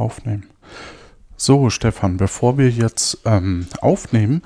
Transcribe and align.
Aufnehmen. 0.00 0.46
So, 1.36 1.70
Stefan, 1.70 2.16
bevor 2.16 2.58
wir 2.58 2.68
jetzt 2.70 3.18
ähm, 3.24 3.66
aufnehmen, 3.80 4.42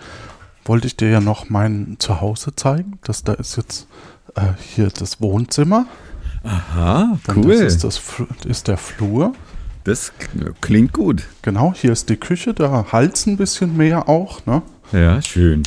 wollte 0.65 0.87
ich 0.87 0.97
dir 0.97 1.09
ja 1.11 1.21
noch 1.21 1.49
mein 1.51 1.97
Zuhause 1.99 2.55
zeigen. 2.55 2.99
Das 3.05 3.25
da 3.25 3.33
ist 3.35 3.57
jetzt 3.57 3.87
äh, 4.37 4.43
hier 4.75 4.89
das 4.89 5.21
Wohnzimmer. 5.21 5.87
Aha, 6.45 7.19
Dann 7.27 7.39
cool. 7.45 7.65
Das 7.65 7.79
Das, 7.79 7.97
ist, 7.99 8.13
das, 8.41 8.47
ist 8.47 8.69
der 8.69 8.77
Flur. 8.77 9.33
klingt 10.61 10.93
gut. 10.93 11.25
Genau, 11.43 11.75
hier 11.75 11.93
ist 11.93 12.09
die 12.09 12.17
Küche, 12.17 12.55
da 12.55 12.87
halt's 12.93 13.27
ein 13.27 13.37
bisschen 13.37 13.77
mehr 13.77 14.09
auch. 14.09 14.45
Ne? 14.47 14.63
Ja, 14.93 15.21
schön. 15.21 15.63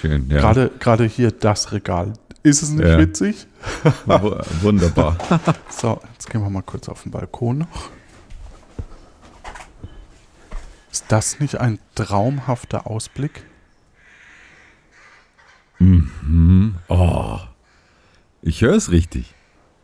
Schön, 0.00 0.30
ja. 0.30 0.38
Gerade, 0.40 0.70
gerade 0.78 1.04
hier 1.04 1.30
das 1.30 1.72
Regal. 1.72 2.12
Ist 2.42 2.62
es 2.62 2.70
nicht 2.70 2.86
Ja. 2.86 2.98
witzig? 2.98 3.46
Wunderbar. 4.62 5.16
So, 5.68 6.00
jetzt 6.14 6.28
gehen 6.30 6.42
wir 6.42 6.48
mal 6.50 6.62
kurz 6.62 6.88
auf 6.88 7.02
den 7.02 7.12
Balkon 7.12 7.58
noch. 7.58 7.90
Ist 10.90 11.04
das 11.08 11.40
nicht 11.40 11.56
ein 11.56 11.78
traumhafter 11.94 12.86
Ausblick? 12.86 13.44
Oh, 16.88 17.38
ich 18.42 18.60
höre 18.60 18.74
es 18.74 18.90
richtig. 18.90 19.34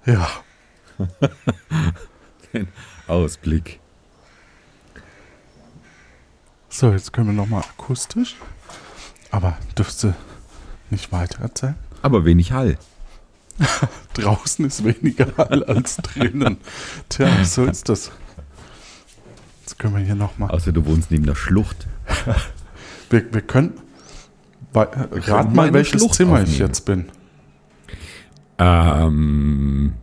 Ja. 0.04 0.28
Den 2.52 2.68
Ausblick. 3.06 3.80
So, 6.68 6.92
jetzt 6.92 7.12
können 7.12 7.28
wir 7.28 7.32
nochmal 7.32 7.62
akustisch. 7.62 8.36
Aber 9.30 9.56
dürfte 9.78 10.14
nicht 10.90 11.12
weiter 11.12 11.40
erzählen. 11.40 11.76
Aber 12.02 12.24
wenig 12.24 12.52
Hall. 12.52 12.78
Draußen 14.14 14.64
ist 14.66 14.84
weniger 14.84 15.34
Hall 15.38 15.64
als 15.64 15.96
drinnen. 15.96 16.58
Tja, 17.08 17.44
so 17.44 17.64
ist 17.64 17.88
das. 17.88 18.10
Jetzt 19.66 19.80
können 19.80 19.96
wir 19.96 20.00
hier 20.00 20.14
nochmal. 20.14 20.52
Außer 20.52 20.70
du 20.70 20.86
wohnst 20.86 21.10
neben 21.10 21.26
der 21.26 21.34
Schlucht. 21.34 21.88
Wir, 23.10 23.32
wir 23.32 23.40
können. 23.40 23.74
Bei, 24.72 24.82
rat 24.82 25.54
mal, 25.54 25.72
welches 25.72 26.00
Schlucht 26.00 26.16
Zimmer 26.16 26.38
ich 26.42 26.48
aufnehmen. 26.48 26.58
jetzt 26.66 26.84
bin. 26.86 27.04
Ähm, 28.58 29.94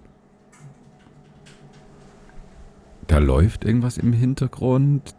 da 3.08 3.18
läuft 3.18 3.66
irgendwas 3.66 3.98
im 3.98 4.14
Hintergrund. 4.14 5.16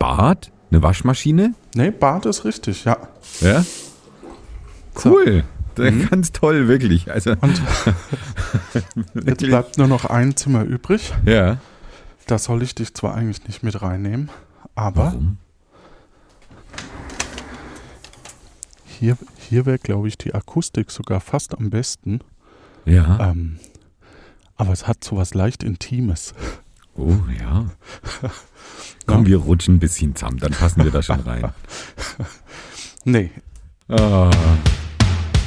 Bad? 0.00 0.50
Eine 0.72 0.82
Waschmaschine? 0.82 1.54
Nee, 1.76 1.92
Bad 1.92 2.26
ist 2.26 2.44
richtig, 2.44 2.84
ja. 2.84 2.96
Ja. 3.40 3.64
Cool. 5.04 5.44
Ganz 6.10 6.32
toll, 6.32 6.66
wirklich. 6.66 7.12
Also, 7.12 7.36
Und 7.40 7.62
jetzt 9.24 9.38
bleibt 9.38 9.78
nur 9.78 9.86
noch 9.86 10.04
ein 10.06 10.34
Zimmer 10.34 10.64
übrig. 10.64 11.12
Ja. 11.26 11.58
Da 12.26 12.38
soll 12.38 12.62
ich 12.62 12.74
dich 12.74 12.94
zwar 12.94 13.14
eigentlich 13.14 13.46
nicht 13.46 13.62
mit 13.62 13.82
reinnehmen, 13.82 14.30
aber 14.74 15.06
Warum? 15.06 15.38
hier, 18.86 19.18
hier 19.36 19.66
wäre, 19.66 19.78
glaube 19.78 20.08
ich, 20.08 20.16
die 20.16 20.34
Akustik 20.34 20.90
sogar 20.90 21.20
fast 21.20 21.56
am 21.56 21.70
besten. 21.70 22.20
Ja. 22.86 23.30
Ähm, 23.30 23.58
aber 24.56 24.72
es 24.72 24.86
hat 24.86 25.04
so 25.04 25.16
was 25.16 25.34
leicht 25.34 25.62
Intimes. 25.62 26.32
Oh, 26.96 27.16
ja. 27.38 27.66
Komm, 29.06 29.26
wir 29.26 29.36
rutschen 29.36 29.76
ein 29.76 29.80
bisschen 29.80 30.16
zusammen, 30.16 30.38
dann 30.38 30.52
passen 30.52 30.82
wir 30.84 30.90
da 30.90 31.02
schon 31.02 31.20
rein. 31.20 31.52
Nee, 33.06 33.30
Ah. 33.88 34.30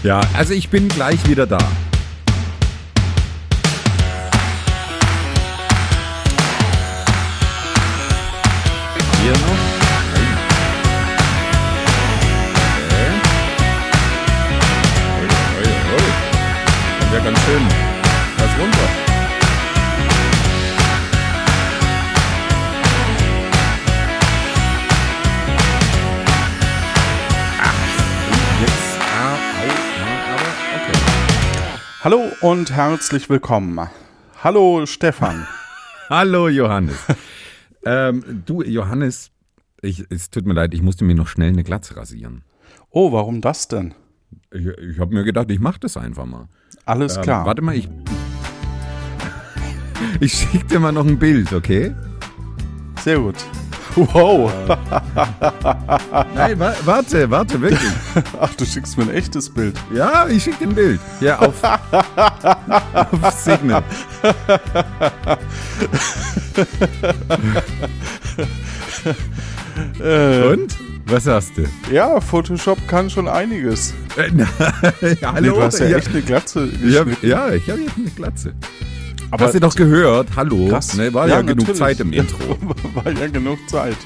Ja, 0.03 0.21
also 0.35 0.53
ich 0.53 0.69
bin 0.69 0.87
gleich 0.89 1.27
wieder 1.27 1.47
da. 1.47 1.57
Hier 9.27 9.33
noch? 9.33 9.57
Ja 17.13 17.19
ganz 17.19 17.39
schön 17.43 17.67
was 18.37 18.57
runter. 18.57 18.87
Jetzt, 28.61 28.73
ah, 29.01 29.37
na, 29.99 30.11
aber 30.35 30.49
okay. 30.77 30.97
Hallo 32.01 32.31
und 32.39 32.71
herzlich 32.71 33.29
willkommen. 33.29 33.89
Hallo 34.41 34.85
Stefan. 34.85 35.45
Hallo 36.09 36.47
Johannes. 36.47 36.95
Ähm, 37.87 38.43
du 38.45 38.61
Johannes, 38.63 39.31
ich, 39.81 40.03
es 40.09 40.29
tut 40.29 40.45
mir 40.45 40.53
leid, 40.53 40.73
ich 40.73 40.81
musste 40.81 41.05
mir 41.05 41.15
noch 41.15 41.27
schnell 41.27 41.49
eine 41.49 41.63
Glatze 41.63 41.95
rasieren. 41.95 42.43
Oh, 42.89 43.11
warum 43.11 43.41
das 43.41 43.67
denn? 43.67 43.93
Ich, 44.51 44.67
ich 44.67 44.99
habe 44.99 45.13
mir 45.13 45.23
gedacht, 45.23 45.49
ich 45.51 45.59
mache 45.59 45.79
das 45.79 45.95
einfach 45.97 46.25
mal. 46.25 46.47
Alles 46.85 47.17
Ähm, 47.17 47.23
klar. 47.23 47.45
Warte 47.45 47.61
mal, 47.61 47.75
ich. 47.75 47.87
Ich 50.19 50.33
schicke 50.33 50.65
dir 50.65 50.79
mal 50.79 50.91
noch 50.91 51.05
ein 51.07 51.17
Bild, 51.17 51.51
okay? 51.53 51.93
Sehr 53.03 53.19
gut. 53.19 53.35
Wow. 53.95 54.51
Nein, 56.35 56.59
wa 56.59 56.73
warte, 56.85 57.29
warte, 57.31 57.59
wirklich. 57.61 57.89
Ach, 58.39 58.53
du 58.55 58.65
schickst 58.65 58.97
mir 58.97 59.03
ein 59.05 59.13
echtes 59.13 59.49
Bild. 59.49 59.75
Ja, 59.93 60.27
ich 60.27 60.43
schicke 60.43 60.65
ein 60.65 60.75
Bild. 60.75 60.99
Ja, 61.19 61.39
auf, 61.39 61.55
auf 63.21 63.31
Signal. 63.33 63.83
Und? 69.99 70.77
Was 71.05 71.23
sagst 71.23 71.51
du? 71.57 71.63
Ja, 71.93 72.19
Photoshop 72.19 72.77
kann 72.87 73.09
schon 73.09 73.27
einiges. 73.29 73.93
Äh, 74.17 74.29
hallo? 75.23 75.41
Nee, 75.41 75.47
du 75.49 75.61
hast 75.61 75.79
ja 75.79 75.85
Ich 75.87 75.93
hab- 75.93 75.99
echt 76.01 76.09
eine 76.09 76.21
Glatze 76.21 76.67
geschnitten. 76.67 77.17
ja, 77.27 77.49
ich 77.53 77.69
habe 77.69 77.79
jetzt 77.81 77.95
eine 77.97 78.09
Glatze. 78.09 78.53
Aber 79.31 79.45
Hast 79.45 79.55
du 79.55 79.59
doch 79.59 79.75
gehört? 79.75 80.29
Hallo? 80.35 80.67
krass. 80.69 80.93
Ne, 80.93 81.13
war 81.13 81.27
ja, 81.27 81.41
genug 81.41 81.59
natürlich. 81.59 81.79
Zeit 81.79 81.99
im 81.99 82.13
Intro. 82.13 82.57
War 82.93 83.11
ja 83.11 83.27
genug 83.27 83.59
Zeit. 83.69 83.97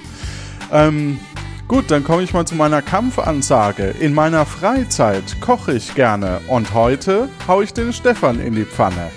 Ähm, 0.72 1.20
gut, 1.68 1.92
dann 1.92 2.04
komme 2.04 2.24
ich 2.24 2.34
mal 2.34 2.46
zu 2.46 2.56
meiner 2.56 2.82
Kampfansage. 2.82 3.94
In 4.00 4.14
meiner 4.14 4.46
Freizeit 4.46 5.40
koche 5.40 5.74
ich 5.74 5.94
gerne 5.94 6.40
und 6.48 6.74
heute 6.74 7.30
hau 7.48 7.62
ich 7.62 7.74
den 7.74 7.94
Stefan 7.94 8.40
in 8.40 8.56
die 8.56 8.66
Pfanne. 8.66 9.10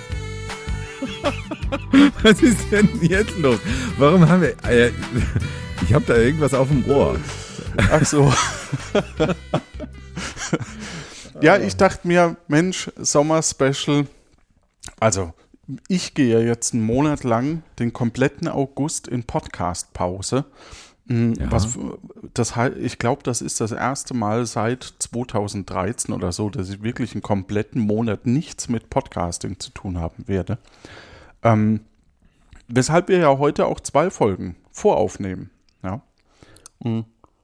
Was 2.22 2.42
ist 2.42 2.70
denn 2.70 2.88
jetzt 3.00 3.38
los? 3.38 3.58
Warum 3.98 4.28
haben 4.28 4.42
wir. 4.42 4.54
Äh, 4.68 4.90
ich 5.82 5.94
habe 5.94 6.04
da 6.06 6.16
irgendwas 6.16 6.52
auf 6.52 6.68
dem 6.68 6.84
Ohr. 6.86 7.16
Ach 7.90 8.04
so. 8.04 8.32
ja, 11.40 11.56
ich 11.56 11.76
dachte 11.76 12.06
mir, 12.06 12.36
Mensch, 12.46 12.90
Sommer-Special. 12.96 14.06
Also, 15.00 15.32
ich 15.88 16.14
gehe 16.14 16.38
ja 16.40 16.44
jetzt 16.46 16.74
einen 16.74 16.84
Monat 16.84 17.24
lang 17.24 17.62
den 17.78 17.92
kompletten 17.92 18.48
August 18.48 19.08
in 19.08 19.24
Podcast-Pause. 19.24 20.44
Mm, 21.06 21.32
Ja. 21.34 21.50
Was, 21.52 21.78
das, 22.34 22.54
ich 22.80 22.98
glaube, 22.98 23.22
das 23.22 23.42
ist 23.42 23.60
das 23.60 23.72
erste 23.72 24.14
Mal 24.14 24.46
seit 24.46 24.82
2013 24.98 26.14
oder 26.14 26.32
so, 26.32 26.48
dass 26.50 26.70
ich 26.70 26.82
wirklich 26.82 27.12
einen 27.12 27.22
kompletten 27.22 27.82
Monat 27.82 28.26
nichts 28.26 28.68
mit 28.68 28.90
Podcasting 28.90 29.58
zu 29.60 29.70
tun 29.70 29.98
haben 29.98 30.26
werde. 30.26 30.58
Ähm, 31.42 31.80
weshalb 32.68 33.08
wir 33.08 33.18
ja 33.18 33.38
heute 33.38 33.66
auch 33.66 33.80
zwei 33.80 34.10
Folgen 34.10 34.56
voraufnehmen. 34.72 35.50
Ja. 35.82 36.00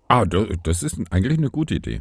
Ah, 0.09 0.25
da- 0.25 0.47
das 0.63 0.83
ist 0.83 0.97
eigentlich 1.11 1.39
eine 1.39 1.51
gute 1.51 1.75
Idee. 1.75 2.01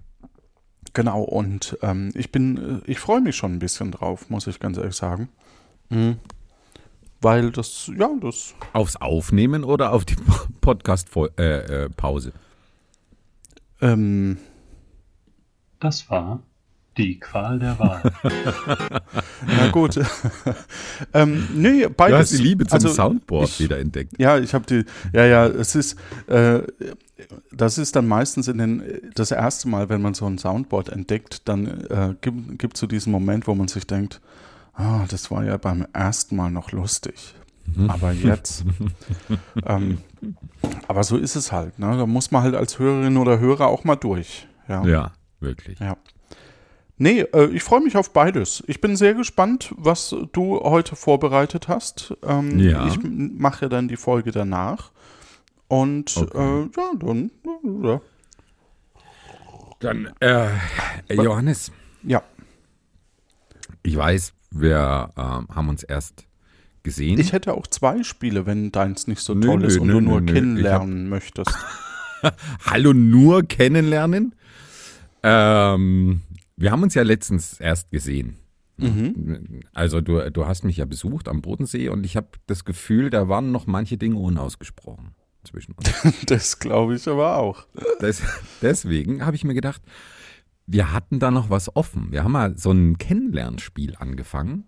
Genau, 0.94 1.22
und 1.22 1.78
ähm, 1.82 2.12
ich 2.16 2.32
bin, 2.32 2.82
äh, 2.86 2.92
ich 2.92 3.00
freue 3.00 3.22
mich 3.22 3.36
schon 3.36 3.54
ein 3.54 3.60
bisschen 3.60 3.92
drauf, 3.92 4.30
muss 4.30 4.48
ich 4.48 4.60
ganz 4.60 4.78
ehrlich 4.78 4.96
sagen. 4.96 5.30
Mhm. 5.90 6.18
Weil 7.22 7.52
das, 7.52 7.92
ja, 7.98 8.10
das, 8.22 8.54
Aufs 8.74 8.96
Aufnehmen 8.96 9.64
oder 9.64 9.92
auf 9.92 10.06
die 10.06 10.16
Podcast-Pause? 10.62 11.32
Äh, 11.38 11.84
äh, 11.86 11.90
Pause? 11.90 12.32
ähm, 13.82 14.38
Das 15.80 16.10
war 16.10 16.42
die 16.98 17.20
Qual 17.20 17.60
der 17.60 17.78
Wahl. 17.80 18.02
na 19.48 19.70
gut. 19.72 19.98
ähm, 21.14 21.48
nee, 21.56 21.84
Du 21.84 21.90
beides. 21.92 22.20
hast 22.20 22.32
die 22.40 22.44
Liebe 22.44 22.66
zum 22.66 22.76
Also, 22.76 22.90
Soundboard 22.90 23.50
ich- 23.50 23.60
wieder 23.62 23.80
entdeckt. 23.80 24.14
Ja, 24.18 24.38
ich 24.38 24.54
habe 24.54 24.66
die, 24.66 24.84
ja, 25.14 25.26
ja, 25.26 25.46
es 25.48 25.76
ist, 25.76 25.98
äh, 26.28 26.62
das 27.52 27.78
ist 27.78 27.96
dann 27.96 28.08
meistens 28.08 28.48
in 28.48 28.58
den, 28.58 28.84
das 29.16 29.32
erste 29.32 29.68
Mal, 29.70 29.88
wenn 29.90 30.02
man 30.02 30.14
so 30.14 30.26
ein 30.26 30.38
Soundboard 30.38 30.90
entdeckt, 30.90 31.48
dann 31.48 31.68
äh, 31.90 32.16
gibt 32.22 32.76
es 32.76 32.80
so 32.80 32.88
diesen 32.88 33.12
Moment, 33.12 33.48
wo 33.48 33.56
man 33.56 33.68
sich 33.70 33.86
denkt, 33.88 34.20
ah, 34.80 35.06
das 35.10 35.30
war 35.30 35.44
ja 35.44 35.58
beim 35.58 35.86
ersten 35.94 36.36
Mal 36.36 36.50
noch 36.52 36.72
lustig. 36.72 37.36
Aber 37.88 38.12
jetzt, 38.12 38.66
ähm, 39.68 40.00
aber 40.88 41.04
so 41.04 41.18
ist 41.18 41.36
es 41.36 41.52
halt, 41.52 41.78
ne? 41.78 41.96
Da 41.98 42.08
muss 42.08 42.32
man 42.32 42.42
halt 42.42 42.56
als 42.56 42.80
Hörerin 42.80 43.16
oder 43.18 43.40
Hörer 43.40 43.68
auch 43.68 43.84
mal 43.84 43.96
durch. 43.96 44.48
Ja. 44.68 44.84
Ja, 44.86 45.12
wirklich. 45.40 45.80
Ja. 45.80 45.96
Nee, 46.98 47.22
äh, 47.22 47.46
ich 47.52 47.62
freue 47.64 47.82
mich 47.82 47.96
auf 47.96 48.12
beides. 48.12 48.64
Ich 48.68 48.82
bin 48.82 48.96
sehr 48.98 49.14
gespannt, 49.14 49.74
was 49.78 50.16
du 50.34 50.60
heute 50.62 50.96
vorbereitet 50.96 51.68
hast. 51.68 52.16
Ähm, 52.24 52.60
Ja. 52.60 52.88
Ich 52.88 52.98
mache 53.04 53.70
dann 53.70 53.88
die 53.88 53.98
Folge 53.98 54.32
danach. 54.32 54.92
Und 55.68 56.18
Okay. 56.18 56.38
äh, 56.38 56.70
ja, 56.76 56.92
dann, 57.00 57.32
ja. 57.84 58.02
Dann, 59.80 60.12
äh, 60.20 60.50
Johannes, 61.14 61.72
ja. 62.04 62.22
ich 63.84 63.96
weiß, 63.96 64.34
wir 64.52 65.12
ähm, 65.18 65.48
haben 65.50 65.70
uns 65.70 65.84
erst 65.84 66.26
gesehen. 66.84 67.20
Ich 67.20 67.34
hätte 67.34 67.54
auch 67.54 67.68
zwei 67.68 68.04
Spiele, 68.04 68.46
wenn 68.46 68.72
deins 68.72 69.08
nicht 69.08 69.22
so 69.22 69.34
Nö, 69.34 69.48
toll 69.48 69.64
ist 69.66 69.76
nö, 69.76 69.82
und 69.82 69.88
nö, 69.88 69.94
du 69.94 70.02
nur 70.02 70.26
kennenlernen 70.26 71.10
möchtest. 71.10 71.52
Hallo, 72.66 72.94
nur 72.94 73.44
kennenlernen. 73.44 74.36
Ähm, 75.24 76.22
wir 76.56 76.72
haben 76.72 76.84
uns 76.84 76.94
ja 76.94 77.04
letztens 77.04 77.60
erst 77.60 77.92
gesehen. 77.92 78.38
Mhm. 78.78 79.62
Also 79.74 80.00
du, 80.00 80.32
du 80.32 80.46
hast 80.46 80.64
mich 80.64 80.78
ja 80.78 80.86
besucht 80.86 81.28
am 81.28 81.42
Bodensee 81.42 81.90
und 81.90 82.06
ich 82.06 82.16
habe 82.16 82.30
das 82.48 82.64
Gefühl, 82.64 83.10
da 83.10 83.28
waren 83.28 83.52
noch 83.52 83.68
manche 83.68 83.98
Dinge 83.98 84.18
unausgesprochen 84.18 85.16
zwischen 85.44 85.74
uns. 85.74 85.90
Das 86.26 86.60
glaube 86.60 86.96
ich 86.96 87.08
aber 87.08 87.38
auch. 87.38 87.66
Das, 88.00 88.22
deswegen 88.62 89.26
habe 89.26 89.36
ich 89.36 89.44
mir 89.44 89.54
gedacht, 89.54 89.82
wir 90.72 90.94
hatten 90.94 91.20
da 91.20 91.32
noch 91.32 91.50
was 91.50 91.76
offen. 91.76 92.12
Wir 92.12 92.24
haben 92.24 92.34
mal 92.34 92.56
so 92.56 92.72
ein 92.72 93.00
Kennenlernspiel 93.00 93.96
angefangen 93.98 94.66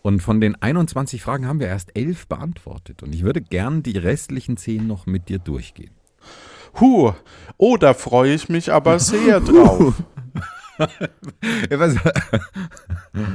und 0.00 0.20
von 0.20 0.40
den 0.40 0.60
21 0.60 1.22
Fragen 1.22 1.46
haben 1.46 1.60
wir 1.60 1.66
erst 1.66 1.96
elf 1.96 2.26
beantwortet 2.26 3.02
und 3.02 3.14
ich 3.14 3.22
würde 3.22 3.42
gern 3.42 3.82
die 3.82 3.98
restlichen 3.98 4.56
zehn 4.56 4.86
noch 4.86 5.04
mit 5.04 5.28
dir 5.28 5.38
durchgehen. 5.38 5.92
Huh, 6.80 7.12
oh, 7.58 7.76
da 7.76 7.92
freue 7.92 8.32
ich 8.32 8.48
mich 8.48 8.72
aber 8.72 8.98
sehr 8.98 9.40
drauf. 9.40 10.02
Was, 11.68 11.96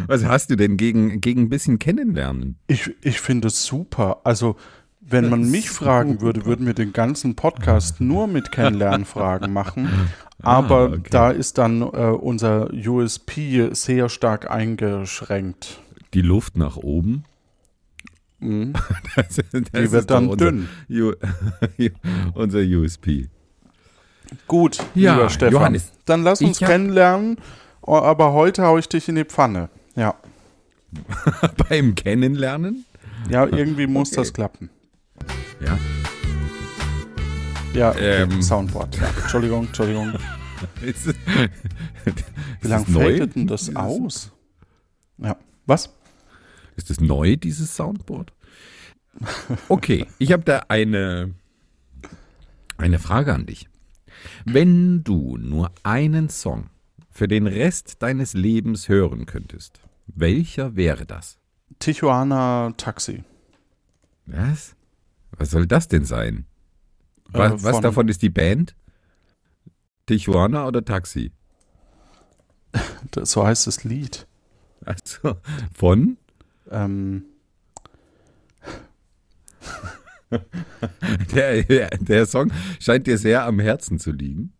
was 0.07 0.25
hast 0.25 0.49
du 0.49 0.55
denn 0.55 0.75
gegen, 0.77 1.21
gegen 1.21 1.43
ein 1.43 1.49
bisschen 1.49 1.77
Kennenlernen? 1.77 2.57
Ich, 2.65 2.89
ich 3.01 3.21
finde 3.21 3.49
es 3.49 3.63
super. 3.63 4.21
Also, 4.23 4.55
wenn 5.09 5.29
man 5.29 5.49
mich 5.49 5.69
fragen 5.69 6.21
würde, 6.21 6.45
würden 6.45 6.65
wir 6.65 6.73
den 6.73 6.91
ganzen 6.93 7.35
Podcast 7.35 8.01
nur 8.01 8.27
mit 8.27 8.51
Kennenlernfragen 8.51 9.51
machen. 9.53 9.89
Aber 10.43 10.79
Ah, 10.79 10.85
okay. 10.93 11.01
da 11.09 11.31
ist 11.31 11.57
dann 11.57 11.81
äh, 11.81 11.85
unser 11.85 12.69
USP 12.73 13.69
sehr 13.73 14.09
stark 14.09 14.51
eingeschränkt. 14.51 15.79
Die 16.13 16.21
Luft 16.21 16.57
nach 16.57 16.77
oben? 16.77 17.23
Mhm. 18.39 18.73
Das, 19.15 19.35
das 19.35 19.43
Die 19.51 19.91
wird 19.91 20.11
dann 20.11 20.27
unser, 20.27 20.45
dünn. 20.51 20.69
U, 20.91 21.13
unser 22.35 22.59
USP. 22.59 23.29
Gut, 24.47 24.77
Ja, 24.93 25.13
lieber 25.15 25.29
Stefan. 25.29 25.53
Johannes, 25.53 25.91
dann 26.05 26.21
lass 26.23 26.41
uns 26.41 26.59
kennenlernen. 26.59 27.37
Aber 27.81 28.33
heute 28.33 28.63
hau 28.63 28.77
ich 28.77 28.87
dich 28.89 29.07
in 29.09 29.15
die 29.15 29.23
Pfanne. 29.25 29.69
Ja, 29.95 30.15
Beim 31.69 31.95
Kennenlernen? 31.95 32.85
ja 33.29 33.45
irgendwie 33.45 33.87
muss 33.87 34.09
Okay. 34.09 34.17
das 34.17 34.33
klappen. 34.33 34.69
Ja. 35.59 35.77
Ja, 37.73 37.91
okay. 37.91 38.23
Ähm. 38.23 38.41
Soundboard. 38.41 38.97
Ja. 38.97 39.09
Entschuldigung, 39.21 39.67
Entschuldigung. 39.67 40.13
Ist 40.81 41.07
Wie 42.61 42.67
lange 42.67 42.85
fällt 42.85 43.35
denn 43.35 43.47
das 43.47 43.75
aus? 43.75 44.31
Ja, 45.17 45.37
was? 45.65 45.93
Ist 46.75 46.89
das 46.89 46.99
neu, 46.99 47.35
dieses 47.35 47.75
Soundboard? 47.75 48.33
Okay, 49.67 50.05
ich 50.19 50.31
habe 50.31 50.43
da 50.43 50.65
eine, 50.67 51.33
eine 52.77 52.99
Frage 52.99 53.33
an 53.33 53.45
dich. 53.45 53.67
Wenn 54.45 55.03
du 55.03 55.37
nur 55.37 55.71
einen 55.83 56.29
Song 56.29 56.69
für 57.09 57.27
den 57.27 57.47
Rest 57.47 58.01
deines 58.03 58.33
Lebens 58.33 58.89
hören 58.89 59.25
könntest, 59.25 59.79
welcher 60.07 60.75
wäre 60.75 61.05
das? 61.05 61.39
Tijuana 61.79 62.73
Taxi. 62.77 63.23
Was? 64.25 64.76
Was 65.31 65.51
soll 65.51 65.67
das 65.67 65.87
denn 65.87 66.05
sein? 66.05 66.45
Was, 67.29 67.51
Äh, 67.61 67.63
was 67.65 67.71
von- 67.75 67.81
davon 67.83 68.07
ist 68.07 68.21
die 68.21 68.29
Band? 68.29 68.75
Tijuana 70.05 70.65
oder 70.67 70.83
Taxi? 70.85 71.31
Das, 73.11 73.31
so 73.31 73.45
heißt 73.45 73.67
das 73.67 73.83
Lied. 73.83 74.27
Also 74.85 75.37
von? 75.73 76.17
Ähm, 76.71 77.25
Der, 81.33 81.63
der, 81.63 81.89
der 81.89 82.25
Song 82.25 82.51
scheint 82.79 83.07
dir 83.07 83.17
sehr 83.17 83.45
am 83.45 83.59
Herzen 83.59 83.97
zu 83.99 84.11
liegen. 84.11 84.53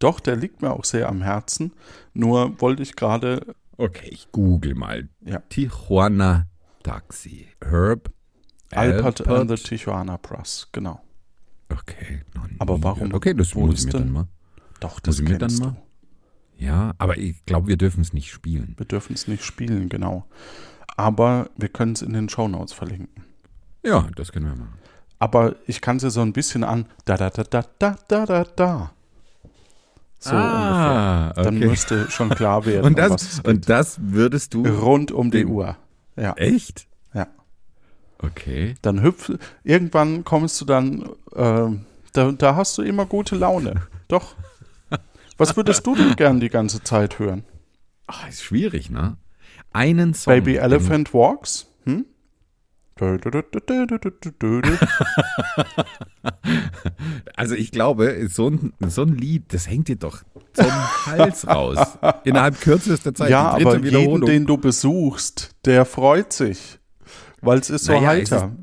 doch, 0.00 0.18
der 0.20 0.36
liegt 0.36 0.60
mir 0.62 0.72
auch 0.72 0.84
sehr 0.84 1.08
am 1.08 1.22
Herzen. 1.22 1.72
Nur 2.14 2.60
wollte 2.60 2.82
ich 2.82 2.96
gerade, 2.96 3.54
Okay, 3.76 4.08
ich 4.10 4.30
google 4.32 4.74
mal. 4.74 5.08
Ja. 5.20 5.38
Tijuana 5.48 6.46
Taxi. 6.82 7.46
Herb 7.64 8.12
Alpert 8.76 9.20
and 9.26 9.48
the 9.48 9.54
Alpert. 9.54 9.64
Tijuana 9.64 10.16
Brass, 10.18 10.68
genau. 10.72 11.00
Okay, 11.70 12.22
noch 12.34 12.46
nie 12.48 12.56
Aber 12.58 12.82
warum-. 12.82 13.12
Okay, 13.14 13.34
das 13.34 13.54
muss 13.54 13.80
ich 13.80 13.86
mir 13.86 13.92
dann 13.92 14.12
mal. 14.12 14.26
Doch, 14.80 15.00
das 15.00 15.16
Muss 15.16 15.20
ich 15.24 15.28
mir 15.28 15.38
dann 15.38 15.54
mal? 15.56 15.76
du. 16.58 16.64
Ja, 16.64 16.92
aber 16.98 17.18
ich 17.18 17.44
glaube, 17.46 17.68
wir 17.68 17.76
dürfen 17.76 18.00
es 18.00 18.12
nicht 18.12 18.30
spielen. 18.30 18.74
Wir 18.76 18.86
dürfen 18.86 19.12
es 19.14 19.28
nicht 19.28 19.44
spielen, 19.44 19.88
genau. 19.88 20.24
Aber 20.96 21.50
wir 21.56 21.68
können 21.68 21.92
es 21.92 22.02
in 22.02 22.12
den 22.12 22.28
Shownotes 22.28 22.72
verlinken. 22.72 23.24
Ja, 23.84 24.08
das 24.16 24.32
können 24.32 24.46
wir 24.46 24.56
machen. 24.56 24.74
Aber 25.20 25.54
ich 25.66 25.80
kann 25.80 25.98
sie 26.00 26.10
so 26.10 26.20
ein 26.20 26.32
bisschen 26.32 26.64
an 26.64 26.86
da 27.04 27.16
da 27.16 27.30
da 27.30 27.42
da 27.44 27.64
da 27.78 27.96
da 28.08 28.26
da 28.26 28.44
da. 28.44 28.90
So 30.20 30.30
Ah, 30.34 31.26
ungefähr. 31.28 31.44
Dann 31.44 31.56
okay. 31.58 31.66
müsste 31.68 32.10
schon 32.10 32.28
klar 32.30 32.66
werden, 32.66 32.84
Und 32.86 32.90
um 32.92 32.96
das, 32.96 33.22
es 33.22 33.40
und 33.40 33.68
das 33.68 33.98
würdest 34.02 34.54
du. 34.54 34.64
rund 34.66 35.12
um 35.12 35.30
die 35.30 35.38
den- 35.38 35.48
Uhr. 35.48 35.76
Ja, 36.16 36.32
Echt? 36.34 36.87
Okay. 38.18 38.74
Dann 38.82 39.02
hüpf, 39.02 39.32
irgendwann 39.64 40.24
kommst 40.24 40.60
du 40.60 40.64
dann, 40.64 41.08
äh, 41.34 41.68
da, 42.12 42.32
da 42.32 42.56
hast 42.56 42.76
du 42.78 42.82
immer 42.82 43.06
gute 43.06 43.36
Laune. 43.36 43.82
Doch. 44.08 44.34
Was 45.36 45.56
würdest 45.56 45.86
du 45.86 45.94
denn 45.94 46.16
gern 46.16 46.40
die 46.40 46.48
ganze 46.48 46.82
Zeit 46.82 47.20
hören? 47.20 47.44
Ach, 48.08 48.28
ist 48.28 48.42
schwierig, 48.42 48.90
ne? 48.90 49.18
Einen 49.72 50.14
Song. 50.14 50.32
Baby 50.34 50.56
Elephant 50.56 51.14
Walks? 51.14 51.68
Hm? 51.84 52.06
Also 57.36 57.54
ich 57.54 57.70
glaube, 57.70 58.28
so 58.28 58.50
ein, 58.50 58.72
so 58.88 59.02
ein 59.02 59.14
Lied, 59.14 59.52
das 59.54 59.68
hängt 59.68 59.86
dir 59.86 59.96
doch 59.96 60.24
zum 60.52 61.06
Hals 61.06 61.46
raus. 61.46 61.78
Innerhalb 62.24 62.60
kürzester 62.60 63.14
Zeit. 63.14 63.30
Ja, 63.30 63.50
aber 63.50 63.78
jeden, 63.78 64.22
den 64.22 64.46
du 64.46 64.56
besuchst, 64.56 65.54
der 65.64 65.84
freut 65.84 66.32
sich. 66.32 66.77
Weil 67.40 67.58
es 67.58 67.70
ist 67.70 67.84
so 67.84 67.92
Naja, 67.92 68.14
es 68.14 68.30
heiter. 68.32 68.56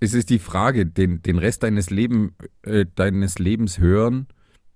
Es 0.00 0.14
ist 0.14 0.30
die 0.30 0.38
Frage, 0.38 0.86
den, 0.86 1.22
den 1.22 1.38
Rest 1.38 1.62
deines, 1.62 1.90
Leben, 1.90 2.34
äh, 2.62 2.84
deines 2.94 3.38
Lebens 3.38 3.78
hören, 3.78 4.26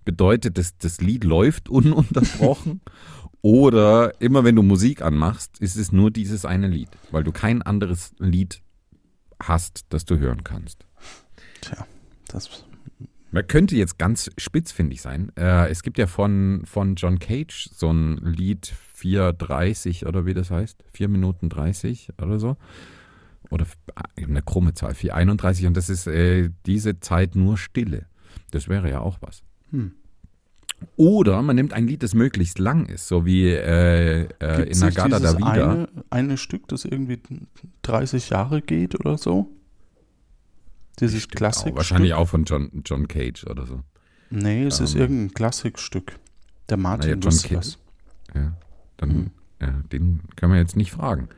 bedeutet, 0.04 0.57
dass 0.57 0.78
das 0.78 1.00
Lied 1.00 1.25
läuft 1.25 1.69
ununterbrochen 1.69 2.80
oder 3.42 4.21
immer 4.21 4.45
wenn 4.45 4.57
du 4.57 4.62
Musik 4.62 5.02
anmachst, 5.02 5.61
ist 5.61 5.76
es 5.76 5.92
nur 5.92 6.11
dieses 6.11 6.45
eine 6.45 6.69
Lied, 6.69 6.88
weil 7.11 7.23
du 7.23 7.33
kein 7.33 7.62
anderes 7.62 8.14
Lied 8.19 8.62
hast, 9.42 9.87
das 9.90 10.04
du 10.04 10.19
hören 10.19 10.42
kannst. 10.42 10.87
Tja, 11.61 11.87
das. 12.28 12.64
Man 13.30 13.47
könnte 13.47 13.76
jetzt 13.76 13.99
ganz 13.99 14.30
spitzfindig 14.38 15.02
sein. 15.02 15.30
Äh, 15.37 15.69
es 15.71 15.83
gibt 15.83 15.99
ja 15.99 16.07
von, 16.07 16.62
von 16.64 16.97
John 16.97 17.19
Cage 17.19 17.71
so 17.73 17.92
ein 17.92 18.16
Lied 18.16 18.73
4.30 18.99 20.07
oder 20.07 20.26
wie 20.26 20.35
das 20.35 20.50
heißt, 20.50 20.83
4 20.92 21.09
Minuten 21.09 21.49
30 21.49 22.09
oder 22.21 22.38
so. 22.38 22.57
Oder 23.49 23.66
eine 24.16 24.42
krumme 24.42 24.75
Zahl, 24.75 24.92
4.31 24.92 25.66
und 25.66 25.76
das 25.76 25.88
ist 25.88 26.06
äh, 26.06 26.50
diese 26.66 27.00
Zeit 27.00 27.35
nur 27.35 27.56
Stille. 27.56 28.06
Das 28.50 28.68
wäre 28.68 28.90
ja 28.90 29.00
auch 29.00 29.18
was. 29.23 29.42
Hm. 29.70 29.92
Oder 30.97 31.42
man 31.42 31.56
nimmt 31.56 31.73
ein 31.73 31.87
Lied, 31.87 32.02
das 32.02 32.14
möglichst 32.14 32.59
lang 32.59 32.87
ist, 32.87 33.06
so 33.09 33.26
wie 33.26 33.49
äh, 33.49 34.28
äh, 34.40 34.62
in 34.70 34.78
Nagada 34.78 35.18
dieses 35.18 35.37
Davida. 35.37 35.70
Eine, 35.73 35.88
eine 36.11 36.37
Stück, 36.38 36.68
das 36.68 36.85
irgendwie 36.85 37.20
30 37.82 38.30
Jahre 38.30 38.62
geht 38.62 38.99
oder 38.99 39.18
so? 39.18 39.49
Dieses 40.99 41.28
Klassik. 41.28 41.73
auch, 41.73 41.76
wahrscheinlich 41.76 42.14
auch 42.14 42.28
von 42.28 42.44
John, 42.44 42.82
John 42.85 43.09
Cage 43.09 43.44
oder 43.47 43.66
so. 43.66 43.80
Nee, 44.30 44.64
es 44.64 44.80
ist 44.80 44.94
Ähm, 44.94 45.00
irgendein 45.00 45.35
Klassikstück. 45.35 46.18
Der 46.68 46.76
Martin 46.76 47.18
Naja, 47.18 47.30
John 47.30 47.38
Cage. 47.42 47.78
Ja, 48.35 48.56
dann, 48.97 49.11
Hm. 49.11 49.30
ja, 49.61 49.82
den 49.92 50.20
können 50.37 50.52
wir 50.52 50.61
jetzt 50.61 50.76
nicht 50.76 50.92
fragen. 50.92 51.28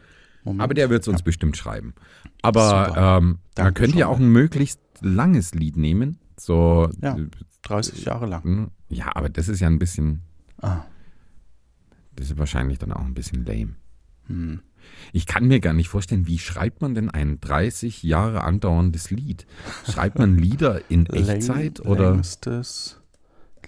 Moment. 0.44 0.62
Aber 0.62 0.74
der 0.74 0.90
wird 0.90 1.02
es 1.02 1.08
uns 1.08 1.22
bestimmt 1.22 1.56
schreiben. 1.56 1.94
Aber 2.42 2.94
ähm, 2.96 3.38
man 3.58 3.74
könnte 3.74 3.98
ja 3.98 4.06
auch 4.08 4.18
ein 4.18 4.28
möglichst 4.30 4.80
langes 5.00 5.54
Lied 5.54 5.76
nehmen. 5.76 6.18
So, 6.38 6.90
Ja. 7.00 7.16
äh, 7.16 7.26
30 7.62 8.04
Jahre 8.04 8.26
lang. 8.26 8.42
hm, 8.42 8.70
ja, 8.88 9.14
aber 9.14 9.28
das 9.28 9.48
ist 9.48 9.60
ja 9.60 9.68
ein 9.68 9.78
bisschen, 9.78 10.22
Ah. 10.60 10.82
das 12.16 12.30
ist 12.30 12.38
wahrscheinlich 12.38 12.78
dann 12.78 12.92
auch 12.92 13.04
ein 13.04 13.14
bisschen 13.14 13.44
lame. 13.46 13.76
Hm. 14.26 14.60
Ich 15.12 15.26
kann 15.26 15.46
mir 15.46 15.60
gar 15.60 15.72
nicht 15.74 15.88
vorstellen, 15.88 16.26
wie 16.26 16.40
schreibt 16.40 16.80
man 16.82 16.94
denn 16.96 17.08
ein 17.08 17.40
30 17.40 18.02
Jahre 18.02 18.42
andauerndes 18.42 19.10
Lied? 19.12 19.46
Schreibt 19.88 20.18
man 20.18 20.36
Lieder 20.36 20.80
in 20.90 21.06
Echtzeit 21.10 21.78
Läng- 21.78 21.86
oder? 21.86 22.10
Längstes 22.12 23.00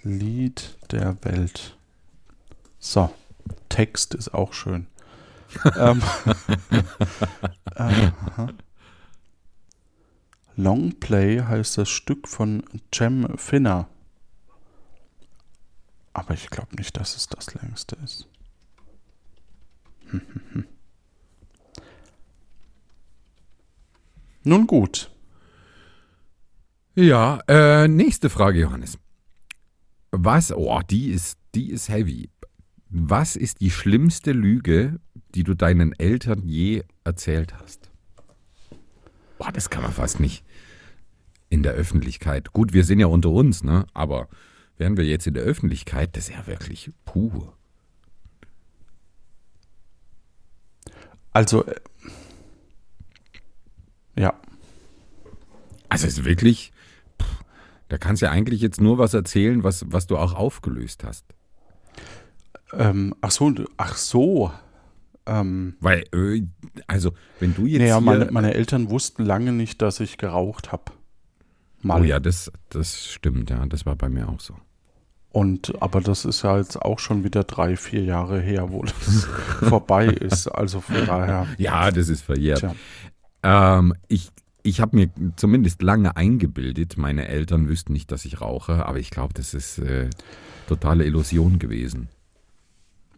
Lied 0.03 0.77
der 0.91 1.17
Welt. 1.23 1.77
So, 2.79 3.13
Text 3.69 4.13
ist 4.13 4.33
auch 4.33 4.51
schön. 4.53 4.87
Ähm, 5.77 6.01
aha. 7.75 8.53
Long 10.57 10.99
Play 10.99 11.41
heißt 11.41 11.77
das 11.77 11.89
Stück 11.89 12.27
von 12.27 12.63
Cem 12.93 13.37
Finner. 13.37 13.89
Aber 16.13 16.33
ich 16.33 16.49
glaube 16.49 16.75
nicht, 16.77 16.95
dass 16.95 17.17
es 17.17 17.27
das 17.27 17.53
längste 17.55 17.97
ist. 17.97 18.29
Nun 24.43 24.67
gut. 24.67 25.11
Ja, 26.95 27.39
äh, 27.47 27.89
nächste 27.89 28.29
Frage, 28.29 28.61
Johannes. 28.61 28.97
Was, 30.11 30.53
oh, 30.53 30.79
die 30.89 31.09
ist, 31.09 31.37
die 31.53 31.71
ist 31.71 31.89
heavy. 31.89 32.29
Was 32.87 33.35
ist 33.35 33.59
die 33.59 33.71
schlimmste 33.71 34.31
Lüge, 34.31 35.01
die 35.35 35.43
du 35.43 35.53
deinen 35.53 35.93
Eltern 35.93 36.47
je 36.47 36.83
erzählt 37.03 37.53
hast? 37.59 37.91
Boah, 39.37 39.51
das 39.51 39.69
kann 39.69 39.83
man 39.83 39.91
fast 39.91 40.19
nicht 40.19 40.43
in 41.49 41.61
der 41.61 41.73
Öffentlichkeit. 41.73 42.53
Gut, 42.53 42.73
wir 42.73 42.83
sind 42.83 42.99
ja 42.99 43.07
unter 43.07 43.29
uns, 43.29 43.63
ne? 43.63 43.85
Aber 43.93 44.29
wären 44.77 44.97
wir 44.97 45.05
jetzt 45.05 45.27
in 45.27 45.33
der 45.33 45.43
Öffentlichkeit, 45.43 46.15
das 46.15 46.29
ist 46.29 46.35
ja 46.35 46.47
wirklich 46.47 46.91
puh. 47.03 47.49
Also, 51.33 51.65
äh, 51.65 51.75
ja. 54.17 54.39
Also 55.89 56.07
es 56.07 56.19
ist 56.19 56.25
wirklich, 56.25 56.71
pff, 57.21 57.43
da 57.89 57.97
kannst 57.97 58.21
du 58.21 58.27
ja 58.27 58.31
eigentlich 58.31 58.61
jetzt 58.61 58.79
nur 58.79 58.97
was 58.97 59.13
erzählen, 59.13 59.63
was, 59.63 59.85
was 59.91 60.07
du 60.07 60.17
auch 60.17 60.33
aufgelöst 60.33 61.03
hast. 61.03 61.25
Ähm, 62.73 63.13
ach 63.21 63.31
so, 63.31 63.53
ach 63.77 63.95
so. 63.95 64.51
Ähm, 65.25 65.75
Weil, 65.79 66.03
äh, 66.13 66.43
also, 66.87 67.11
wenn 67.39 67.55
du 67.55 67.65
jetzt. 67.65 67.81
naja, 67.81 67.99
meine, 67.99 68.29
meine 68.31 68.53
Eltern 68.53 68.89
wussten 68.89 69.25
lange 69.25 69.51
nicht, 69.51 69.81
dass 69.81 69.99
ich 69.99 70.17
geraucht 70.17 70.71
habe. 70.71 70.83
Mal. 71.81 72.01
oh 72.01 72.03
ja, 72.03 72.19
das, 72.19 72.51
das 72.69 73.05
stimmt, 73.05 73.51
ja, 73.51 73.63
das 73.67 73.85
war 73.85 73.95
bei 73.95 74.09
mir 74.09 74.27
auch 74.27 74.39
so. 74.39 74.55
Und 75.31 75.81
aber 75.81 75.99
das 75.99 76.23
ist 76.25 76.43
ja 76.43 76.57
jetzt 76.57 76.81
auch 76.81 76.97
schon 76.97 77.23
wieder 77.23 77.43
drei, 77.43 77.75
vier 77.75 78.03
Jahre 78.03 78.39
her, 78.39 78.71
wo 78.71 78.83
das 78.83 79.25
vorbei 79.59 80.07
ist. 80.07 80.47
Also 80.47 80.79
von 80.79 81.05
daher. 81.05 81.45
Ja, 81.57 81.91
das 81.91 82.07
ist 82.07 82.21
verjährt. 82.21 82.65
Ähm, 83.43 83.93
ich 84.07 84.31
ich 84.63 84.81
habe 84.81 84.95
mir 84.95 85.09
zumindest 85.35 85.83
lange 85.83 86.17
eingebildet, 86.17 86.97
meine 86.97 87.27
Eltern 87.27 87.69
wüssten 87.69 87.93
nicht, 87.93 88.11
dass 88.11 88.25
ich 88.25 88.41
rauche, 88.41 88.85
aber 88.85 88.97
ich 88.97 89.11
glaube, 89.11 89.33
das 89.35 89.53
ist 89.53 89.77
äh, 89.77 90.09
totale 90.67 91.05
Illusion 91.05 91.59
gewesen. 91.59 92.07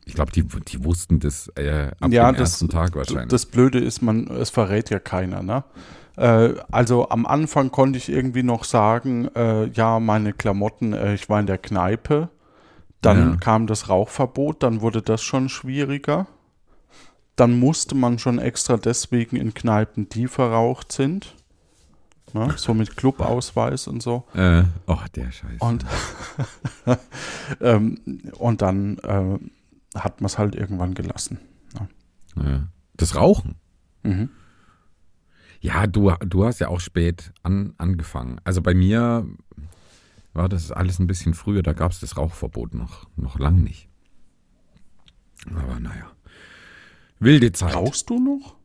Ich 0.08 0.14
glaube, 0.16 0.32
die, 0.32 0.44
die 0.44 0.84
wussten 0.84 1.20
das 1.20 1.50
äh, 1.56 1.92
ab 2.00 2.12
Ja, 2.12 2.32
dem 2.32 2.38
das- 2.38 2.52
ersten 2.54 2.70
Tag 2.70 2.96
wahrscheinlich. 2.96 3.28
Das 3.28 3.46
Blöde 3.46 3.80
ist, 3.80 4.02
man, 4.02 4.28
es 4.28 4.50
verrät 4.50 4.90
ja 4.90 5.00
keiner, 5.00 5.44
ne? 5.44 5.64
Äh, 6.16 6.56
also 6.72 7.10
am 7.10 7.26
Anfang 7.26 7.72
konnte 7.72 7.98
ich 7.98 8.10
irgendwie 8.10 8.42
noch 8.44 8.64
sagen, 8.64 9.28
äh, 9.36 9.66
ja, 9.68 10.00
meine 10.00 10.34
Klamotten, 10.34 10.94
äh, 10.94 11.14
ich 11.14 11.30
war 11.30 11.40
in 11.40 11.46
der 11.46 11.58
Kneipe. 11.60 12.30
Dann 13.02 13.32
Ja. 13.32 13.36
kam 13.36 13.68
das 13.68 13.90
Rauchverbot, 13.90 14.64
dann 14.64 14.82
wurde 14.82 15.02
das 15.04 15.22
schon 15.22 15.50
schwieriger. 15.50 16.26
Dann 17.36 17.60
musste 17.60 17.94
man 17.94 18.18
schon 18.18 18.40
extra 18.40 18.78
deswegen 18.78 19.36
in 19.36 19.54
Kneipen, 19.54 20.10
die 20.10 20.28
verraucht 20.28 20.92
sind. 20.92 21.36
Ne? 22.34 22.52
So 22.58 22.74
mit 22.74 22.98
Clubausweis 22.98 23.88
und 23.88 24.02
so. 24.02 24.24
äh, 24.34 24.64
oh, 24.88 24.98
der 25.16 25.32
Scheiß. 25.32 25.60
Und, 25.60 25.86
ähm, 27.62 28.00
und 28.38 28.62
dann 28.62 28.98
äh, 29.00 29.38
hat 30.04 30.22
man 30.22 30.27
es 30.27 30.38
halt 30.38 30.56
irgendwann 30.56 30.94
gelassen. 30.94 31.39
ja. 32.36 32.68
Das 32.96 33.16
Rauchen. 33.16 33.56
Mhm. 34.04 34.30
Ja, 35.60 35.88
du, 35.88 36.12
du 36.25 36.46
hast 36.46 36.60
ja 36.60 36.68
auch 36.68 36.80
spät 36.80 37.32
an, 37.44 37.74
angefangen. 37.77 38.39
Also 38.44 38.62
bei 38.62 38.74
mir 38.74 39.27
war 40.34 40.50
das 40.50 40.72
alles 40.72 41.00
ein 41.00 41.08
bisschen 41.08 41.34
früher, 41.34 41.63
da 41.63 41.74
gab 41.74 41.92
es 41.92 42.00
das 42.00 42.18
Rauchverbot 42.18 42.74
noch, 42.74 43.08
noch 43.16 43.39
lang 43.39 43.63
nicht. 43.63 43.89
Aber 45.50 45.80
naja. 45.80 46.12
Wilde 47.20 47.51
Zeit. 47.51 47.75
Rauchst 47.75 48.10
du 48.10 48.20
noch? 48.20 48.56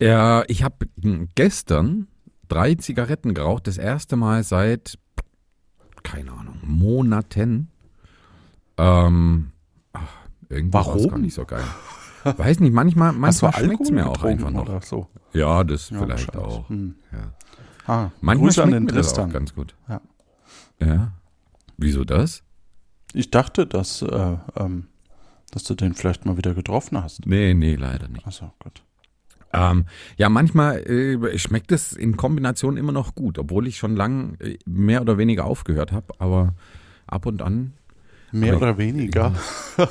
Ja, 0.00 0.44
ich 0.48 0.62
habe 0.62 0.86
gestern 1.34 2.08
drei 2.48 2.74
Zigaretten 2.74 3.34
geraucht, 3.34 3.66
das 3.66 3.78
erste 3.78 4.16
Mal 4.16 4.42
seit, 4.42 4.98
keine 6.02 6.32
Ahnung, 6.32 6.58
Monaten. 6.62 7.68
Ähm, 8.76 9.52
irgendwie 10.54 10.74
Warum? 10.74 11.08
gar 11.08 11.18
nicht 11.18 11.34
so 11.34 11.44
geil. 11.44 11.64
Weiß 12.24 12.60
nicht, 12.60 12.72
manchmal, 12.72 13.12
manchmal 13.12 13.52
schmeckt 13.52 13.82
es 13.82 13.90
mir 13.90 14.08
auch 14.08 14.22
einfach 14.24 14.50
noch. 14.50 14.82
So? 14.82 15.08
Ja, 15.34 15.62
das 15.62 15.90
Ja, 15.90 15.98
vielleicht 16.00 16.34
auch. 16.36 16.68
Hm. 16.70 16.94
Ja. 17.12 17.32
Ah, 17.86 18.10
Manchmal 18.22 18.46
Grüße 18.48 18.62
an 18.62 18.68
schmeckt 18.70 18.80
den 18.80 18.84
mir 18.86 18.92
das 19.02 19.08
auch 19.08 19.14
Tristan. 19.16 19.32
ganz 19.32 19.54
gut. 19.54 19.74
Ja. 19.88 20.00
Ja. 20.80 21.12
Wieso 21.76 22.04
das? 22.04 22.42
Ich 23.12 23.30
dachte, 23.30 23.66
dass, 23.66 24.00
äh, 24.02 24.36
ähm, 24.56 24.86
dass 25.50 25.64
du 25.64 25.74
den 25.74 25.94
vielleicht 25.94 26.24
mal 26.24 26.36
wieder 26.38 26.54
getroffen 26.54 27.02
hast. 27.02 27.26
Nee, 27.26 27.52
nee, 27.52 27.74
leider 27.74 28.08
nicht. 28.08 28.26
Achso, 28.26 28.52
gut. 28.58 28.82
Ähm, 29.52 29.84
ja, 30.16 30.28
manchmal 30.30 30.78
äh, 30.78 31.38
schmeckt 31.38 31.70
es 31.72 31.92
in 31.92 32.16
Kombination 32.16 32.76
immer 32.76 32.90
noch 32.92 33.14
gut, 33.14 33.38
obwohl 33.38 33.66
ich 33.68 33.76
schon 33.76 33.94
lang 33.96 34.36
äh, 34.40 34.58
mehr 34.66 35.00
oder 35.02 35.18
weniger 35.18 35.44
aufgehört 35.44 35.92
habe, 35.92 36.14
aber 36.18 36.54
ab 37.06 37.26
und 37.26 37.42
an 37.42 37.74
Mehr 38.34 38.56
oder 38.56 38.78
weniger. 38.78 39.34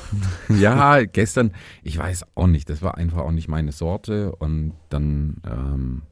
Ja, 0.48 1.04
gestern, 1.04 1.52
ich 1.82 1.98
weiß 1.98 2.24
auch 2.34 2.46
nicht, 2.46 2.70
das 2.70 2.80
war 2.80 2.96
einfach 2.96 3.18
auch 3.18 3.32
nicht 3.32 3.48
meine 3.48 3.72
Sorte 3.72 4.34
und 4.36 4.72
dann, 4.88 5.42
ähm, 5.46 6.02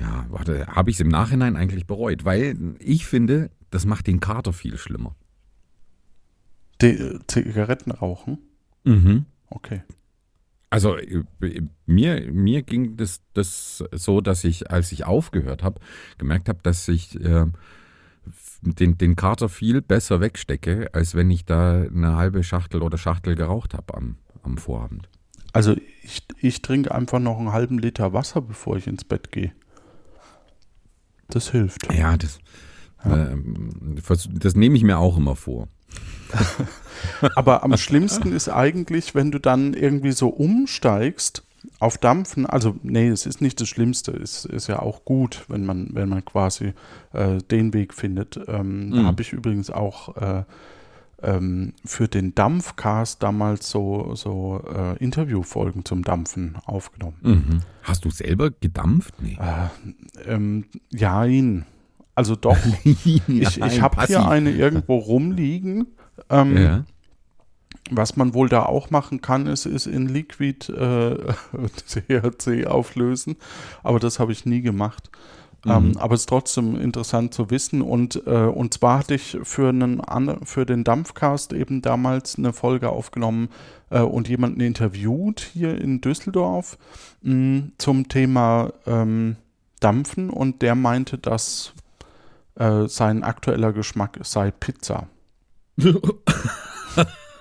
ja, 0.00 0.26
warte, 0.28 0.66
habe 0.66 0.90
ich 0.90 0.96
es 0.96 1.00
im 1.00 1.08
Nachhinein 1.08 1.56
eigentlich 1.56 1.86
bereut, 1.86 2.24
weil 2.24 2.74
ich 2.80 3.06
finde, 3.06 3.50
das 3.70 3.86
macht 3.86 4.06
den 4.06 4.20
Kater 4.20 4.52
viel 4.52 4.76
schlimmer. 4.76 5.14
Die, 6.80 6.88
äh, 6.88 7.18
Zigaretten 7.26 7.90
rauchen? 7.90 8.38
Mhm. 8.84 9.26
Okay. 9.48 9.82
Also 10.70 10.96
äh, 10.96 11.22
mir, 11.86 12.32
mir 12.32 12.62
ging 12.62 12.96
das, 12.96 13.22
das 13.32 13.84
so, 13.92 14.20
dass 14.20 14.44
ich, 14.44 14.70
als 14.70 14.92
ich 14.92 15.04
aufgehört 15.04 15.62
habe, 15.62 15.80
gemerkt 16.18 16.48
habe, 16.48 16.60
dass 16.62 16.88
ich 16.88 17.18
äh, 17.20 17.46
den, 18.64 18.96
den 18.98 19.16
Kater 19.16 19.48
viel 19.48 19.82
besser 19.82 20.20
wegstecke, 20.20 20.88
als 20.92 21.14
wenn 21.14 21.30
ich 21.30 21.44
da 21.44 21.82
eine 21.82 22.16
halbe 22.16 22.42
Schachtel 22.42 22.82
oder 22.82 22.98
Schachtel 22.98 23.34
geraucht 23.34 23.74
habe 23.74 23.94
am, 23.94 24.16
am 24.42 24.56
Vorabend. 24.56 25.08
Also 25.52 25.76
ich, 26.02 26.26
ich 26.40 26.62
trinke 26.62 26.92
einfach 26.94 27.20
noch 27.20 27.38
einen 27.38 27.52
halben 27.52 27.78
Liter 27.78 28.12
Wasser, 28.12 28.40
bevor 28.40 28.76
ich 28.76 28.86
ins 28.86 29.04
Bett 29.04 29.30
gehe. 29.30 29.52
Das 31.28 31.50
hilft. 31.50 31.92
Ja, 31.92 32.16
das, 32.16 32.38
ähm, 33.04 33.96
vers- 34.02 34.28
das 34.32 34.54
nehme 34.56 34.76
ich 34.76 34.82
mir 34.82 34.98
auch 34.98 35.16
immer 35.16 35.36
vor. 35.36 35.68
Aber 37.36 37.62
am 37.62 37.76
schlimmsten 37.76 38.32
ist 38.32 38.48
eigentlich, 38.48 39.14
wenn 39.14 39.30
du 39.30 39.38
dann 39.38 39.74
irgendwie 39.74 40.12
so 40.12 40.28
umsteigst 40.28 41.44
auf 41.80 41.98
Dampfen. 41.98 42.46
Also, 42.46 42.76
nee, 42.82 43.08
es 43.08 43.26
ist 43.26 43.40
nicht 43.40 43.60
das 43.60 43.68
Schlimmste. 43.68 44.12
Es 44.12 44.44
ist 44.44 44.66
ja 44.68 44.80
auch 44.80 45.04
gut, 45.04 45.44
wenn 45.48 45.64
man, 45.66 45.88
wenn 45.92 46.08
man 46.08 46.24
quasi 46.24 46.72
äh, 47.12 47.38
den 47.50 47.72
Weg 47.74 47.94
findet. 47.94 48.36
Ähm, 48.48 48.90
Da 48.92 49.00
Mhm. 49.02 49.06
habe 49.06 49.22
ich 49.22 49.32
übrigens 49.32 49.70
auch 49.70 50.16
äh, 50.16 50.44
ähm, 51.22 51.72
für 51.84 52.06
den 52.08 52.34
Dampfcast 52.34 53.22
damals 53.22 53.70
so, 53.70 54.14
so 54.14 54.62
äh, 54.74 54.96
Interviewfolgen 55.02 55.84
zum 55.84 56.02
Dampfen 56.04 56.56
aufgenommen. 56.66 57.16
Mhm. 57.22 57.60
Hast 57.82 58.04
du 58.04 58.10
selber 58.10 58.50
gedampft? 58.50 59.14
Nee. 59.22 59.38
Äh, 59.40 60.30
ähm, 60.30 60.66
jein. 60.90 61.64
Also 62.14 62.36
doch. 62.36 62.58
ich 62.84 63.28
ich 63.28 63.80
habe 63.82 64.04
hier 64.06 64.28
eine 64.28 64.50
irgendwo 64.50 64.96
rumliegen. 64.96 65.86
Ähm, 66.30 66.56
Ja. 66.56 66.84
Was 67.90 68.16
man 68.16 68.32
wohl 68.32 68.48
da 68.48 68.64
auch 68.64 68.90
machen 68.90 69.20
kann, 69.20 69.46
ist, 69.46 69.66
ist 69.66 69.86
in 69.86 70.08
Liquid 70.08 70.72
äh, 70.72 71.16
THC 71.86 72.66
auflösen. 72.66 73.36
Aber 73.82 73.98
das 74.00 74.18
habe 74.18 74.32
ich 74.32 74.46
nie 74.46 74.62
gemacht. 74.62 75.10
Ähm, 75.66 75.88
Mhm. 75.90 75.96
aber 75.96 76.14
es 76.14 76.20
ist 76.22 76.28
trotzdem 76.28 76.76
interessant 76.78 77.32
zu 77.34 77.50
wissen. 77.50 77.80
Und, 77.82 78.22
äh, 78.26 78.30
und 78.44 78.74
zwar 78.74 78.98
hatte 79.00 79.14
ich 79.14 79.38
für, 79.44 79.68
einen, 79.70 80.02
für 80.44 80.66
den 80.66 80.84
Dampfcast 80.84 81.52
eben 81.52 81.80
damals 81.82 82.36
eine 82.38 82.52
Folge 82.52 82.90
aufgenommen 82.90 83.48
äh, 83.90 84.00
und 84.00 84.28
jemanden 84.28 84.60
interviewt 84.60 85.40
hier 85.52 85.80
in 85.80 86.00
Düsseldorf 86.00 86.76
mh, 87.22 87.68
zum 87.78 88.08
Thema 88.08 88.72
ähm, 88.86 89.36
Dampfen. 89.80 90.28
Und 90.30 90.60
der 90.62 90.74
meinte, 90.74 91.16
dass 91.18 91.72
äh, 92.56 92.86
sein 92.86 93.24
aktueller 93.24 93.72
Geschmack 93.72 94.18
sei 94.22 94.50
Pizza. 94.50 95.06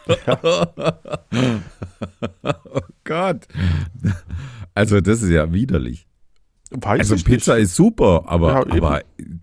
oh 2.43 2.81
Gott. 3.03 3.47
Also 4.73 5.01
das 5.01 5.21
ist 5.21 5.29
ja 5.29 5.51
widerlich. 5.51 6.07
Weiß 6.75 7.11
Also 7.11 7.23
Pizza 7.23 7.55
nicht. 7.55 7.63
ist 7.63 7.75
super, 7.75 8.23
aber, 8.25 8.67
Ja, 8.67 8.73
aber 8.75 9.01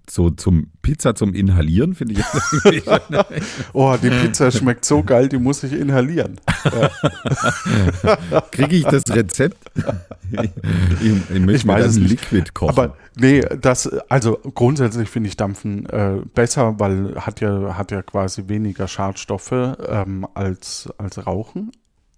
so 0.09 0.31
zum 0.31 0.73
Pizza 0.83 1.15
zum 1.15 1.33
Inhalieren 1.35 1.95
finde 1.95 2.15
ich 2.15 2.19
jetzt 2.19 3.05
Oh, 3.73 3.97
die 4.03 4.11
Pizza 4.11 4.51
schmeckt 4.51 4.85
so 4.85 5.03
geil, 5.03 5.29
die 5.29 5.39
muss 5.39 5.63
ich 5.63 5.73
inhalieren. 5.73 6.41
Kriege 8.51 8.77
ich 8.77 8.85
das 8.85 9.05
Rezept? 9.09 9.59
Ich, 10.33 10.51
ich 11.03 11.41
möchte 11.41 11.53
Ich 11.55 11.67
weiß 11.67 11.87
es 11.87 11.97
nicht. 11.97 12.11
Liquid 12.31 12.53
kochen. 12.55 12.69
Aber 12.71 12.97
nee, 13.17 13.41
das, 13.61 13.89
also 14.09 14.39
grundsätzlich 14.55 15.09
finde 15.09 15.29
ich 15.29 15.37
Dampfen 15.37 15.87
äh, 15.87 16.19
besser, 16.35 16.79
weil 16.79 17.17
hat 17.17 17.41
ja, 17.41 17.77
hat 17.77 17.91
ja 17.91 18.03
quasi 18.03 18.45
weniger 18.47 18.87
Schadstoffe 18.87 19.51
ähm, 19.51 20.25
als, 20.35 20.89
als 20.99 21.27
Rauchen. 21.27 21.73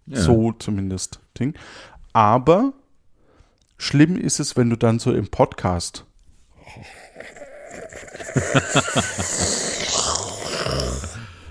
Ja. 0.05 0.21
So 0.21 0.53
zumindest 0.53 1.21
Ding. 1.39 1.55
Aber 2.13 2.75
schlimm 3.83 4.17
ist 4.17 4.39
es, 4.39 4.57
wenn 4.57 4.71
du 4.71 4.77
dann 4.77 4.99
so 4.99 5.13
im 5.13 5.29
Podcast. 5.29 6.05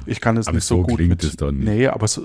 Ich 0.05 0.21
kann 0.21 0.37
es 0.37 0.47
Aber 0.47 0.55
nicht 0.55 0.65
so, 0.65 0.77
so 0.77 0.83
gut 0.83 0.95
klingt 0.97 1.09
mit. 1.09 1.23
es 1.23 1.35
doch 1.35 1.51
nicht. 1.51 1.65
Nee, 1.65 1.87
aber 1.87 2.07
so, 2.07 2.23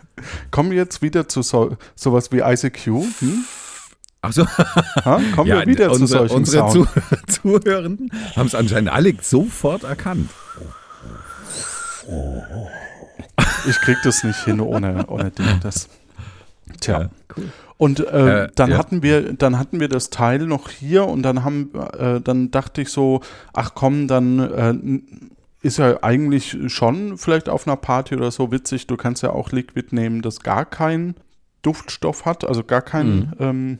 kommen 0.50 0.70
wir 0.70 0.76
jetzt 0.76 1.02
wieder 1.02 1.28
zu 1.28 1.42
so, 1.42 1.76
sowas 1.96 2.30
wie 2.30 2.40
ICQ? 2.40 2.86
Hm? 2.86 3.44
Ach 4.20 4.32
so, 4.32 4.46
Ha? 4.46 5.20
Kommen 5.34 5.50
wir 5.50 5.66
wieder 5.66 5.88
zu 5.92 6.00
unsere, 6.02 6.28
solchen 6.28 6.36
unsere 6.36 6.70
Sound. 6.70 6.88
Zu 7.26 7.40
Zuhörenden 7.60 8.12
haben 8.36 8.46
es 8.46 8.54
anscheinend 8.54 8.90
alle 8.90 9.14
sofort 9.20 9.84
erkannt. 9.84 10.28
Ich 13.68 13.76
krieg 13.80 13.96
das 14.04 14.24
nicht 14.24 14.44
hin 14.44 14.60
ohne, 14.60 15.06
ohne 15.06 15.30
Ding. 15.30 15.60
Das. 15.62 15.88
Tja. 16.80 17.02
Ja, 17.02 17.10
cool. 17.36 17.50
Und 17.78 18.00
äh, 18.00 18.44
Äh, 18.44 18.48
dann 18.56 18.72
ja. 18.72 18.78
hatten 18.78 19.02
wir, 19.02 19.32
dann 19.32 19.58
hatten 19.58 19.78
wir 19.80 19.88
das 19.88 20.10
Teil 20.10 20.40
noch 20.46 20.68
hier 20.68 21.06
und 21.06 21.22
dann 21.22 21.44
haben, 21.44 21.70
äh, 21.98 22.20
dann 22.20 22.50
dachte 22.50 22.82
ich 22.82 22.88
so, 22.90 23.20
ach 23.52 23.70
komm, 23.74 24.08
dann 24.08 24.38
äh, 24.40 25.00
ist 25.66 25.78
ja 25.78 26.02
eigentlich 26.02 26.56
schon 26.66 27.16
vielleicht 27.16 27.48
auf 27.48 27.66
einer 27.66 27.76
Party 27.76 28.16
oder 28.16 28.30
so 28.32 28.50
witzig. 28.52 28.86
Du 28.88 28.96
kannst 28.96 29.22
ja 29.22 29.30
auch 29.30 29.52
Liquid 29.52 29.94
nehmen, 29.94 30.22
das 30.22 30.40
gar 30.40 30.64
keinen 30.64 31.14
Duftstoff 31.62 32.24
hat, 32.24 32.44
also 32.44 32.62
gar 32.64 32.82
keinen, 32.82 33.16
Mhm. 33.18 33.32
ähm, 33.38 33.78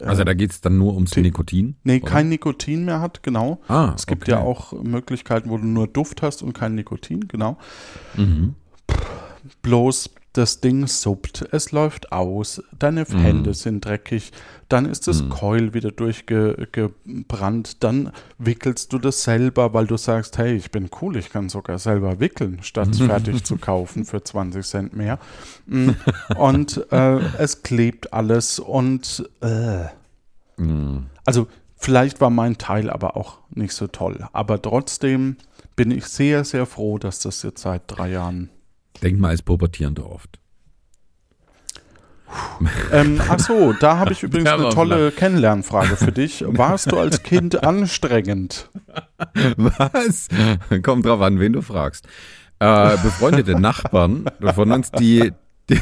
Also 0.00 0.24
da 0.24 0.34
geht 0.34 0.50
es 0.50 0.60
dann 0.60 0.78
nur 0.78 0.94
ums 0.94 1.10
Ti- 1.10 1.20
Nikotin? 1.22 1.76
nee, 1.84 2.00
oder? 2.00 2.10
kein 2.10 2.28
Nikotin 2.28 2.84
mehr 2.84 3.00
hat, 3.00 3.22
genau. 3.22 3.60
Ah, 3.68 3.92
Es 3.94 4.06
gibt 4.06 4.22
okay. 4.22 4.32
ja 4.32 4.38
auch 4.40 4.72
Möglichkeiten, 4.82 5.50
wo 5.50 5.58
du 5.58 5.66
nur 5.66 5.86
Duft 5.86 6.22
hast 6.22 6.42
und 6.42 6.52
kein 6.54 6.74
Nikotin, 6.76 7.28
genau. 7.28 7.56
Mhm. 8.16 8.54
bloß 9.62 10.10
das 10.32 10.60
Ding 10.60 10.86
suppt, 10.86 11.46
es 11.52 11.72
läuft 11.72 12.10
aus, 12.10 12.62
deine 12.78 13.02
Mhm. 13.02 13.18
Hände 13.18 13.54
sind 13.54 13.84
dreckig, 13.84 14.32
dann 14.68 14.86
ist 14.86 15.06
das 15.06 15.28
Coil 15.28 15.74
wieder 15.74 15.90
durchgebrannt, 15.90 17.84
dann 17.84 18.12
wickelst 18.38 18.92
du 18.92 18.98
das 18.98 19.22
selber, 19.22 19.74
weil 19.74 19.86
du 19.86 19.98
sagst, 19.98 20.38
hey, 20.38 20.54
ich 20.54 20.70
bin 20.70 20.88
cool, 21.00 21.16
ich 21.16 21.30
kann 21.30 21.50
sogar 21.50 21.78
selber 21.78 22.20
wickeln, 22.20 22.60
statt 22.62 22.88
es 22.92 23.00
fertig 23.00 23.44
zu 23.44 23.58
kaufen 23.58 24.06
für 24.06 24.24
20 24.24 24.64
Cent 24.64 24.96
mehr. 24.96 25.18
Mm. 25.66 25.90
Und 26.36 26.86
äh, 26.90 27.18
es 27.38 27.62
klebt 27.62 28.12
alles 28.12 28.58
und 28.58 29.28
äh. 29.42 29.84
Mhm. 30.56 31.06
also 31.24 31.46
vielleicht 31.76 32.20
war 32.20 32.30
mein 32.30 32.58
Teil 32.58 32.90
aber 32.90 33.16
auch 33.16 33.38
nicht 33.50 33.72
so 33.72 33.86
toll, 33.86 34.26
aber 34.32 34.60
trotzdem 34.60 35.36
bin 35.76 35.90
ich 35.90 36.06
sehr, 36.06 36.44
sehr 36.44 36.66
froh, 36.66 36.98
dass 36.98 37.20
das 37.20 37.42
jetzt 37.42 37.62
seit 37.62 37.82
drei 37.86 38.10
Jahren 38.10 38.50
Denk 39.02 39.18
mal 39.18 39.28
als 39.28 39.42
Pubertierender 39.42 40.10
oft. 40.10 40.38
Ähm, 42.92 43.20
ach 43.28 43.38
so, 43.38 43.72
da 43.72 43.98
habe 43.98 44.12
ich 44.12 44.22
übrigens 44.22 44.50
eine 44.50 44.70
tolle 44.70 45.10
Kennenlernfrage 45.10 45.96
für 45.96 46.12
dich. 46.12 46.44
Warst 46.46 46.92
du 46.92 46.98
als 46.98 47.22
Kind 47.22 47.62
anstrengend? 47.64 48.70
Was? 49.56 50.28
Kommt 50.82 51.06
drauf 51.06 51.20
an, 51.20 51.40
wen 51.40 51.52
du 51.52 51.62
fragst. 51.62 52.06
Äh, 52.58 52.96
befreundete 53.02 53.58
Nachbarn 53.60 54.26
von 54.54 54.70
uns, 54.70 54.92
die, 54.92 55.32
die, 55.68 55.80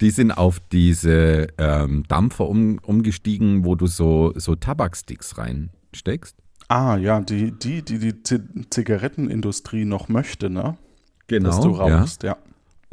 die 0.00 0.10
sind 0.10 0.32
auf 0.32 0.60
diese 0.72 1.46
ähm, 1.56 2.04
Dampfer 2.08 2.48
um, 2.48 2.78
umgestiegen, 2.82 3.64
wo 3.64 3.74
du 3.76 3.86
so, 3.86 4.32
so 4.34 4.56
Tabaksticks 4.56 5.38
reinsteckst. 5.38 6.36
Ah, 6.68 6.96
ja, 6.96 7.20
die, 7.20 7.52
die, 7.52 7.82
die 7.82 7.98
die 7.98 8.66
Zigarettenindustrie 8.70 9.84
noch 9.84 10.08
möchte, 10.08 10.50
ne? 10.50 10.76
Genau. 11.28 11.48
Dass 11.48 11.60
du 11.60 11.76
ja. 11.76 11.98
rauchst, 11.98 12.24
ja. 12.24 12.36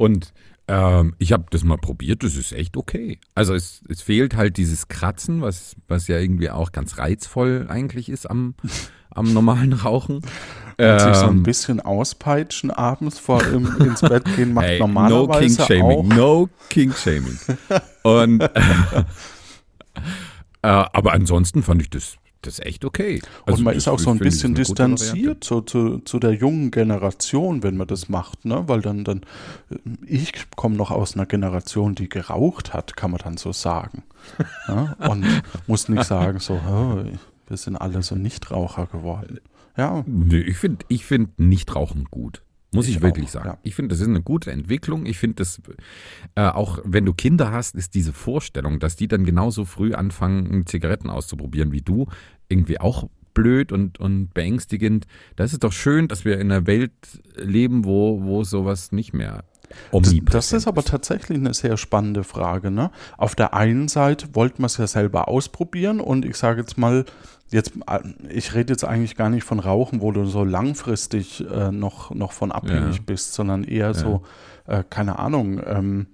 Und 0.04 0.34
ähm, 0.68 1.14
ich 1.18 1.32
habe 1.32 1.44
das 1.50 1.64
mal 1.64 1.78
probiert, 1.78 2.22
das 2.24 2.36
ist 2.36 2.52
echt 2.52 2.76
okay. 2.76 3.18
Also 3.34 3.54
es, 3.54 3.82
es 3.88 4.02
fehlt 4.02 4.36
halt 4.36 4.56
dieses 4.58 4.88
Kratzen, 4.88 5.40
was, 5.40 5.76
was 5.88 6.08
ja 6.08 6.18
irgendwie 6.18 6.50
auch 6.50 6.72
ganz 6.72 6.98
reizvoll 6.98 7.66
eigentlich 7.68 8.08
ist 8.10 8.28
am, 8.30 8.54
am 9.10 9.32
normalen 9.32 9.72
Rauchen. 9.72 10.16
Und 10.16 11.00
sich 11.00 11.14
so 11.14 11.26
ein 11.26 11.36
Ähm, 11.36 11.42
bisschen 11.42 11.80
auspeitschen 11.80 12.70
abends 12.70 13.18
vor 13.18 13.42
im, 13.44 13.66
ins 13.80 14.00
Bett 14.00 14.24
gehen 14.36 14.52
macht 14.54 14.66
Hey, 14.66 14.78
no 14.78 14.86
normalerweise 14.86 15.66
King-Shaming, 15.66 15.98
auch. 15.98 16.04
no 16.16 16.48
King-Shaming. 16.68 17.38
Und, 18.02 18.40
äh, 18.42 18.46
aber 20.62 21.12
ansonsten 21.12 21.62
fand 21.62 21.80
ich 21.82 21.90
das, 21.90 22.16
das 22.46 22.60
echt 22.60 22.84
okay. 22.84 23.20
Also 23.46 23.58
und 23.58 23.64
man 23.64 23.74
ist 23.74 23.88
auch 23.88 23.98
so 23.98 24.10
ein 24.10 24.18
bisschen 24.18 24.52
ist 24.56 24.68
distanziert 24.68 25.44
zu, 25.44 25.60
zu, 25.62 25.98
zu 25.98 26.18
der 26.18 26.32
jungen 26.32 26.70
Generation, 26.70 27.62
wenn 27.62 27.76
man 27.76 27.86
das 27.86 28.08
macht, 28.08 28.44
ne? 28.44 28.64
Weil 28.66 28.80
dann, 28.80 29.04
dann, 29.04 29.22
äh, 29.70 29.76
ich 30.06 30.32
komme 30.56 30.76
noch 30.76 30.90
aus 30.90 31.14
einer 31.14 31.26
Generation, 31.26 31.94
die 31.94 32.08
geraucht 32.08 32.72
hat, 32.72 32.96
kann 32.96 33.10
man 33.10 33.20
dann 33.22 33.36
so 33.36 33.52
sagen. 33.52 34.04
ja? 34.68 34.96
Und 35.08 35.26
muss 35.66 35.88
nicht 35.88 36.04
sagen, 36.04 36.38
so, 36.38 36.54
oh, 36.54 37.04
wir 37.46 37.56
sind 37.56 37.76
alle 37.76 38.02
so 38.02 38.14
Nichtraucher 38.14 38.86
geworden. 38.86 39.40
Ja. 39.76 40.04
Nee, 40.06 40.40
ich 40.40 40.56
finde 40.56 40.84
ich 40.88 41.04
find 41.04 41.38
Nichtrauchen 41.38 42.04
gut. 42.04 42.42
Muss 42.74 42.88
ich, 42.88 42.96
Ich 42.96 43.02
wirklich 43.02 43.26
auch, 43.26 43.30
sagen. 43.30 43.48
ja. 43.48 43.58
Ich 43.62 43.74
finde, 43.74 43.90
das 43.90 44.00
ist 44.00 44.08
eine 44.08 44.20
gute 44.20 44.50
Entwicklung. 44.50 45.06
Ich 45.06 45.18
finde, 45.18 45.36
das 45.36 45.62
äh, 46.34 46.42
auch 46.42 46.80
wenn 46.84 47.04
du 47.04 47.14
Kinder 47.14 47.52
hast, 47.52 47.76
ist 47.76 47.94
diese 47.94 48.12
Vorstellung, 48.12 48.80
dass 48.80 48.96
die 48.96 49.06
dann 49.06 49.24
genauso 49.24 49.64
früh 49.64 49.94
anfangen, 49.94 50.66
Zigaretten 50.66 51.08
auszuprobieren 51.08 51.70
wie 51.70 51.82
du, 51.82 52.08
irgendwie 52.48 52.80
auch 52.80 53.08
blöd 53.34 53.72
und, 53.72 53.98
und 53.98 54.32
beängstigend. 54.32 55.06
Da 55.36 55.44
ist 55.44 55.52
es 55.52 55.58
doch 55.58 55.72
schön, 55.72 56.08
dass 56.08 56.24
wir 56.24 56.38
in 56.38 56.52
einer 56.52 56.66
Welt 56.66 56.92
leben, 57.36 57.84
wo, 57.84 58.22
wo 58.22 58.44
sowas 58.44 58.92
nicht 58.92 59.12
mehr 59.12 59.44
Das, 59.90 60.14
das 60.30 60.52
ist 60.52 60.68
aber 60.68 60.84
tatsächlich 60.84 61.38
eine 61.38 61.52
sehr 61.52 61.76
spannende 61.76 62.22
Frage. 62.22 62.70
Ne? 62.70 62.90
Auf 63.16 63.34
der 63.34 63.54
einen 63.54 63.88
Seite 63.88 64.34
wollte 64.34 64.60
man 64.60 64.66
es 64.66 64.76
ja 64.76 64.86
selber 64.86 65.26
ausprobieren 65.28 66.00
und 66.00 66.24
ich 66.24 66.36
sage 66.36 66.60
jetzt 66.60 66.78
mal, 66.78 67.04
jetzt, 67.50 67.72
äh, 67.88 68.00
ich 68.28 68.54
rede 68.54 68.72
jetzt 68.72 68.84
eigentlich 68.84 69.16
gar 69.16 69.30
nicht 69.30 69.44
von 69.44 69.58
Rauchen, 69.58 70.00
wo 70.00 70.12
du 70.12 70.26
so 70.26 70.44
langfristig 70.44 71.44
äh, 71.50 71.72
noch, 71.72 72.12
noch 72.14 72.32
von 72.32 72.52
abhängig 72.52 72.96
Ja. 72.96 73.02
bist, 73.04 73.34
sondern 73.34 73.64
eher 73.64 73.94
so, 73.94 74.22
äh, 74.66 74.84
keine 74.88 75.18
Ahnung, 75.18 75.60
ähm, 75.66 76.06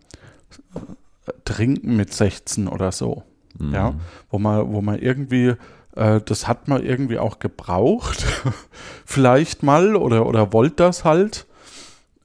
äh, 0.75 1.33
trinken 1.45 1.97
mit 1.97 2.15
16 2.15 2.67
oder 2.67 2.93
so. 2.93 3.25
Mhm. 3.59 3.75
Ja, 3.75 3.95
wo 4.31 4.39
man, 4.39 4.73
wo 4.73 4.81
man 4.81 4.99
irgendwie, 4.99 5.55
äh, 5.97 6.21
das 6.25 6.49
hat 6.49 6.69
man 6.69 6.85
irgendwie 6.85 7.19
auch 7.19 7.39
gebraucht, 7.39 8.25
vielleicht 9.05 9.63
mal 9.63 9.97
oder, 9.97 10.27
oder 10.27 10.53
wollte 10.53 10.77
das 10.77 11.05
halt 11.05 11.47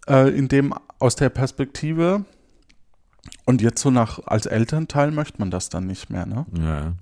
äh, 0.08 0.30
in 0.30 0.48
dem, 0.48 0.74
aus 1.00 1.16
der 1.16 1.30
Perspektive. 1.30 2.26
Und 3.46 3.62
jetzt 3.62 3.82
so 3.82 3.92
nach, 3.92 4.20
als 4.26 4.46
Elternteil 4.46 5.12
möchte 5.12 5.40
man 5.40 5.52
das 5.52 5.70
dann 5.70 5.86
nicht 5.88 6.10
mehr, 6.10 6.26
ne? 6.26 6.46
Ja. 6.58 6.94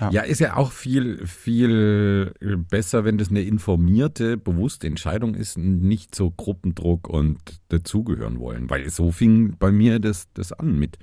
Ja. 0.00 0.10
Ja. 0.10 0.22
ist 0.22 0.40
ja 0.40 0.56
auch 0.56 0.72
viel, 0.72 1.26
viel 1.26 2.34
besser, 2.70 3.04
wenn 3.04 3.18
das 3.18 3.30
eine 3.30 3.42
informierte, 3.42 4.36
bewusste 4.36 4.86
Entscheidung 4.86 5.34
ist, 5.34 5.58
nicht 5.58 6.14
so 6.14 6.30
Gruppendruck 6.30 7.08
und 7.08 7.38
dazugehören 7.68 8.38
wollen. 8.38 8.70
Weil 8.70 8.88
so 8.90 9.10
fing 9.10 9.56
bei 9.58 9.72
mir 9.72 9.98
das, 9.98 10.28
das 10.34 10.52
an 10.52 10.78
mit, 10.78 10.98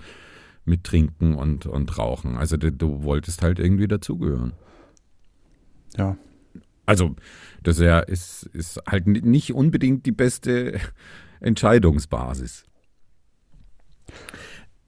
mit 0.66 0.84
Trinken 0.84 1.36
und, 1.36 1.66
und 1.66 1.98
Rauchen. 1.98 2.38
Also 2.38 2.58
du, 2.58 2.72
du 2.72 3.04
wolltest 3.04 3.42
halt 3.42 3.60
irgendwie 3.60 3.88
dazugehören. 3.88 4.54
Ja. 5.98 6.18
Also 6.86 7.16
das 7.62 7.80
ja 7.80 8.00
ist, 8.00 8.44
ist 8.54 8.80
halt 8.88 9.08
ni- 9.08 9.22
nicht 9.22 9.54
unbedingt 9.54 10.06
die 10.06 10.12
beste 10.12 10.80
Entscheidungsbasis. 11.40 12.66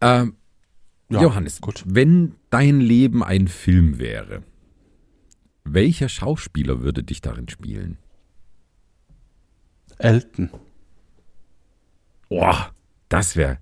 Ähm, 0.01 0.35
ja 1.09 1.21
Johannes, 1.21 1.61
Gut. 1.61 1.83
wenn 1.87 2.35
dein 2.49 2.79
Leben 2.81 3.23
ein 3.23 3.47
Film 3.47 3.97
wäre, 3.99 4.43
welcher 5.63 6.09
Schauspieler 6.09 6.81
würde 6.81 7.03
dich 7.03 7.21
darin 7.21 7.47
spielen? 7.49 7.97
Elton. 9.97 10.49
Boah, 12.29 12.73
das 13.09 13.35
wäre 13.35 13.59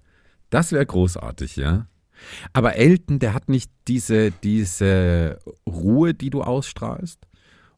das 0.49 0.71
wär 0.71 0.85
großartig, 0.85 1.55
ja. 1.55 1.87
Aber 2.53 2.75
Elton, 2.75 3.19
der 3.19 3.33
hat 3.33 3.49
nicht 3.49 3.71
diese, 3.87 4.31
diese 4.31 5.39
Ruhe, 5.67 6.13
die 6.13 6.29
du 6.29 6.41
ausstrahlst. 6.43 7.25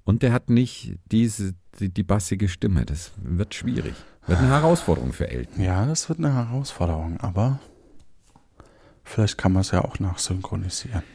Und 0.05 0.21
der 0.23 0.31
hat 0.31 0.49
nicht 0.49 0.93
diese, 1.11 1.53
die, 1.79 1.89
die 1.89 2.03
bassige 2.03 2.47
Stimme. 2.47 2.85
Das 2.85 3.11
wird 3.17 3.53
schwierig. 3.53 3.95
Wird 4.27 4.39
eine 4.39 4.49
Herausforderung 4.49 5.11
für 5.13 5.27
Elton. 5.29 5.61
Ja, 5.61 5.85
das 5.85 6.07
wird 6.09 6.19
eine 6.19 6.33
Herausforderung, 6.33 7.19
aber 7.19 7.59
vielleicht 9.03 9.37
kann 9.37 9.51
man 9.51 9.61
es 9.61 9.71
ja 9.71 9.83
auch 9.83 9.99
nachsynchronisieren. 9.99 11.03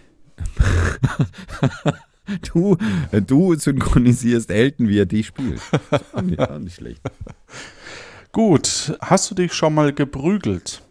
Du, 2.53 2.77
du 3.11 3.55
synchronisierst 3.57 4.51
Elton, 4.51 4.89
wie 4.89 5.01
er 5.01 5.07
die 5.07 5.25
spielt. 5.25 5.61
Auch 6.13 6.23
nicht, 6.23 6.39
auch 6.39 6.59
nicht 6.61 6.77
schlecht. 6.77 7.01
Gut, 8.31 8.97
hast 9.01 9.29
du 9.31 9.35
dich 9.35 9.53
schon 9.53 9.75
mal 9.75 9.93
geprügelt? 9.93 10.83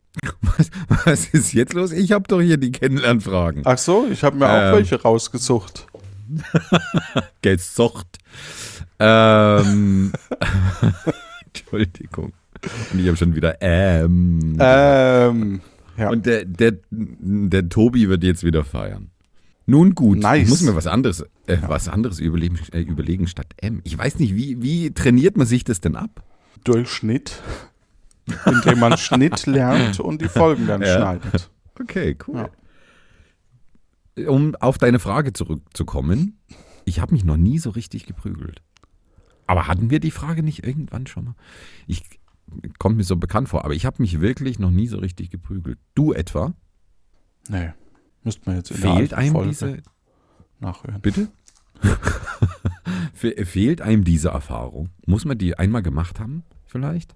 Was, 0.42 0.70
was 1.06 1.26
ist 1.28 1.54
jetzt 1.54 1.74
los? 1.74 1.94
Ich 1.94 2.12
habe 2.12 2.28
doch 2.28 2.42
hier 2.42 2.58
die 2.58 2.74
Kennenlernfragen. 2.74 3.62
Ach 3.64 3.78
so, 3.78 4.06
ich 4.12 4.22
habe 4.26 4.36
mir 4.36 4.50
auch 4.50 4.72
Ähm. 4.72 4.74
welche 4.76 5.02
rausgesucht. 5.02 5.88
Gesucht. 7.42 8.18
Ähm, 9.00 10.12
Entschuldigung. 11.46 12.34
Und 12.92 13.00
ich 13.00 13.08
habe 13.08 13.18
schon 13.18 13.36
wieder 13.36 13.58
ähm. 13.62 14.58
Ähm, 14.60 15.62
ja. 15.98 16.10
Und 16.10 16.26
der, 16.26 16.46
der, 16.46 16.74
der 16.92 17.70
Tobi 17.70 18.10
wird 18.10 18.24
jetzt 18.24 18.44
wieder 18.44 18.64
feiern. 18.64 19.12
Nun 19.66 19.94
gut, 19.94 20.18
Nice. 20.20 20.44
ich 20.44 20.50
muss 20.50 20.62
mir 20.64 20.76
was 20.76 20.88
anderes, 20.88 21.22
äh, 21.46 21.58
was 21.68 21.88
anderes 21.88 22.20
überlegen, 22.20 22.58
äh, 22.72 22.82
überlegen 22.82 23.28
statt 23.28 23.54
M. 23.58 23.82
Ich 23.84 23.96
weiß 23.98 24.18
nicht, 24.18 24.36
wie, 24.36 24.62
wie 24.64 24.92
trainiert 24.92 25.38
man 25.38 25.46
sich 25.46 25.64
das 25.64 25.80
denn 25.82 25.96
ab? 25.96 26.24
durch 26.66 26.90
Schnitt, 26.90 27.42
indem 28.46 28.80
man 28.80 28.98
Schnitt 28.98 29.46
lernt 29.46 30.00
und 30.02 30.22
die 30.22 30.28
Folgen 30.28 30.68
dann 30.68 30.82
Ja. 30.86 30.98
schneidet. 30.98 31.50
Okay, 31.80 32.18
cool. 32.28 32.50
Um 34.28 34.56
auf 34.56 34.78
deine 34.78 35.00
Frage 35.00 35.34
zurückzukommen, 35.34 36.40
ich 36.86 37.00
habe 37.00 37.14
mich 37.14 37.24
noch 37.24 37.38
nie 37.38 37.60
so 37.60 37.70
richtig 37.70 38.06
geprügelt. 38.06 38.62
Aber 39.48 39.68
hatten 39.68 39.90
wir 39.90 40.00
die 40.00 40.12
Frage 40.12 40.44
nicht 40.44 40.64
irgendwann 40.66 41.08
schon 41.08 41.26
mal? 41.26 41.36
Ich 41.88 42.04
kommt 42.80 42.98
mir 42.98 43.04
so 43.04 43.16
bekannt 43.16 43.50
vor, 43.50 43.64
aber 43.66 43.74
ich 43.76 43.86
habe 43.86 44.02
mich 44.02 44.22
wirklich 44.22 44.58
noch 44.60 44.72
nie 44.72 44.88
so 44.88 44.98
richtig 44.98 45.30
geprügelt. 45.30 45.78
Du 45.96 46.14
etwa? 46.14 46.54
Nee, 47.48 47.74
müsste 48.24 48.42
man 48.48 48.56
jetzt 48.58 48.72
in 48.72 48.78
Fehlt 48.78 49.14
einem 49.14 49.32
Folge 49.34 49.50
diese 49.50 49.78
nachhören. 50.60 51.02
Bitte? 51.02 51.28
Fe- 53.14 53.46
Fehlt 53.46 53.82
einem 53.82 54.04
diese 54.04 54.30
Erfahrung? 54.30 54.90
Muss 55.06 55.26
man 55.26 55.38
die 55.38 55.58
einmal 55.58 55.84
gemacht 55.84 56.20
haben, 56.20 56.44
vielleicht? 56.66 57.16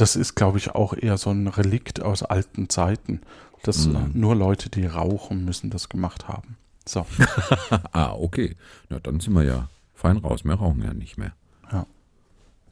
Das 0.00 0.16
ist, 0.16 0.34
glaube 0.34 0.58
ich, 0.58 0.70
auch 0.70 0.94
eher 0.94 1.18
so 1.18 1.30
ein 1.30 1.46
Relikt 1.46 2.00
aus 2.02 2.22
alten 2.22 2.68
Zeiten. 2.68 3.20
dass 3.62 3.86
Mhm. 3.86 4.12
nur 4.14 4.34
Leute, 4.34 4.70
die 4.70 4.86
rauchen, 4.86 5.44
müssen 5.44 5.68
das 5.68 5.90
gemacht 5.90 6.28
haben. 6.28 6.56
So, 6.88 7.04
Ah, 7.92 8.12
okay. 8.14 8.56
Na, 8.88 8.98
dann 9.00 9.20
sind 9.20 9.34
wir 9.34 9.42
ja 9.42 9.68
fein 9.94 10.16
raus. 10.16 10.44
Wir 10.44 10.54
rauchen 10.54 10.82
ja 10.82 10.94
nicht 10.94 11.18
mehr. 11.18 11.34
Ja. 11.70 11.86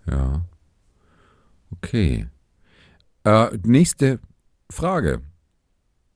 Ja. 0.06 0.40
Okay. 1.72 2.26
Äh, 3.24 3.58
nächste 3.64 4.18
Frage. 4.70 5.20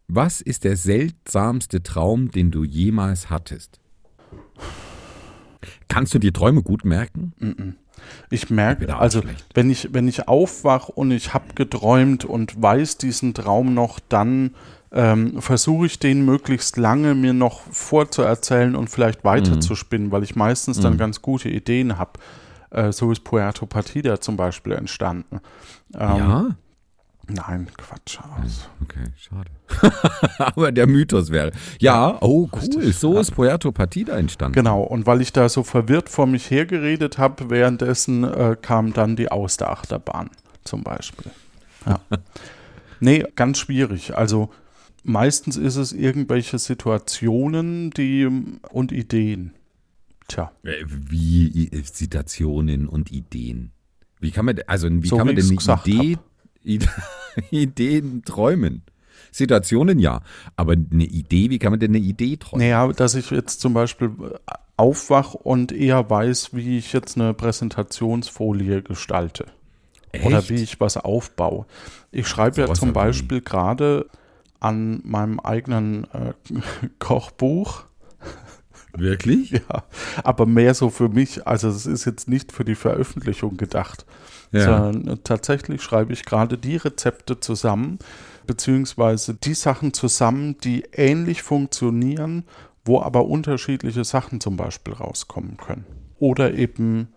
Was 0.09 0.41
ist 0.41 0.65
der 0.65 0.79
seltsamste 0.79 1.83
Traum, 1.83 2.31
den 2.31 2.51
du 2.51 2.65
jemals 2.65 3.29
hattest? 3.29 3.79
Kannst 5.89 6.15
du 6.15 6.19
die 6.19 6.33
Träume 6.33 6.63
gut 6.63 6.87
merken? 6.87 7.77
Ich 8.31 8.51
merke, 8.51 8.95
auch 8.95 9.01
also 9.01 9.23
schlecht. 9.23 9.45
wenn 9.55 9.71
ich, 9.71 9.93
wenn 9.93 10.09
ich 10.09 10.29
aufwach 10.29 10.89
und 10.89 11.11
ich 11.11 11.35
habe 11.35 11.55
geträumt 11.55 12.25
und 12.25 12.61
weiß 12.61 12.99
diesen 12.99 13.35
Traum 13.35 13.75
noch, 13.75 14.01
dann 14.09 14.55
ähm, 14.93 15.41
versuche 15.41 15.87
ich 15.87 15.99
den 15.99 16.25
möglichst 16.25 16.77
lange 16.77 17.15
mir 17.15 17.33
noch 17.33 17.61
vorzuerzählen 17.71 18.77
und 18.77 18.91
vielleicht 18.91 19.25
weiterzuspinnen, 19.25 20.13
weil 20.13 20.23
ich 20.23 20.37
meistens 20.37 20.81
dann 20.81 20.99
ganz 20.99 21.23
gute 21.23 21.49
Ideen 21.49 21.99
habe. 21.99 22.13
Äh, 22.71 22.93
so 22.93 23.11
ist 23.11 23.25
Puerto 23.25 23.67
Partida 23.67 24.21
zum 24.21 24.37
Beispiel 24.37 24.73
entstanden. 24.73 25.41
Ähm, 25.95 26.17
ja. 26.17 26.47
Nein, 27.29 27.69
Quatsch. 27.79 28.19
Also, 28.41 28.63
Okay, 28.83 29.05
schade. 29.17 29.51
Aber 30.39 30.73
der 30.73 30.87
Mythos 30.87 31.31
wäre. 31.31 31.53
Ja, 31.79 32.19
oh 32.21 32.49
cool, 32.53 32.93
so 32.93 33.19
ist 33.19 33.31
Puerto 33.35 33.71
Partida 33.73 34.17
entstanden. 34.19 34.55
Genau, 34.55 34.83
und 34.83 35.07
weil 35.07 35.21
ich 35.21 35.33
da 35.33 35.49
so 35.49 35.63
verwirrt 35.63 36.09
vor 36.09 36.27
mich 36.27 36.51
hergeredet 36.51 37.19
habe, 37.19 37.49
währenddessen 37.49 38.25
äh, 38.25 38.57
kam 38.61 38.93
dann 38.93 39.17
die 39.17 39.31
Austerachterbahn 39.31 40.31
zum 40.65 40.83
Beispiel. 40.83 41.31
Ja. 41.87 42.01
nee, 43.01 43.25
ganz 43.37 43.59
schwierig. 43.59 44.17
Also 44.17 44.51
meistens 45.05 45.57
ist 45.57 45.77
es 45.77 45.93
irgendwelche 45.93 46.59
Situationen 46.59 47.91
die, 47.91 48.29
und 48.71 48.93
Ideen. 48.93 49.55
Tja, 50.29 50.53
Äh, 50.65 50.85
Wie 50.87 51.67
äh, 51.69 51.83
Zitationen 51.85 52.89
und 52.89 53.11
Ideen. 53.13 53.71
Wie 54.21 54.31
kann 54.31 54.45
man, 54.45 54.59
also 54.67 54.89
wie 54.91 55.09
So 55.09 55.17
kann 55.17 55.27
man 55.27 55.37
denn 55.37 55.45
eine 55.47 55.81
Idee, 55.85 55.91
Ide- 56.13 56.19
Ideen 57.51 58.23
träumen? 58.25 58.83
Situationen 59.31 59.99
ja, 59.99 60.21
aber 60.57 60.73
eine 60.73 61.05
Idee, 61.05 61.49
wie 61.51 61.59
kann 61.59 61.73
man 61.73 61.81
denn 61.81 61.93
eine 61.93 62.05
Idee 62.05 62.37
träumen? 62.37 62.67
naja, 62.67 62.93
dass 62.93 63.15
ich 63.15 63.31
jetzt 63.31 63.61
zum 63.61 63.73
Beispiel 63.73 64.09
äh, 64.21 64.53
aufwach 64.77 65.35
und 65.35 65.73
eher 65.73 66.09
weiß, 66.11 66.55
wie 66.55 66.77
ich 66.79 66.93
jetzt 66.93 67.17
eine 67.17 67.33
Präsentationsfolie 67.33 68.83
gestalte. 68.83 69.47
oder 70.25 70.39
Echt? 70.39 70.51
wie 70.51 70.57
ich 70.63 70.81
was 70.81 70.99
aufbaue. 70.99 71.65
Ich 72.11 72.29
schreibe 72.29 72.61
ja 72.61 72.75
zum. 72.75 72.93
Beispiel 72.93 73.41
gerade 73.41 74.07
an 74.61 75.01
meinem 75.05 75.41
eigenen 75.41 76.05
äh, 76.13 76.35
Kochbuch, 76.99 77.85
Wirklich? 78.95 79.51
ja, 79.53 79.85
aber 80.23 80.45
mehr 80.47 80.75
so 80.75 80.91
für 80.91 81.09
mich. 81.09 81.47
Also 81.47 81.69
es 81.69 81.87
ist 81.87 82.05
jetzt 82.05 82.29
nicht 82.29 82.53
für 82.53 82.65
die 82.65 82.75
Veröffentlichung 82.75 83.57
gedacht, 83.57 84.05
Ja. 84.53 84.93
sondern 84.93 85.25
tatsächlich 85.25 85.83
schreibe 85.83 86.13
ich 86.13 86.25
gerade 86.25 86.59
die 86.59 86.77
Rezepte 86.77 87.41
zusammen, 87.41 87.99
beziehungsweise 88.47 89.35
die 89.35 89.55
Sachen 89.55 89.95
zusammen, 89.95 90.59
die 90.63 90.85
ähnlich 90.93 91.43
funktionieren, 91.43 92.45
wo 92.85 93.01
aber 93.01 93.27
unterschiedliche 93.27 94.05
Sachen 94.05 94.41
zum 94.41 94.57
Beispiel 94.57 94.95
rauskommen 94.95 95.57
können. 95.57 95.87
Oder 96.19 96.55
eben 96.55 97.09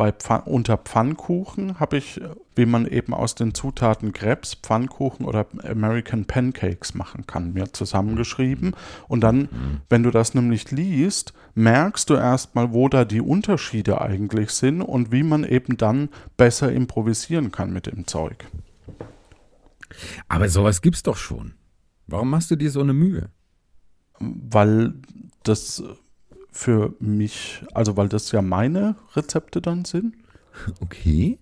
bei 0.00 0.12
Pfann 0.12 0.44
unter 0.44 0.78
Pfannkuchen 0.78 1.78
habe 1.78 1.98
ich, 1.98 2.22
wie 2.54 2.64
man 2.64 2.86
eben 2.86 3.12
aus 3.12 3.34
den 3.34 3.52
Zutaten 3.52 4.14
Krebs, 4.14 4.54
Pfannkuchen 4.54 5.26
oder 5.26 5.46
American 5.62 6.24
Pancakes 6.24 6.94
machen 6.94 7.26
kann, 7.26 7.52
mir 7.52 7.74
zusammengeschrieben. 7.74 8.74
Und 9.08 9.20
dann, 9.20 9.50
wenn 9.90 10.02
du 10.02 10.10
das 10.10 10.32
nämlich 10.32 10.70
liest, 10.70 11.34
merkst 11.54 12.08
du 12.08 12.14
erstmal, 12.14 12.72
wo 12.72 12.88
da 12.88 13.04
die 13.04 13.20
Unterschiede 13.20 14.00
eigentlich 14.00 14.52
sind 14.52 14.80
und 14.80 15.12
wie 15.12 15.22
man 15.22 15.44
eben 15.44 15.76
dann 15.76 16.08
besser 16.38 16.72
improvisieren 16.72 17.52
kann 17.52 17.70
mit 17.70 17.84
dem 17.84 18.06
Zeug. 18.06 18.46
Aber 20.28 20.48
sowas 20.48 20.80
gibt's 20.80 21.02
doch 21.02 21.18
schon. 21.18 21.52
Warum 22.06 22.30
machst 22.30 22.50
du 22.50 22.56
dir 22.56 22.70
so 22.70 22.80
eine 22.80 22.94
Mühe? 22.94 23.28
Weil 24.18 24.94
das 25.42 25.84
für 26.52 26.94
mich, 26.98 27.64
also 27.74 27.96
weil 27.96 28.08
das 28.08 28.32
ja 28.32 28.42
meine 28.42 28.96
Rezepte 29.14 29.60
dann 29.60 29.84
sind. 29.84 30.14
Okay, 30.80 31.38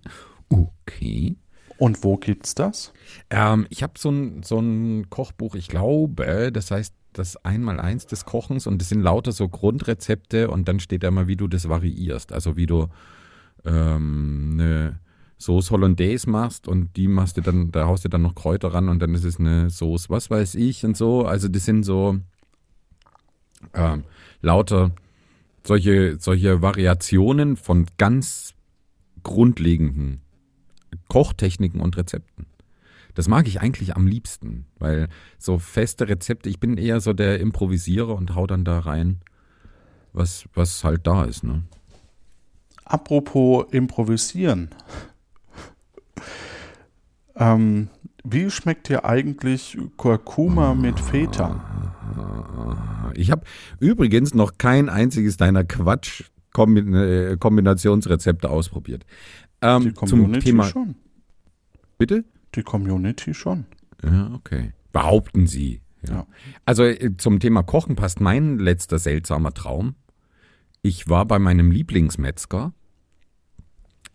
okay. 0.49 1.35
Und 1.77 2.03
wo 2.03 2.15
gibt's 2.17 2.53
das? 2.53 2.93
Ähm, 3.29 3.65
ich 3.69 3.81
habe 3.81 3.93
so 3.97 4.11
ein, 4.11 4.43
so 4.43 4.59
ein 4.59 5.09
Kochbuch, 5.09 5.55
ich 5.55 5.67
glaube, 5.67 6.51
das 6.53 6.71
heißt 6.71 6.93
das 7.13 7.43
Einmaleins 7.43 8.05
des 8.05 8.25
Kochens 8.25 8.67
und 8.67 8.79
das 8.79 8.89
sind 8.89 9.01
lauter 9.01 9.31
so 9.31 9.49
Grundrezepte 9.49 10.49
und 10.49 10.67
dann 10.67 10.79
steht 10.79 11.03
da 11.03 11.11
mal, 11.11 11.27
wie 11.27 11.35
du 11.37 11.47
das 11.47 11.67
variierst. 11.67 12.31
Also 12.31 12.55
wie 12.55 12.67
du 12.67 12.87
ähm, 13.65 14.51
eine 14.53 14.99
Sauce 15.39 15.71
Hollandaise 15.71 16.29
machst 16.29 16.67
und 16.67 16.95
die 16.97 17.07
machst 17.07 17.37
du 17.37 17.41
dann, 17.41 17.71
da 17.71 17.87
haust 17.87 18.05
du 18.05 18.09
dann 18.09 18.21
noch 18.21 18.35
Kräuter 18.35 18.73
ran 18.73 18.89
und 18.89 18.99
dann 18.99 19.15
ist 19.15 19.23
es 19.23 19.39
eine 19.39 19.69
Sauce, 19.69 20.09
was 20.09 20.29
weiß 20.29 20.55
ich 20.55 20.85
und 20.85 20.97
so. 20.97 21.25
Also 21.25 21.47
das 21.47 21.65
sind 21.65 21.83
so 21.83 22.19
ähm, 23.73 24.03
lauter 24.41 24.91
solche, 25.65 26.17
solche 26.19 26.61
Variationen 26.61 27.57
von 27.57 27.85
ganz 27.97 28.53
grundlegenden 29.23 30.21
Kochtechniken 31.07 31.81
und 31.81 31.97
Rezepten. 31.97 32.45
Das 33.15 33.27
mag 33.27 33.47
ich 33.47 33.59
eigentlich 33.59 33.95
am 33.95 34.07
liebsten, 34.07 34.65
weil 34.77 35.09
so 35.37 35.59
feste 35.59 36.07
Rezepte, 36.07 36.49
ich 36.49 36.59
bin 36.59 36.77
eher 36.77 37.01
so 37.01 37.13
der 37.13 37.39
Improvisierer 37.39 38.15
und 38.15 38.35
hau 38.35 38.47
dann 38.47 38.63
da 38.63 38.79
rein, 38.79 39.19
was, 40.13 40.45
was 40.53 40.83
halt 40.83 41.05
da 41.05 41.25
ist. 41.25 41.43
Ne? 41.43 41.63
Apropos 42.85 43.65
improvisieren. 43.71 44.69
ähm, 47.35 47.89
wie 48.23 48.49
schmeckt 48.49 48.89
dir 48.89 49.05
eigentlich 49.05 49.77
Kurkuma 49.97 50.73
mit 50.73 50.99
Feta? 50.99 51.88
Ich 53.15 53.31
habe 53.31 53.43
übrigens 53.79 54.33
noch 54.33 54.57
kein 54.57 54.89
einziges 54.89 55.37
deiner 55.37 55.63
Quatsch-Kombinationsrezepte 55.63 58.49
ausprobiert. 58.49 59.05
Ähm, 59.61 59.83
Die 59.83 59.93
zum 59.93 60.09
Community 60.09 60.45
Thema. 60.47 60.65
schon. 60.65 60.95
Bitte? 61.97 62.25
Die 62.55 62.63
Community 62.63 63.33
schon. 63.33 63.65
Ja, 64.03 64.31
okay. 64.33 64.73
Behaupten 64.91 65.47
Sie. 65.47 65.81
Ja. 66.07 66.13
Ja. 66.13 66.27
Also 66.65 66.83
äh, 66.83 67.15
zum 67.17 67.39
Thema 67.39 67.63
Kochen 67.63 67.95
passt 67.95 68.19
mein 68.21 68.59
letzter 68.59 68.99
seltsamer 68.99 69.53
Traum. 69.53 69.95
Ich 70.81 71.09
war 71.09 71.25
bei 71.25 71.39
meinem 71.39 71.71
Lieblingsmetzger. 71.71 72.73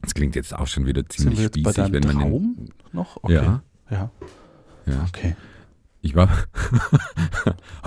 Das 0.01 0.15
klingt 0.15 0.35
jetzt 0.35 0.55
auch 0.55 0.67
schon 0.67 0.87
wieder 0.87 1.03
Sind 1.03 1.13
ziemlich 1.13 1.39
wir 1.39 1.45
jetzt 1.45 1.63
bei 1.63 1.73
spießig, 1.73 1.93
wenn 1.93 2.05
man 2.05 2.19
den, 2.19 2.21
Traum 2.21 2.57
noch? 2.93 3.19
Okay. 3.23 3.35
Ja. 3.35 3.63
Ja, 3.91 4.11
ja. 4.87 5.05
okay. 5.09 5.37
Ich 6.01 6.15
war 6.15 6.29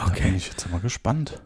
Da 0.08 0.13
bin 0.13 0.24
okay. 0.24 0.38
ich 0.38 0.48
jetzt 0.50 0.65
aber 0.67 0.80
gespannt. 0.80 1.41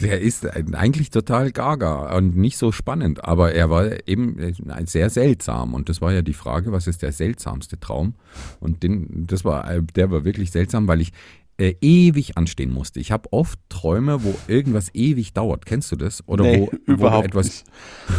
der 0.00 0.20
ist 0.20 0.46
eigentlich 0.46 1.10
total 1.10 1.50
gaga 1.52 2.16
und 2.16 2.36
nicht 2.36 2.56
so 2.56 2.72
spannend, 2.72 3.24
aber 3.24 3.52
er 3.52 3.68
war 3.70 4.08
eben 4.08 4.38
äh, 4.38 4.54
sehr 4.86 5.10
seltsam 5.10 5.74
und 5.74 5.88
das 5.88 6.00
war 6.00 6.12
ja 6.12 6.22
die 6.22 6.32
Frage, 6.32 6.72
was 6.72 6.86
ist 6.86 7.02
der 7.02 7.12
seltsamste 7.12 7.78
Traum? 7.78 8.14
Und 8.60 8.82
den, 8.82 9.26
das 9.26 9.44
war, 9.44 9.70
äh, 9.70 9.82
der 9.82 10.10
war 10.10 10.24
wirklich 10.24 10.50
seltsam, 10.50 10.88
weil 10.88 11.00
ich 11.00 11.12
äh, 11.60 11.74
ewig 11.82 12.38
anstehen 12.38 12.72
musste. 12.72 13.00
Ich 13.00 13.12
habe 13.12 13.30
oft 13.32 13.58
Träume, 13.68 14.24
wo 14.24 14.34
irgendwas 14.48 14.94
ewig 14.94 15.34
dauert. 15.34 15.66
Kennst 15.66 15.92
du 15.92 15.96
das? 15.96 16.26
Oder 16.26 16.44
Nee, 16.44 16.60
wo, 16.60 16.92
überhaupt 16.92 17.28
wo 17.28 17.32
du 17.32 17.38
etwas 17.38 17.46
nicht. 17.46 17.64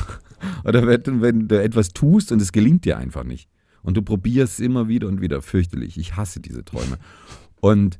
oder 0.65 0.85
wenn, 0.85 1.21
wenn 1.21 1.47
du 1.47 1.61
etwas 1.61 1.89
tust 1.89 2.31
und 2.31 2.41
es 2.41 2.51
gelingt 2.51 2.85
dir 2.85 2.97
einfach 2.97 3.23
nicht. 3.23 3.49
Und 3.81 3.97
du 3.97 4.03
probierst 4.03 4.59
immer 4.59 4.87
wieder 4.87 5.07
und 5.07 5.21
wieder. 5.21 5.41
Fürchterlich. 5.41 5.97
Ich 5.97 6.15
hasse 6.15 6.39
diese 6.39 6.63
Träume. 6.63 6.99
Und 7.61 7.97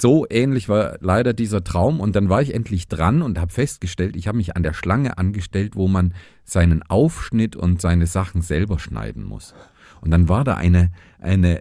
so 0.00 0.26
ähnlich 0.28 0.68
war 0.68 0.96
leider 1.00 1.32
dieser 1.32 1.62
Traum. 1.62 2.00
Und 2.00 2.16
dann 2.16 2.28
war 2.28 2.42
ich 2.42 2.54
endlich 2.54 2.88
dran 2.88 3.22
und 3.22 3.38
habe 3.38 3.52
festgestellt, 3.52 4.16
ich 4.16 4.28
habe 4.28 4.36
mich 4.36 4.56
an 4.56 4.62
der 4.62 4.72
Schlange 4.72 5.18
angestellt, 5.18 5.76
wo 5.76 5.88
man 5.88 6.14
seinen 6.44 6.82
Aufschnitt 6.82 7.56
und 7.56 7.80
seine 7.80 8.06
Sachen 8.06 8.42
selber 8.42 8.78
schneiden 8.78 9.24
muss. 9.24 9.54
Und 10.00 10.10
dann 10.10 10.28
war 10.28 10.44
da 10.44 10.54
eine, 10.54 10.90
eine, 11.18 11.60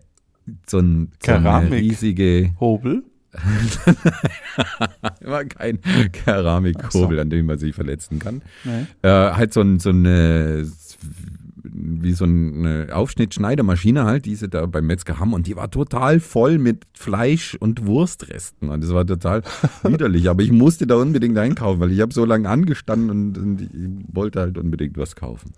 so, 0.67 0.79
ein, 0.79 1.11
so 1.23 1.31
eine 1.31 1.71
riesige, 1.71 2.51
Hobel? 2.59 3.03
war 5.21 5.45
kein 5.45 5.79
Keramikhobel, 6.11 7.19
an 7.19 7.31
dem 7.31 7.47
man 7.47 7.57
sich 7.57 7.73
verletzen 7.73 8.19
kann. 8.19 8.43
Nee. 8.63 8.85
Äh, 9.01 9.31
halt 9.33 9.53
so, 9.53 9.61
ein, 9.61 9.79
so 9.79 9.89
eine, 9.89 10.69
wie 11.73 12.13
so 12.13 12.25
eine 12.25 12.89
Aufschnittschneidemaschine 12.91 14.05
halt, 14.05 14.25
die 14.25 14.35
sie 14.35 14.47
da 14.47 14.65
beim 14.65 14.85
Metzger 14.85 15.19
haben. 15.19 15.33
Und 15.33 15.47
die 15.47 15.55
war 15.55 15.71
total 15.71 16.19
voll 16.19 16.59
mit 16.59 16.85
Fleisch 16.93 17.55
und 17.55 17.85
Wurstresten. 17.85 18.69
Und 18.69 18.83
das 18.83 18.93
war 18.93 19.05
total 19.05 19.41
widerlich, 19.83 20.29
aber 20.29 20.43
ich 20.43 20.51
musste 20.51 20.85
da 20.85 20.95
unbedingt 20.95 21.37
einkaufen, 21.37 21.79
weil 21.79 21.91
ich 21.91 22.01
habe 22.01 22.13
so 22.13 22.25
lange 22.25 22.47
angestanden 22.47 23.09
und, 23.09 23.37
und 23.37 23.61
ich 23.61 23.69
wollte 24.15 24.41
halt 24.41 24.57
unbedingt 24.57 24.97
was 24.97 25.15
kaufen. 25.15 25.51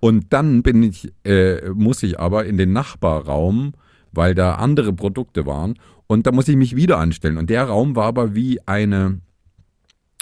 Und 0.00 0.32
dann 0.32 0.62
bin 0.62 0.82
ich, 0.82 1.12
äh, 1.24 1.70
muss 1.70 2.02
ich 2.02 2.18
aber 2.18 2.46
in 2.46 2.56
den 2.56 2.72
Nachbarraum, 2.72 3.74
weil 4.10 4.34
da 4.34 4.54
andere 4.54 4.92
Produkte 4.92 5.46
waren. 5.46 5.78
Und 6.06 6.26
da 6.26 6.32
muss 6.32 6.48
ich 6.48 6.56
mich 6.56 6.76
wieder 6.76 6.98
anstellen. 6.98 7.38
Und 7.38 7.50
der 7.50 7.64
Raum 7.64 7.94
war 7.94 8.06
aber 8.06 8.34
wie 8.34 8.60
eine, 8.66 9.20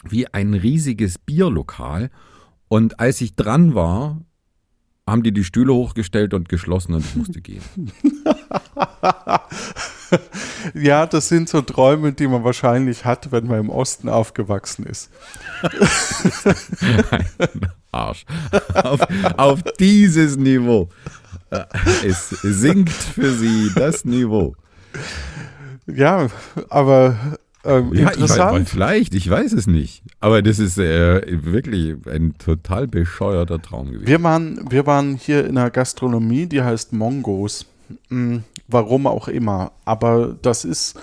wie 0.04 0.26
ein 0.26 0.54
riesiges 0.54 1.18
Bierlokal. 1.18 2.10
Und 2.68 3.00
als 3.00 3.20
ich 3.20 3.34
dran 3.34 3.74
war, 3.74 4.20
haben 5.10 5.22
die 5.22 5.32
die 5.32 5.44
Stühle 5.44 5.74
hochgestellt 5.74 6.34
und 6.34 6.48
geschlossen 6.48 6.94
und 6.94 7.04
ich 7.04 7.16
musste 7.16 7.40
gehen. 7.40 7.62
Ja, 10.74 11.06
das 11.06 11.28
sind 11.28 11.48
so 11.48 11.62
Träume, 11.62 12.12
die 12.12 12.26
man 12.26 12.42
wahrscheinlich 12.42 13.04
hat, 13.04 13.30
wenn 13.30 13.46
man 13.46 13.60
im 13.60 13.70
Osten 13.70 14.08
aufgewachsen 14.08 14.84
ist. 14.84 15.10
Arsch. 17.92 18.24
Auf, 18.74 19.00
auf 19.36 19.62
dieses 19.78 20.36
Niveau. 20.36 20.88
Äh, 21.50 21.64
Es 22.04 22.30
sinkt 22.30 22.92
für 22.92 23.32
sie 23.32 23.70
das 23.74 24.04
Niveau. 24.04 24.54
Ja, 25.86 26.26
aber 26.68 27.16
ähm, 27.64 27.92
Ja, 27.92 28.00
ich 28.00 28.06
weiß, 28.06 28.16
interessant. 28.16 28.68
vielleicht, 28.68 29.14
ich 29.14 29.28
weiß 29.28 29.52
es 29.52 29.66
nicht. 29.66 30.02
Aber 30.20 30.42
das 30.42 30.58
ist 30.58 30.78
äh, 30.78 31.22
wirklich 31.44 31.96
ein 32.06 32.34
total 32.38 32.86
bescheuerter 32.86 33.60
Traum 33.60 33.90
gewesen. 33.92 34.06
Wir 34.06 34.22
waren, 34.22 34.70
wir 34.70 34.86
waren 34.86 35.16
hier 35.16 35.46
in 35.46 35.58
einer 35.58 35.70
Gastronomie, 35.70 36.46
die 36.46 36.62
heißt 36.62 36.92
Mongos. 36.92 37.66
Hm, 38.08 38.44
warum 38.68 39.06
auch 39.06 39.28
immer. 39.28 39.72
Aber 39.84 40.36
das 40.42 40.64
ist 40.64 40.98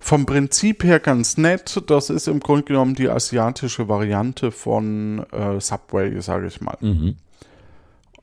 vom 0.00 0.26
Prinzip 0.26 0.82
her 0.82 0.98
ganz 0.98 1.36
nett. 1.36 1.80
Das 1.86 2.10
ist 2.10 2.26
im 2.28 2.40
Grunde 2.40 2.64
genommen 2.64 2.94
die 2.94 3.08
asiatische 3.08 3.88
Variante 3.88 4.50
von 4.50 5.24
äh, 5.30 5.60
Subway, 5.60 6.20
sage 6.20 6.48
ich 6.48 6.60
mal. 6.60 6.76
Mhm. 6.80 7.16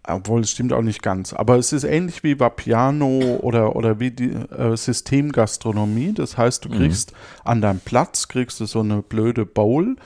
Obwohl, 0.04 0.42
es 0.42 0.52
stimmt 0.52 0.74
auch 0.74 0.82
nicht 0.82 1.04
ganz. 1.04 1.34
Aber 1.34 1.58
es 1.58 1.74
ist 1.74 1.84
ähnlich 1.84 2.24
wie 2.24 2.40
Vapiano 2.40 3.38
oder, 3.42 3.76
oder 3.76 4.00
wie 4.00 4.12
die 4.12 4.32
äh, 4.32 4.76
Systemgastronomie. 4.76 6.14
Das 6.14 6.38
heißt, 6.38 6.66
du 6.66 6.70
kriegst 6.70 7.14
an 7.44 7.62
deinem 7.62 7.80
Platz, 7.80 8.28
kriegst 8.28 8.60
du 8.60 8.66
so 8.66 8.80
eine 8.80 9.02
blöde 9.02 9.46
Bowl. 9.46 9.98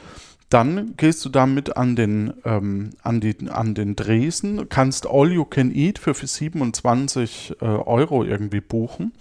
Dann 0.49 0.95
gehst 0.97 1.23
du 1.25 1.29
damit 1.29 1.77
an 1.77 1.95
den, 1.95 2.33
ähm, 2.43 2.91
an, 3.01 3.21
die, 3.21 3.35
an 3.49 3.75
den 3.75 3.95
Dresen, 3.95 4.67
kannst 4.69 5.07
All 5.07 5.31
You 5.31 5.45
Can 5.45 5.73
Eat 5.73 5.99
für 5.99 6.13
27 6.13 7.57
äh, 7.61 7.65
Euro 7.65 8.23
irgendwie 8.23 8.61
buchen. 8.61 9.13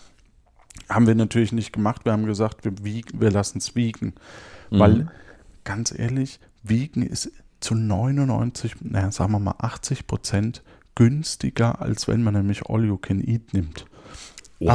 Haben 0.88 1.06
wir 1.06 1.14
natürlich 1.14 1.52
nicht 1.52 1.72
gemacht. 1.72 2.04
Wir 2.04 2.12
haben 2.12 2.26
gesagt, 2.26 2.64
wir, 2.64 2.84
wiegen, 2.84 3.20
wir 3.20 3.30
lassen 3.30 3.58
es 3.58 3.74
wiegen. 3.76 4.14
Weil, 4.70 5.08
ganz 5.64 5.96
ehrlich, 5.96 6.40
wiegen 6.62 7.02
ist 7.02 7.30
zu 7.62 7.74
99, 7.74 8.74
naja, 8.80 9.10
sagen 9.12 9.32
wir 9.32 9.38
mal 9.38 9.54
80 9.58 10.06
Prozent 10.06 10.62
günstiger, 10.94 11.80
als 11.80 12.08
wenn 12.08 12.22
man 12.22 12.34
nämlich 12.34 12.66
All 12.68 12.84
You 12.84 12.96
Can 12.98 13.20
Eat 13.26 13.54
nimmt. 13.54 13.86
Oh, 14.58 14.74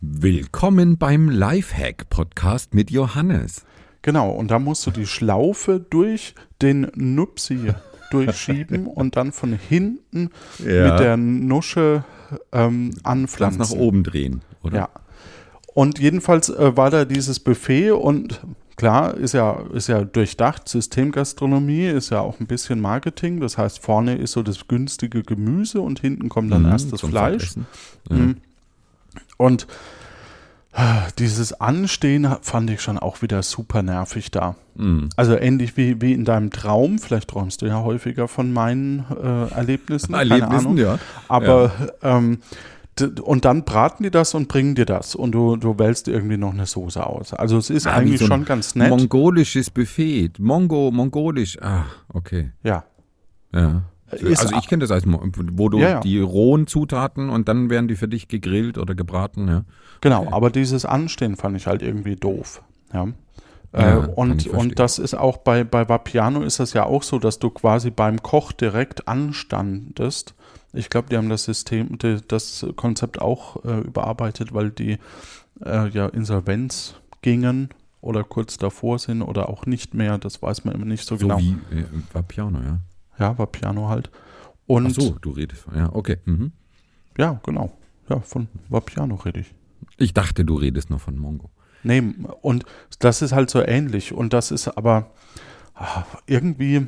willkommen 0.00 0.98
beim 0.98 1.30
Lifehack-Podcast 1.30 2.74
mit 2.74 2.90
Johannes. 2.90 3.64
Genau, 4.02 4.30
und 4.30 4.50
da 4.50 4.58
musst 4.58 4.86
du 4.86 4.90
die 4.90 5.06
Schlaufe 5.06 5.80
durch 5.80 6.34
den 6.62 6.90
Nupsi 6.94 7.72
durchschieben 8.10 8.86
und 8.94 9.16
dann 9.16 9.32
von 9.32 9.54
hinten 9.54 10.30
Ja. 10.58 10.90
mit 10.90 11.00
der 11.00 11.16
Nusche 11.16 12.04
ähm, 12.52 12.90
Ganz 12.90 13.04
anpflanzen. 13.04 13.60
nach 13.60 13.70
oben 13.70 14.04
drehen, 14.04 14.42
oder? 14.62 14.76
Ja. 14.76 14.88
Und 15.74 15.98
jedenfalls 15.98 16.48
äh, 16.50 16.76
war 16.76 16.90
da 16.90 17.04
dieses 17.04 17.40
Buffet 17.40 17.92
und 17.92 18.40
klar, 18.78 19.14
ist 19.14 19.34
ja, 19.34 19.60
ist 19.74 19.88
ja 19.88 20.04
durchdacht, 20.04 20.66
Systemgastronomie 20.68 21.86
ist 21.86 22.08
ja 22.10 22.20
auch 22.20 22.40
ein 22.40 22.46
bisschen 22.46 22.80
Marketing. 22.80 23.40
Das 23.40 23.58
heißt, 23.58 23.78
vorne 23.80 24.14
ist 24.16 24.32
so 24.32 24.42
das 24.42 24.66
günstige 24.68 25.22
Gemüse 25.22 25.82
und 25.82 26.00
hinten 26.00 26.30
kommt 26.30 26.50
dann 26.52 26.62
Mhm, 26.62 26.70
erst 26.70 26.92
das 26.92 27.02
Fleisch. 27.02 27.50
Mhm. 28.08 28.36
Und 29.36 29.66
ah, 30.72 31.02
dieses 31.18 31.52
Anstehen 31.60 32.36
fand 32.42 32.70
ich 32.70 32.80
schon 32.80 32.98
auch 32.98 33.20
wieder 33.22 33.42
super 33.42 33.82
nervig 33.82 34.30
da. 34.30 34.54
Mhm. 34.76 35.08
Also 35.16 35.36
ähnlich 35.36 35.76
wie, 35.76 36.00
wie 36.00 36.12
in 36.12 36.24
deinem 36.24 36.50
Traum. 36.50 36.98
Vielleicht 36.98 37.28
träumst 37.28 37.62
du 37.62 37.66
ja 37.66 37.82
häufiger 37.82 38.28
von 38.28 38.52
meinen 38.52 39.04
äh, 39.22 39.52
Erlebnissen. 39.54 40.12
keine 40.14 40.30
Erlebnissen, 40.30 40.66
Ahnung. 40.66 40.78
ja. 40.78 40.98
Aber 41.28 41.72
ähm, 42.02 42.38
d- 42.38 42.40
und 43.02 43.44
dann 43.44 43.64
braten 43.64 44.02
die 44.02 44.10
das 44.10 44.34
und 44.34 44.48
bringen 44.48 44.74
dir 44.74 44.86
das 44.86 45.14
und 45.14 45.32
du, 45.32 45.56
du 45.56 45.78
wählst 45.78 46.08
irgendwie 46.08 46.36
noch 46.36 46.52
eine 46.52 46.66
Soße 46.66 47.04
aus. 47.04 47.32
Also 47.34 47.58
es 47.58 47.70
ist 47.70 47.86
wie 47.86 47.90
eigentlich 47.90 48.20
so 48.20 48.26
schon 48.26 48.44
ganz 48.44 48.74
nett. 48.74 48.90
Mongolisches 48.90 49.70
Buffet. 49.70 50.32
Mongo, 50.38 50.90
mongolisch. 50.90 51.60
Ah, 51.60 51.84
okay. 52.12 52.50
ja. 52.62 52.84
Ja. 53.52 53.82
Ist 54.10 54.40
also 54.40 54.56
ich 54.56 54.68
kenne 54.68 54.80
das 54.80 54.90
als, 54.90 55.04
wo 55.06 55.68
du 55.68 55.78
Ja, 55.78 55.88
ja. 55.88 56.00
die 56.00 56.18
rohen 56.18 56.66
Zutaten 56.66 57.28
und 57.28 57.48
dann 57.48 57.68
werden 57.68 57.88
die 57.88 57.96
für 57.96 58.08
dich 58.08 58.28
gegrillt 58.28 58.78
oder 58.78 58.94
gebraten, 58.94 59.48
ja. 59.48 59.64
Genau, 60.00 60.28
aber 60.30 60.50
dieses 60.50 60.84
Anstehen 60.84 61.36
fand 61.36 61.56
ich 61.56 61.66
halt 61.66 61.82
irgendwie 61.82 62.16
doof. 62.16 62.62
Ja. 62.92 63.08
Ja, 63.72 64.04
äh, 64.04 64.06
und, 64.06 64.46
und 64.46 64.78
das 64.78 64.98
ist 64.98 65.14
auch 65.14 65.38
bei, 65.38 65.64
bei 65.64 65.88
Vapiano 65.88 66.42
ist 66.42 66.58
das 66.58 66.72
ja 66.72 66.84
auch 66.84 67.02
so, 67.02 67.18
dass 67.18 67.38
du 67.38 67.50
quasi 67.50 67.90
beim 67.90 68.22
Koch 68.22 68.52
direkt 68.52 69.08
anstandest. 69.08 70.34
Ich 70.72 70.90
glaube, 70.90 71.08
die 71.10 71.16
haben 71.16 71.28
das 71.28 71.44
System, 71.44 71.98
die, 71.98 72.18
das 72.26 72.66
Konzept 72.76 73.20
auch 73.20 73.64
äh, 73.64 73.80
überarbeitet, 73.80 74.54
weil 74.54 74.70
die 74.70 74.98
äh, 75.64 75.88
ja 75.90 76.06
Insolvenz 76.06 76.94
gingen 77.22 77.70
oder 78.00 78.24
kurz 78.24 78.56
davor 78.56 78.98
sind 78.98 79.22
oder 79.22 79.48
auch 79.48 79.66
nicht 79.66 79.94
mehr. 79.94 80.18
Das 80.18 80.40
weiß 80.40 80.64
man 80.64 80.74
immer 80.74 80.84
nicht 80.86 81.04
so, 81.04 81.16
So 81.16 81.26
genau. 81.26 81.38
wie 81.38 81.52
äh, 81.76 81.84
war 82.12 82.22
Piano, 82.22 82.60
ja. 82.60 82.80
Ja, 83.18 83.36
Vapiano 83.36 83.88
halt. 83.88 84.10
Und 84.66 84.86
Ach 84.86 84.90
so, 84.94 85.16
du 85.20 85.30
redest. 85.30 85.66
Ja, 85.74 85.90
okay. 85.92 86.18
Mhm. 86.24 86.52
ja, 87.16 87.40
genau. 87.42 87.72
Ja, 88.08 88.20
von 88.20 88.48
Vapiano 88.68 89.16
rede 89.16 89.40
ich. 89.40 89.54
Ich 89.96 90.14
dachte, 90.14 90.44
du 90.44 90.54
redest 90.54 90.90
noch 90.90 91.00
von 91.00 91.18
Mongo. 91.18 91.50
Nee, 91.82 92.02
und 92.42 92.64
das 92.98 93.22
ist 93.22 93.32
halt 93.32 93.50
so 93.50 93.60
ähnlich. 93.62 94.12
Und 94.12 94.32
das 94.32 94.50
ist 94.50 94.68
aber 94.68 95.10
ah, 95.74 96.04
irgendwie, 96.26 96.86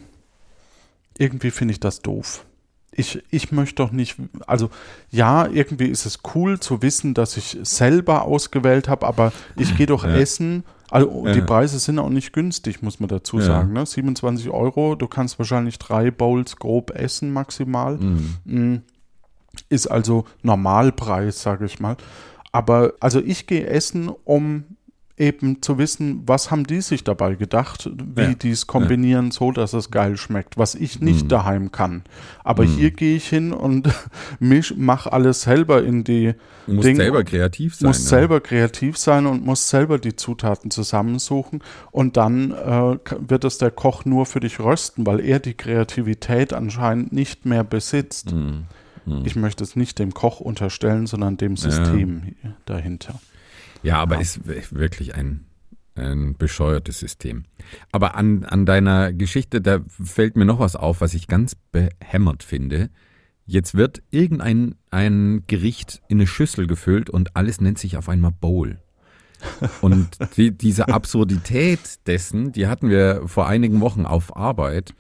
irgendwie 1.19 1.51
finde 1.51 1.73
ich 1.73 1.81
das 1.81 2.01
doof. 2.01 2.45
Ich, 2.93 3.23
ich 3.31 3.53
möchte 3.53 3.77
doch 3.77 3.93
nicht, 3.93 4.17
also 4.47 4.69
ja, 5.11 5.47
irgendwie 5.47 5.87
ist 5.87 6.07
es 6.07 6.19
cool 6.35 6.59
zu 6.59 6.83
wissen, 6.83 7.15
dass 7.15 7.37
ich 7.37 7.57
selber 7.63 8.23
ausgewählt 8.23 8.89
habe, 8.89 9.07
aber 9.07 9.33
ich 9.57 9.77
gehe 9.77 9.87
doch 9.87 10.05
Ja. 10.05 10.15
essen. 10.17 10.65
Also 10.91 11.25
die 11.33 11.39
Ja. 11.39 11.45
Preise 11.45 11.79
sind 11.79 12.01
auch 12.01 12.09
nicht 12.09 12.33
günstig, 12.33 12.83
muss 12.83 12.99
man 12.99 13.09
dazu 13.09 13.39
Ja. 13.39 13.45
sagen. 13.45 13.73
Ne? 13.75 13.87
27 13.87 14.51
Euro, 14.51 14.97
du 14.97 15.07
kannst 15.07 15.39
wahrscheinlich 15.39 15.79
drei 15.79 16.11
Bowls 16.11 16.57
grob 16.57 16.91
essen 16.91 17.33
maximal. 17.33 17.97
Mhm. 17.97 18.37
Mm, 18.45 18.83
Ist 19.69 19.87
also 19.89 20.25
Normalpreis, 20.43 21.43
sage 21.43 21.67
ich 21.67 21.79
mal. 21.81 21.97
Aber 22.53 22.95
also 23.01 23.21
ich 23.21 23.47
gehe 23.47 23.67
essen, 23.67 24.09
um 24.25 24.65
eben 25.21 25.61
zu 25.63 25.77
wissen, 25.79 26.23
was 26.27 26.51
haben 26.51 26.65
die 26.65 26.81
sich 26.81 27.05
dabei 27.05 27.35
gedacht, 27.35 27.91
wie 28.17 28.23
Ja. 28.23 28.35
die 28.35 28.51
es 28.51 28.67
kombinieren, 28.67 29.31
so 29.31 29.53
dass 29.53 29.75
es 29.75 29.91
geil 29.91 30.17
schmeckt, 30.17 30.57
was 30.59 30.75
ich 30.75 31.01
nicht 31.01 31.25
Mhm. 31.25 31.29
daheim 31.29 31.71
kann. 31.73 32.03
Aber 32.43 32.65
Mhm. 32.65 32.69
hier 32.77 32.91
gehe 32.91 33.17
ich 33.17 33.29
hin 33.29 33.53
und 33.53 33.89
misch, 34.41 34.75
mach 34.77 35.07
alles 35.07 35.43
selber 35.43 35.85
in 35.85 36.03
die, 36.05 36.35
Du 36.67 36.73
musst 36.75 36.89
Ding- 36.89 36.97
selber 36.97 37.23
kreativ 37.23 37.75
sein. 37.77 37.89
muss 37.89 37.99
ja. 38.03 38.09
selber 38.19 38.41
kreativ 38.41 38.97
sein 38.97 39.27
und 39.27 39.45
muss 39.45 39.69
selber 39.69 39.99
die 39.99 40.17
Zutaten 40.17 40.71
zusammensuchen 40.71 41.63
und 41.93 42.17
dann 42.17 42.53
äh, 42.53 42.99
wird 43.29 43.45
es 43.45 43.59
der 43.59 43.71
Koch 43.71 44.05
nur 44.05 44.25
für 44.27 44.41
dich 44.41 44.59
rösten, 44.59 45.07
weil 45.07 45.21
er 45.21 45.39
die 45.39 45.55
Kreativität 45.55 46.53
anscheinend 46.53 47.13
nicht 47.13 47.45
mehr 47.45 47.63
besitzt. 47.65 48.33
Mhm. 48.33 48.65
Mhm. 49.07 49.23
Ich 49.25 49.37
möchte 49.37 49.65
es 49.65 49.77
nicht 49.77 49.99
dem 49.99 50.15
Koch 50.15 50.41
unterstellen, 50.41 51.07
sondern 51.07 51.37
dem 51.37 51.57
System 51.57 52.35
dahinter. 52.67 53.15
Ja, 53.83 53.99
aber 53.99 54.17
Ja. 54.17 54.21
ist 54.21 54.41
wirklich 54.47 55.15
ein, 55.15 55.47
ein 55.95 56.37
bescheuertes 56.37 56.99
System. 56.99 57.45
Aber 57.93 58.15
an, 58.17 58.45
an 58.45 58.67
deiner 58.67 59.13
Geschichte, 59.13 59.61
da 59.61 59.81
fällt 59.89 60.37
mir 60.37 60.45
noch 60.45 60.59
was 60.59 60.77
auf, 60.77 61.01
was 61.01 61.15
ich 61.15 61.29
ganz 61.29 61.55
behämmert 61.55 62.43
finde. 62.43 62.91
Jetzt 63.47 63.75
wird 63.75 64.03
irgendein 64.11 64.77
ein 64.91 65.45
Gericht 65.47 66.03
in 66.09 66.19
eine 66.19 66.27
Schüssel 66.27 66.67
gefüllt 66.67 67.11
und 67.11 67.37
alles 67.37 67.61
nennt 67.61 67.79
sich 67.79 67.97
auf 67.97 68.09
einmal 68.09 68.33
Bowl. 68.33 68.79
Und 69.81 70.19
die, 70.37 70.51
diese 70.51 70.89
Absurdität 70.89 72.07
dessen, 72.07 72.53
die 72.53 72.67
hatten 72.67 72.91
wir 72.91 73.23
vor 73.27 73.47
einigen 73.49 73.81
Wochen 73.81 74.05
auf 74.05 74.37
Arbeit. 74.37 74.95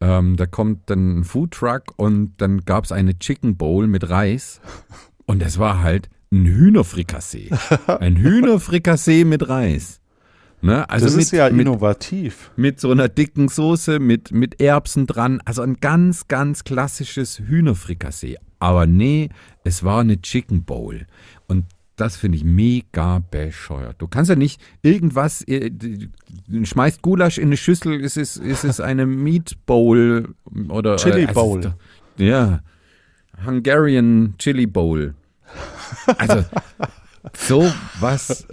Ähm, 0.00 0.36
da 0.36 0.44
kommt 0.44 0.90
dann 0.90 1.20
ein 1.20 1.24
Foodtruck 1.24 1.94
und 1.96 2.34
dann 2.36 2.66
gab 2.66 2.84
es 2.84 2.92
eine 2.92 3.18
Chicken 3.18 3.56
Bowl 3.56 3.86
mit 3.86 4.10
Reis. 4.10 4.60
Und 5.24 5.42
es 5.42 5.58
war 5.58 5.82
halt 5.82 6.10
ein 6.30 6.44
Hühnerfrikassee. 6.46 7.50
Ein 8.00 8.16
Hühnerfrikassee 8.16 9.24
mit 9.24 9.48
Reis. 9.48 10.00
Ne? 10.60 10.88
Also 10.90 11.06
das 11.06 11.14
mit, 11.14 11.22
ist 11.24 11.30
ja 11.32 11.48
mit, 11.50 11.60
innovativ. 11.62 12.50
mit 12.56 12.80
so 12.80 12.90
einer 12.90 13.08
dicken 13.08 13.48
Soße, 13.48 13.98
mit, 13.98 14.32
mit 14.32 14.60
Erbsen 14.60 15.06
dran. 15.06 15.40
Also 15.44 15.62
ein 15.62 15.76
ganz, 15.80 16.28
ganz 16.28 16.64
klassisches 16.64 17.38
Hühnerfrikassee. 17.38 18.36
Aber 18.58 18.86
nee, 18.86 19.30
es 19.64 19.84
war 19.84 20.00
eine 20.00 20.20
Chicken 20.20 20.64
Bowl. 20.64 21.06
Und 21.46 21.64
das 21.96 22.16
finde 22.16 22.36
ich 22.36 22.44
mega 22.44 23.22
bescheuert. 23.30 23.96
Du 24.00 24.06
kannst 24.08 24.28
ja 24.28 24.36
nicht 24.36 24.60
irgendwas, 24.82 25.42
äh, 25.48 25.70
schmeißt 26.62 27.02
Gulasch 27.02 27.38
in 27.38 27.48
eine 27.48 27.56
Schüssel, 27.56 28.00
ist 28.00 28.16
es, 28.16 28.36
ist 28.36 28.64
es 28.64 28.80
eine 28.80 29.06
Meat 29.06 29.56
Bowl 29.66 30.34
oder 30.68 30.96
Chili 30.96 31.22
äh, 31.22 31.26
also 31.28 31.40
Bowl. 31.40 31.60
doch- 31.62 31.74
Ja, 32.18 32.60
Hungarian 33.46 34.34
Chili 34.38 34.66
Bowl. 34.66 35.14
Also 36.18 36.44
so 37.36 37.70
was. 38.00 38.46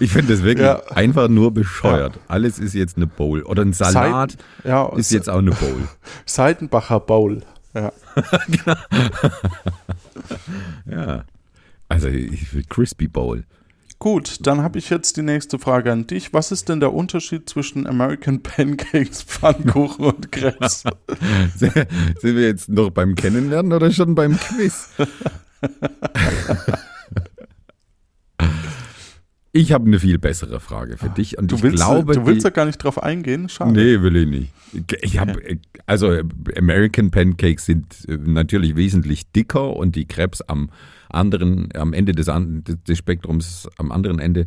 Ich 0.00 0.12
finde 0.12 0.34
das 0.34 0.42
wirklich 0.42 0.66
Ja. 0.66 0.82
einfach 0.94 1.28
nur 1.28 1.52
bescheuert. 1.54 2.18
Alles 2.28 2.58
ist 2.58 2.74
jetzt 2.74 2.96
eine 2.96 3.06
Bowl. 3.06 3.42
Oder 3.42 3.62
ein 3.62 3.72
Salat 3.72 4.32
Seiten- 4.32 4.42
ja, 4.68 4.88
ist 4.96 5.12
jetzt 5.12 5.30
auch 5.30 5.38
eine 5.38 5.52
Bowl. 5.52 5.88
Seidenbacher 6.26 7.00
Bowl. 7.00 7.42
Ja. 7.74 7.92
Ja. 10.90 11.24
Also 11.88 12.08
ich 12.08 12.52
will 12.54 12.64
Crispy 12.68 13.08
Bowl. 13.08 13.44
Gut, 13.98 14.46
dann 14.46 14.62
habe 14.62 14.78
ich 14.78 14.90
jetzt 14.90 15.16
die 15.16 15.22
nächste 15.22 15.58
Frage 15.58 15.90
an 15.90 16.06
dich. 16.06 16.34
Was 16.34 16.52
ist 16.52 16.68
denn 16.68 16.80
der 16.80 16.92
Unterschied 16.92 17.48
zwischen 17.48 17.86
American 17.86 18.42
Pancakes, 18.42 19.22
Pfannkuchen 19.22 20.04
und 20.04 20.30
Krebs? 20.32 20.82
Sind 21.56 21.74
wir 22.22 22.46
jetzt 22.46 22.68
noch 22.68 22.90
beim 22.90 23.14
Kennenlernen 23.14 23.72
oder 23.72 23.90
schon 23.92 24.14
beim 24.14 24.38
Quiz? 24.38 24.90
Ich 29.56 29.72
habe 29.72 29.86
eine 29.86 29.98
viel 29.98 30.18
bessere 30.18 30.60
Frage 30.60 30.98
für 30.98 31.08
dich 31.08 31.38
und 31.38 31.50
Du 31.50 31.56
ich 31.56 31.62
willst, 31.62 31.76
glaube, 31.76 32.12
du 32.12 32.26
willst 32.26 32.42
die, 32.42 32.48
ja 32.48 32.50
gar 32.50 32.66
nicht 32.66 32.76
drauf 32.76 33.02
eingehen? 33.02 33.48
Schade. 33.48 33.72
Nee, 33.72 34.02
will 34.02 34.16
ich 34.16 34.28
nicht. 34.28 34.52
Ich 35.00 35.18
habe 35.18 35.40
also 35.86 36.14
American 36.58 37.10
Pancakes 37.10 37.64
sind 37.64 38.06
äh, 38.06 38.18
natürlich 38.18 38.76
wesentlich 38.76 39.32
dicker 39.32 39.74
und 39.74 39.96
die 39.96 40.04
Krebs 40.04 40.42
am 40.42 40.68
anderen 41.08 41.70
am 41.74 41.94
Ende 41.94 42.12
des, 42.12 42.30
des 42.86 42.98
Spektrums 42.98 43.66
am 43.78 43.92
anderen 43.92 44.18
Ende 44.18 44.46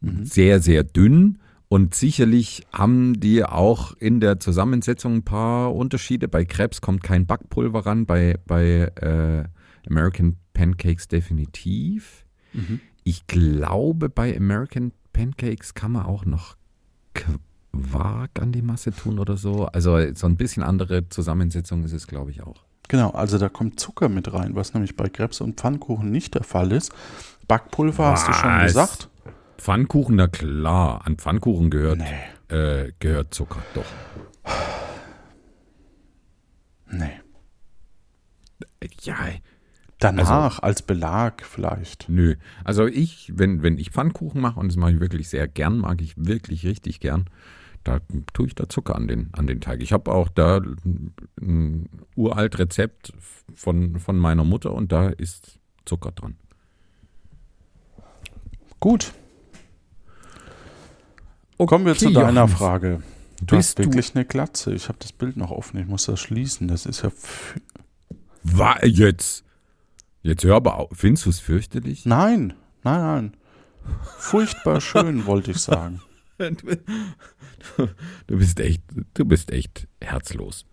sehr 0.00 0.60
sehr 0.60 0.82
dünn 0.82 1.38
und 1.68 1.94
sicherlich 1.94 2.66
haben 2.72 3.20
die 3.20 3.44
auch 3.44 3.94
in 3.98 4.18
der 4.18 4.40
Zusammensetzung 4.40 5.18
ein 5.18 5.22
paar 5.22 5.72
Unterschiede. 5.76 6.26
Bei 6.26 6.44
Krebs 6.44 6.80
kommt 6.80 7.04
kein 7.04 7.24
Backpulver 7.24 7.86
ran, 7.86 8.04
bei 8.04 8.34
bei 8.48 8.90
äh, 8.96 9.44
American 9.88 10.36
Pancakes 10.52 11.08
definitiv. 11.08 12.24
Mhm. 12.52 12.80
Ich 13.04 13.26
glaube, 13.26 14.08
bei 14.08 14.36
American 14.36 14.92
Pancakes 15.12 15.74
kann 15.74 15.92
man 15.92 16.06
auch 16.06 16.24
noch 16.24 16.56
Quark 17.14 18.40
an 18.40 18.52
die 18.52 18.62
Masse 18.62 18.92
tun 18.92 19.18
oder 19.18 19.36
so. 19.36 19.66
Also 19.66 19.98
so 20.14 20.26
ein 20.26 20.36
bisschen 20.36 20.62
andere 20.62 21.08
Zusammensetzung 21.08 21.84
ist 21.84 21.92
es, 21.92 22.06
glaube 22.06 22.30
ich, 22.30 22.42
auch. 22.42 22.64
Genau, 22.88 23.10
also 23.10 23.38
da 23.38 23.48
kommt 23.48 23.78
Zucker 23.78 24.08
mit 24.08 24.32
rein, 24.32 24.54
was 24.56 24.74
nämlich 24.74 24.96
bei 24.96 25.08
Krebs 25.08 25.40
und 25.40 25.60
Pfannkuchen 25.60 26.10
nicht 26.10 26.34
der 26.34 26.42
Fall 26.42 26.72
ist. 26.72 26.92
Backpulver 27.46 28.06
hast 28.06 28.28
du 28.28 28.32
schon 28.32 28.50
Was? 28.50 28.64
gesagt? 28.66 29.08
Pfannkuchen, 29.58 30.16
na 30.16 30.26
klar. 30.26 31.02
An 31.06 31.16
Pfannkuchen 31.16 31.70
gehört, 31.70 31.98
Nee. 31.98 32.56
äh, 32.56 32.92
gehört 32.98 33.32
Zucker, 33.34 33.62
doch. 33.74 33.84
Nee. 36.90 37.20
Ja, 39.02 39.14
Danach 40.00 40.58
als 40.60 40.82
Belag 40.82 41.44
vielleicht. 41.44 42.08
nö. 42.08 42.36
Also 42.64 42.86
ich, 42.86 43.32
wenn, 43.36 43.62
wenn 43.62 43.78
ich 43.78 43.90
Pfannkuchen 43.90 44.40
mache, 44.40 44.58
und 44.58 44.68
das 44.68 44.76
mache 44.76 44.92
ich 44.92 45.00
wirklich 45.00 45.28
sehr 45.28 45.46
gern, 45.46 45.78
mag 45.78 46.00
ich 46.00 46.14
wirklich 46.16 46.64
richtig 46.66 47.00
gern, 47.00 47.26
da 47.84 48.00
tue 48.32 48.46
ich 48.46 48.54
da 48.54 48.68
Zucker 48.68 48.94
an 48.96 49.08
den, 49.08 49.28
an 49.32 49.46
den 49.46 49.60
Teig. 49.60 49.82
Ich 49.82 49.92
habe 49.92 50.10
auch 50.12 50.28
da 50.28 50.60
ein 51.40 51.88
uralt 52.16 52.58
Rezept 52.58 53.12
von, 53.54 53.98
von 53.98 54.16
meiner 54.18 54.44
Mutter 54.44 54.72
und 54.72 54.90
da 54.92 55.08
ist 55.08 55.58
Zucker 55.86 56.12
dran. 56.12 56.36
Gut. 58.80 59.12
Kommen 61.58 61.84
wir 61.84 61.94
zu 61.94 62.06
Okay, 62.06 62.14
deiner 62.14 62.32
Johannes. 62.40 62.54
Frage. 62.58 63.02
Du 63.42 63.56
Bist 63.56 63.70
hast 63.70 63.78
du- 63.78 63.84
wirklich 63.84 64.14
eine 64.14 64.24
Glatze. 64.24 64.72
Ich 64.72 64.88
habe 64.88 64.98
das 64.98 65.12
Bild 65.12 65.36
noch 65.36 65.50
offen. 65.50 65.78
Ich 65.78 65.86
muss 65.86 66.06
das 66.06 66.20
schließen. 66.20 66.68
Das 66.68 66.86
ist 66.86 67.02
ja. 67.02 67.10
War 68.42 68.84
jetzt? 68.84 69.44
Jetzt 70.22 70.44
hör 70.44 70.56
aber 70.56 70.76
auf. 70.78 70.88
Findest 70.92 71.26
du 71.26 71.30
es 71.30 71.40
fürchterlich? 71.40 72.04
Nein, 72.06 72.52
nein, 72.84 73.00
nein. 73.00 73.36
Furchtbar 74.18 74.80
schön, 74.80 75.26
wollte 75.26 75.52
ich 75.52 75.58
sagen. 75.58 76.00
Du, 78.26 78.38
bist 78.38 78.60
echt, 78.60 78.82
du 79.14 79.24
bist 79.24 79.50
echt 79.52 79.86
herzlos. 80.00 80.64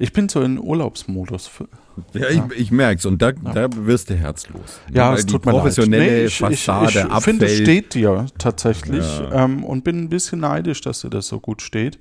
Ich 0.00 0.12
bin 0.12 0.28
so 0.28 0.42
in 0.42 0.58
Urlaubsmodus. 0.60 1.48
Für, 1.48 1.68
Ja, 2.12 2.28
ich, 2.28 2.42
ich 2.56 2.70
merk's 2.70 3.04
und 3.04 3.20
da, 3.20 3.32
da 3.32 3.68
wirst 3.74 4.10
du 4.10 4.14
herzlos. 4.14 4.80
ja, 4.92 5.12
es 5.14 5.26
die 5.26 5.32
tut 5.32 5.44
mir 5.44 5.50
professionelle 5.52 6.04
leid. 6.04 6.12
Nee, 6.20 6.24
ich, 6.26 6.38
Fassade 6.38 7.08
ich, 7.10 7.16
ich 7.16 7.24
finde, 7.24 7.46
es 7.46 7.56
steht 7.58 7.94
dir 7.94 8.26
tatsächlich 8.38 9.04
Ja. 9.04 9.44
ähm, 9.44 9.64
und 9.64 9.82
bin 9.82 9.98
ein 10.04 10.08
bisschen 10.08 10.38
neidisch, 10.40 10.80
dass 10.82 11.00
dir 11.00 11.10
das 11.10 11.26
so 11.26 11.40
gut 11.40 11.62
steht. 11.62 11.98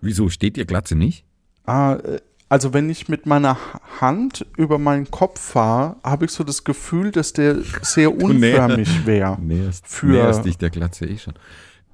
Wieso 0.00 0.28
steht 0.28 0.56
dir 0.56 0.64
Glatze 0.66 0.96
nicht? 0.96 1.24
Ah, 1.66 1.94
äh, 1.94 2.20
also 2.48 2.72
wenn 2.72 2.88
ich 2.90 3.08
mit 3.08 3.26
meiner 3.26 3.58
Hand 4.00 4.46
über 4.56 4.78
meinen 4.78 5.10
Kopf 5.10 5.40
fahre, 5.40 5.96
habe 6.04 6.26
ich 6.26 6.30
so 6.30 6.44
das 6.44 6.64
Gefühl, 6.64 7.10
dass 7.10 7.32
der 7.32 7.56
sehr 7.82 8.14
unförmig 8.14 9.06
wäre. 9.06 9.36
Näherst, 9.40 9.86
Für- 9.86 10.06
näherst 10.06 10.44
dich 10.44 10.58
der 10.58 10.70
Glatze 10.70 11.06
eh 11.06 11.18
schon. 11.18 11.34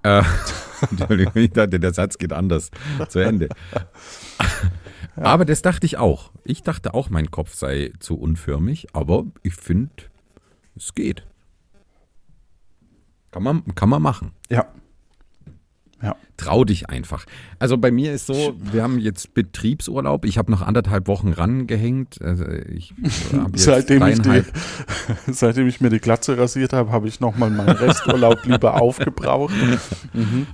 Äh, 0.03 0.23
Entschuldigung, 0.91 1.33
ich 1.37 1.51
dachte, 1.53 1.79
der 1.81 1.95
Satz 1.95 2.19
geht 2.19 2.33
anders 2.33 2.71
zu 3.09 3.21
Ende. 3.21 3.49
Aber 5.17 5.45
das 5.45 5.63
dachte 5.63 5.87
ich 5.87 5.97
auch. 5.99 6.33
Ich 6.45 6.63
dachte 6.63 6.95
auch, 6.95 7.11
mein 7.11 7.31
Kopf 7.31 7.55
sei 7.55 7.93
zu 8.01 8.19
unförmig, 8.19 8.89
aber 8.95 9.25
ich 9.43 9.55
finde, 9.55 9.93
es 10.75 10.95
geht. 10.95 11.27
Kann 13.31 13.43
man, 13.43 13.63
kann 13.75 13.91
man 13.91 14.01
machen. 14.01 14.33
Ja. 14.51 14.67
Ja. 16.03 16.17
Trau 16.37 16.65
dich 16.65 16.91
einfach. 16.91 17.27
Also 17.61 17.79
bei 17.79 17.93
mir 17.93 18.13
ist 18.13 18.27
so, 18.27 18.55
wir 18.59 18.83
haben 18.83 18.99
jetzt 18.99 19.35
Betriebsurlaub. 19.35 20.25
Ich 20.25 20.37
habe 20.37 20.51
noch 20.51 20.61
anderthalb 20.61 21.07
Wochen 21.07 21.33
rangehängt. 21.33 22.21
Also 22.21 22.45
ich 22.49 22.93
jetzt 23.03 23.59
Seitdem 23.59 24.05
ich, 24.09 24.21
die, 24.21 24.43
seitdem 25.33 25.69
ich 25.69 25.81
mir 25.81 25.91
die 25.91 26.01
Glatze 26.01 26.37
rasiert 26.37 26.73
habe, 26.73 26.91
habe 26.91 27.07
ich 27.07 27.21
nochmal 27.21 27.51
meinen 27.51 27.77
Resturlaub 27.77 28.41
lieber 28.45 28.81
aufgebraucht. 28.83 29.55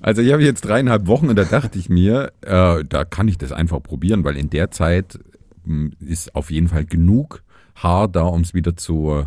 Also 0.02 0.20
ich 0.20 0.32
habe 0.32 0.42
jetzt 0.44 0.60
dreieinhalb 0.60 1.06
Wochen 1.06 1.30
und 1.30 1.36
da 1.36 1.44
dachte 1.44 1.78
ich 1.78 1.88
mir, 1.88 2.30
äh, 2.42 2.84
da 2.84 3.04
kann 3.06 3.26
ich 3.26 3.38
das 3.38 3.52
einfach 3.52 3.82
probieren, 3.82 4.24
weil 4.24 4.36
in 4.36 4.50
der 4.50 4.70
Zeit 4.70 5.18
mh, 5.64 5.92
ist 6.00 6.34
auf 6.34 6.50
jeden 6.50 6.68
Fall 6.68 6.84
genug 6.84 7.42
Haar 7.74 8.08
da, 8.08 8.22
um 8.22 8.42
es 8.42 8.52
wieder 8.52 8.76
zu, 8.76 9.24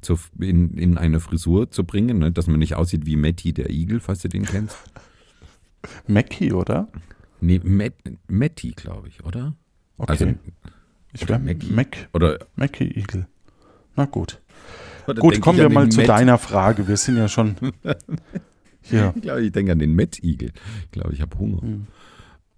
zu 0.00 0.18
in, 0.40 0.76
in 0.76 0.98
eine 0.98 1.20
Frisur 1.20 1.70
zu 1.70 1.84
bringen, 1.84 2.18
ne? 2.18 2.32
dass 2.32 2.48
man 2.48 2.58
nicht 2.58 2.74
aussieht 2.74 3.06
wie 3.06 3.14
Matty 3.14 3.52
der 3.52 3.70
Igel, 3.70 4.00
falls 4.00 4.20
du 4.20 4.28
den 4.28 4.46
kennst. 4.46 4.76
Mackie, 6.06 6.52
oder? 6.52 6.88
Nee, 7.40 7.60
Matt, 7.64 7.94
Matty, 8.28 8.70
glaube 8.72 9.08
ich, 9.08 9.24
oder? 9.24 9.54
Okay. 9.98 10.10
Also, 10.12 10.26
ich 11.12 11.28
wäre 11.28 11.38
Mackie. 11.38 11.72
Mac, 11.72 12.08
oder 12.12 12.38
Mackie-Igel. 12.56 13.26
Na 13.96 14.04
gut. 14.06 14.40
Gut, 15.18 15.40
kommen 15.40 15.58
wir 15.58 15.68
mal 15.70 15.88
zu 15.88 16.00
Met- 16.00 16.08
deiner 16.08 16.38
Frage. 16.38 16.86
Wir 16.86 16.96
sind 16.96 17.16
ja 17.16 17.26
schon 17.28 17.56
hier. 18.82 19.12
Ich 19.16 19.22
glaube, 19.22 19.42
ich 19.42 19.52
denke 19.52 19.72
an 19.72 19.78
den 19.78 19.94
Mettigel. 19.94 20.52
Ich 20.84 20.90
glaube, 20.92 21.12
ich 21.14 21.20
habe 21.20 21.36
Hunger. 21.38 21.62
Hm. 21.62 21.86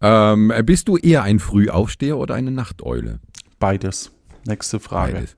Ähm, 0.03 0.53
bist 0.67 0.89
du 0.89 0.97
eher 0.97 1.23
ein 1.23 1.39
Frühaufsteher 1.39 2.19
oder 2.19 2.35
eine 2.35 2.51
Nachteule? 2.51 3.21
Beides. 3.59 4.11
Nächste 4.45 4.81
Frage. 4.81 5.27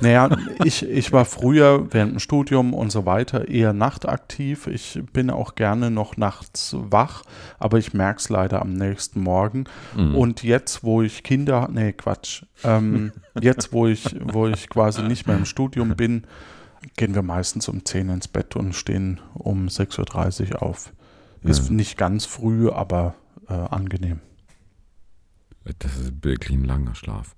Naja, 0.00 0.36
ich, 0.64 0.86
ich 0.88 1.12
war 1.12 1.24
früher 1.24 1.92
während 1.92 2.12
dem 2.12 2.18
Studium 2.18 2.74
und 2.74 2.90
so 2.90 3.06
weiter 3.06 3.48
eher 3.48 3.72
nachtaktiv. 3.72 4.66
Ich 4.66 5.00
bin 5.12 5.30
auch 5.30 5.54
gerne 5.54 5.90
noch 5.90 6.16
nachts 6.16 6.76
wach, 6.78 7.22
aber 7.58 7.78
ich 7.78 7.94
merke 7.94 8.18
es 8.20 8.28
leider 8.28 8.60
am 8.60 8.74
nächsten 8.74 9.20
Morgen. 9.20 9.64
Mhm. 9.96 10.14
Und 10.14 10.42
jetzt, 10.42 10.84
wo 10.84 11.02
ich 11.02 11.22
Kinder, 11.22 11.68
nee, 11.72 11.92
Quatsch, 11.92 12.42
ähm, 12.64 13.12
jetzt, 13.40 13.72
wo 13.72 13.86
ich, 13.86 14.16
wo 14.20 14.46
ich 14.46 14.68
quasi 14.68 15.02
nicht 15.02 15.26
mehr 15.26 15.36
im 15.36 15.46
Studium 15.46 15.96
bin, 15.96 16.24
gehen 16.96 17.14
wir 17.14 17.22
meistens 17.22 17.68
um 17.68 17.84
10 17.84 18.10
ins 18.10 18.28
Bett 18.28 18.56
und 18.56 18.74
stehen 18.74 19.20
um 19.34 19.66
6.30 19.66 20.52
Uhr 20.52 20.62
auf. 20.62 20.92
Ist 21.42 21.68
Ja. 21.68 21.74
nicht 21.74 21.96
ganz 21.96 22.26
früh, 22.26 22.70
aber 22.70 23.14
äh, 23.48 23.54
angenehm. 23.54 24.20
Das 25.80 25.96
ist 25.96 26.12
wirklich 26.24 26.56
ein 26.56 26.64
langer 26.64 26.94
Schlaf. 26.94 27.34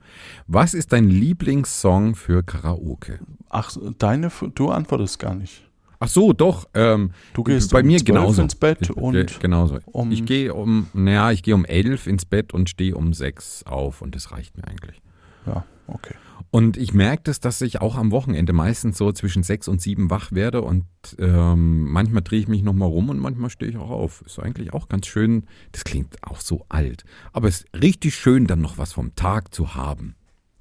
Was 0.46 0.74
ist 0.74 0.92
dein 0.92 1.08
Lieblingssong 1.08 2.14
für 2.14 2.42
Karaoke? 2.42 3.20
Ach, 3.48 3.74
deine, 3.98 4.30
du 4.54 4.68
antwortest 4.70 5.18
gar 5.18 5.34
nicht. 5.34 5.64
Ach 6.00 6.08
so, 6.08 6.32
doch. 6.32 6.68
Ähm, 6.74 7.10
Du 7.34 7.42
gehst 7.42 7.72
bei 7.72 7.80
um 7.80 7.86
mir 7.86 7.98
12 7.98 8.04
genauso. 8.04 8.42
ins 8.42 8.54
Bett 8.54 8.78
ich, 8.82 8.90
und 8.96 9.14
äh, 9.16 9.26
genauso. 9.40 9.78
um- 9.86 10.12
ich 10.12 10.24
gehe 10.26 10.54
um, 10.54 10.86
naja, 10.92 11.32
ich 11.32 11.42
gehe 11.42 11.54
um 11.54 11.64
elf 11.64 12.06
ins 12.06 12.24
Bett 12.24 12.52
und 12.54 12.68
stehe 12.70 12.94
um 12.94 13.12
sechs 13.14 13.64
auf 13.64 14.00
und 14.02 14.14
das 14.14 14.30
reicht 14.30 14.56
mir 14.56 14.64
eigentlich. 14.68 15.00
ja, 15.46 15.64
okay. 15.88 16.14
Und 16.50 16.78
ich 16.78 16.94
merke 16.94 17.24
das, 17.24 17.40
dass 17.40 17.60
ich 17.60 17.80
auch 17.82 17.96
am 17.96 18.10
Wochenende 18.10 18.54
meistens 18.54 18.96
so 18.96 19.12
zwischen 19.12 19.42
sechs 19.42 19.68
und 19.68 19.82
sieben 19.82 20.08
wach 20.08 20.32
werde 20.32 20.62
und 20.62 20.86
ähm, 21.18 21.90
manchmal 21.90 22.22
drehe 22.22 22.40
ich 22.40 22.48
mich 22.48 22.62
nochmal 22.62 22.88
rum 22.88 23.10
und 23.10 23.18
manchmal 23.18 23.50
stehe 23.50 23.70
ich 23.70 23.76
auch 23.76 23.90
auf. 23.90 24.22
Ist 24.24 24.38
eigentlich 24.38 24.72
auch 24.72 24.88
ganz 24.88 25.06
schön. 25.06 25.46
Das 25.72 25.84
klingt 25.84 26.16
auch 26.22 26.40
so 26.40 26.64
alt. 26.70 27.04
Aber 27.32 27.48
es 27.48 27.62
ist 27.62 27.82
richtig 27.82 28.14
schön, 28.14 28.46
dann 28.46 28.62
noch 28.62 28.78
was 28.78 28.94
vom 28.94 29.14
Tag 29.14 29.54
zu 29.54 29.74
haben. 29.74 30.14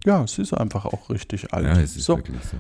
Ja, 0.06 0.24
es 0.24 0.38
ist 0.38 0.54
einfach 0.54 0.86
auch 0.86 1.10
richtig 1.10 1.54
alt. 1.54 1.66
Ja, 1.66 1.80
es 1.80 1.96
ist 1.96 2.06
so, 2.06 2.18
wirklich 2.18 2.42
so. 2.44 2.58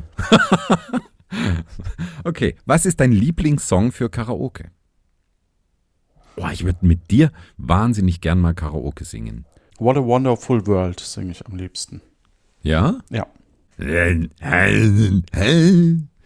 okay, 2.24 2.56
was 2.66 2.86
ist 2.86 3.00
dein 3.00 3.12
Lieblingssong 3.12 3.92
für 3.92 4.10
Karaoke? 4.10 4.72
Boah, 6.38 6.52
ich 6.52 6.64
würde 6.64 6.86
mit 6.86 7.12
dir 7.12 7.32
wahnsinnig 7.58 8.22
gern 8.22 8.40
mal 8.40 8.54
Karaoke 8.54 9.04
singen. 9.04 9.46
What 9.80 9.98
a 9.98 10.04
Wonderful 10.04 10.66
World 10.66 11.00
singe 11.00 11.32
ich 11.32 11.46
am 11.46 11.56
liebsten. 11.56 12.02
Ja? 12.68 12.95
Ja. 13.09 13.26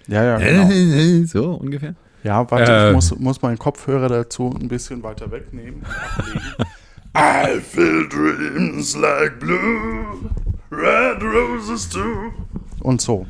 Ja, 0.08 0.24
Ja, 0.24 0.38
genau. 0.38 1.26
So 1.28 1.52
ungefähr. 1.54 1.96
Ja, 2.24 2.50
warte, 2.50 2.72
Äh. 2.72 2.88
ich 2.90 2.96
muss, 2.96 3.18
muss 3.20 3.42
meinen 3.42 3.58
Kopfhörer 3.58 4.08
dazu 4.10 4.56
ein 4.60 4.68
bisschen 4.68 5.04
weiter 5.04 5.32
wegnehmen. 5.32 5.82
I 7.18 7.60
feel 7.60 8.08
dreams 8.08 8.96
like 8.96 9.40
blue, 9.40 10.30
red 10.72 11.22
roses 11.22 11.90
too. 11.90 12.32
Und 12.80 13.02
so. 13.02 13.26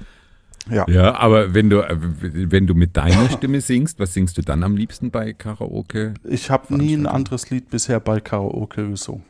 Ja. 0.69 0.85
Ja, 0.87 1.15
aber 1.15 1.53
wenn 1.55 1.69
du, 1.69 1.77
wenn 2.21 2.67
du 2.67 2.75
mit 2.75 2.95
deiner 2.95 3.27
Stimme 3.29 3.61
singst, 3.61 3.99
was 3.99 4.13
singst 4.13 4.37
du 4.37 4.41
dann 4.43 4.63
am 4.63 4.77
liebsten 4.77 5.09
bei 5.09 5.33
Karaoke? 5.33 6.13
Ich 6.23 6.51
habe 6.51 6.75
nie 6.75 6.93
ein 6.93 7.07
anderes 7.07 7.49
Lied 7.49 7.69
bisher 7.71 7.99
bei 7.99 8.19
Karaoke 8.19 8.87
gesungen. 8.89 9.23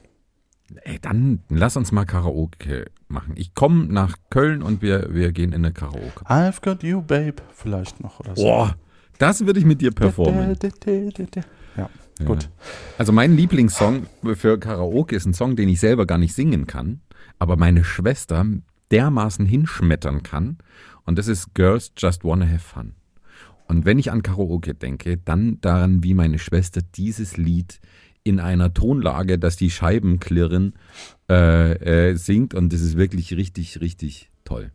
Ey, 0.83 0.99
dann 0.99 1.39
lass 1.49 1.77
uns 1.77 1.91
mal 1.91 2.05
Karaoke 2.05 2.85
machen. 3.07 3.33
Ich 3.35 3.53
komme 3.53 3.85
nach 3.85 4.17
Köln 4.29 4.61
und 4.61 4.81
wir, 4.81 5.13
wir 5.13 5.31
gehen 5.31 5.51
in 5.53 5.65
eine 5.65 5.73
Karaoke. 5.73 6.25
I've 6.25 6.61
got 6.61 6.83
you, 6.83 7.01
babe. 7.01 7.35
Vielleicht 7.53 8.01
noch 8.01 8.19
oder 8.19 8.35
so. 8.35 8.43
Boah, 8.43 8.75
das 9.17 9.45
würde 9.45 9.59
ich 9.59 9.65
mit 9.65 9.81
dir 9.81 9.91
performen. 9.91 10.55
Ja, 11.77 11.89
Ja. 12.19 12.25
gut. 12.25 12.49
Also 12.97 13.11
mein 13.11 13.35
Lieblingssong 13.35 14.07
für 14.35 14.59
Karaoke 14.59 15.15
ist 15.15 15.25
ein 15.25 15.33
Song, 15.33 15.55
den 15.55 15.69
ich 15.69 15.79
selber 15.79 16.05
gar 16.05 16.17
nicht 16.17 16.33
singen 16.33 16.67
kann, 16.67 17.01
aber 17.39 17.57
meine 17.57 17.83
Schwester 17.83 18.45
dermaßen 18.91 19.45
hinschmettern 19.45 20.23
kann. 20.23 20.57
Und 21.05 21.17
das 21.17 21.27
ist 21.27 21.53
Girls 21.55 21.91
Just 21.97 22.23
Wanna 22.23 22.45
Have 22.47 22.59
Fun. 22.59 22.93
Und 23.67 23.85
wenn 23.85 23.99
ich 23.99 24.11
an 24.11 24.21
Karaoke 24.21 24.73
denke, 24.75 25.17
dann 25.17 25.59
daran, 25.61 26.03
wie 26.03 26.13
meine 26.13 26.39
Schwester 26.39 26.81
dieses 26.95 27.37
Lied 27.37 27.79
in 28.23 28.39
einer 28.39 28.73
Tonlage, 28.73 29.39
dass 29.39 29.55
die 29.55 29.69
Scheiben 29.71 30.19
klirren, 30.19 30.73
äh, 31.29 32.09
äh, 32.09 32.15
singt. 32.15 32.53
Und 32.53 32.71
das 32.73 32.81
ist 32.81 32.97
wirklich 32.97 33.33
richtig, 33.33 33.81
richtig 33.81 34.29
toll. 34.43 34.71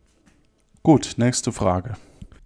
Gut, 0.83 1.15
nächste 1.17 1.51
Frage. 1.51 1.95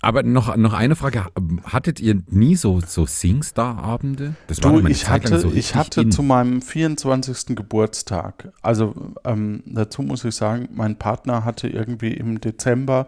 Aber 0.03 0.23
noch, 0.23 0.55
noch 0.57 0.73
eine 0.73 0.95
Frage. 0.95 1.27
Hattet 1.65 1.99
ihr 1.99 2.21
nie 2.27 2.55
so, 2.55 2.79
so 2.81 3.05
Singstar-Abende? 3.05 4.33
Das 4.47 4.63
war 4.63 4.71
Du, 4.71 4.79
eine 4.79 4.89
ich 4.89 5.07
hatte, 5.07 5.39
so 5.39 5.51
ich 5.53 5.75
hatte 5.75 6.01
in. 6.01 6.11
zu 6.11 6.23
meinem 6.23 6.61
24. 6.63 7.55
Geburtstag, 7.55 8.51
also 8.63 8.95
ähm, 9.23 9.61
dazu 9.67 10.01
muss 10.01 10.25
ich 10.25 10.33
sagen, 10.33 10.69
mein 10.73 10.95
Partner 10.97 11.45
hatte 11.45 11.67
irgendwie 11.67 12.13
im 12.13 12.41
Dezember 12.41 13.05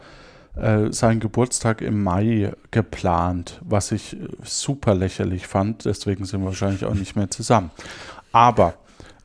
äh, 0.55 0.91
seinen 0.91 1.19
Geburtstag 1.19 1.81
im 1.81 2.03
Mai 2.03 2.53
geplant, 2.71 3.59
was 3.63 3.91
ich 3.91 4.13
äh, 4.13 4.27
super 4.43 4.93
lächerlich 4.93 5.47
fand, 5.47 5.85
deswegen 5.85 6.25
sind 6.25 6.41
wir 6.41 6.47
wahrscheinlich 6.47 6.85
auch 6.85 6.93
nicht 6.93 7.15
mehr 7.15 7.29
zusammen. 7.29 7.71
Aber 8.31 8.75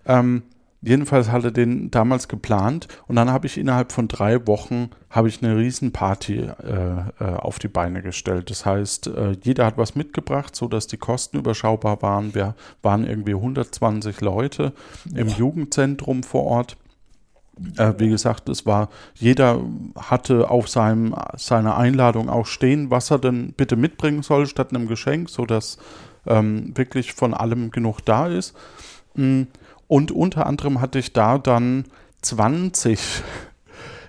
ähm, 0.06 0.42
jedenfalls 0.80 1.30
hatte 1.30 1.52
den 1.52 1.90
damals 1.90 2.28
geplant 2.28 2.88
und 3.08 3.16
dann 3.16 3.30
habe 3.30 3.46
ich 3.46 3.58
innerhalb 3.58 3.92
von 3.92 4.08
drei 4.08 4.46
Wochen 4.46 4.90
habe 5.10 5.28
ich 5.28 5.42
eine 5.42 5.56
Riesenparty 5.56 6.38
äh, 6.38 6.50
äh, 7.20 7.24
auf 7.24 7.58
die 7.58 7.68
Beine 7.68 8.02
gestellt. 8.02 8.50
Das 8.50 8.64
heißt, 8.64 9.08
äh, 9.08 9.36
jeder 9.42 9.66
hat 9.66 9.76
was 9.76 9.94
mitgebracht, 9.94 10.56
so 10.56 10.68
dass 10.68 10.86
die 10.86 10.98
Kosten 10.98 11.38
überschaubar 11.38 12.00
waren. 12.02 12.34
Wir 12.34 12.54
waren 12.82 13.06
irgendwie 13.06 13.34
120 13.34 14.20
Leute 14.20 14.72
im 15.14 15.28
Jugendzentrum 15.28 16.22
vor 16.22 16.44
Ort. 16.44 16.76
Äh, 17.76 17.94
wie 17.98 18.08
gesagt, 18.08 18.48
es 18.48 18.66
war, 18.66 18.88
jeder 19.14 19.60
hatte 19.96 20.50
auf 20.50 20.68
seinem, 20.68 21.14
seiner 21.36 21.76
Einladung 21.76 22.28
auch 22.28 22.46
stehen, 22.46 22.90
was 22.90 23.10
er 23.10 23.18
denn 23.18 23.52
bitte 23.56 23.76
mitbringen 23.76 24.22
soll, 24.22 24.46
statt 24.46 24.74
einem 24.74 24.86
Geschenk, 24.86 25.28
sodass 25.30 25.78
ähm, 26.26 26.76
wirklich 26.76 27.12
von 27.14 27.34
allem 27.34 27.70
genug 27.70 28.00
da 28.04 28.26
ist. 28.28 28.54
Mm, 29.14 29.42
Und 29.86 30.12
unter 30.12 30.46
anderem 30.46 30.80
hatte 30.80 30.98
ich 30.98 31.12
da 31.12 31.38
dann 31.38 31.84
20, 32.22 33.00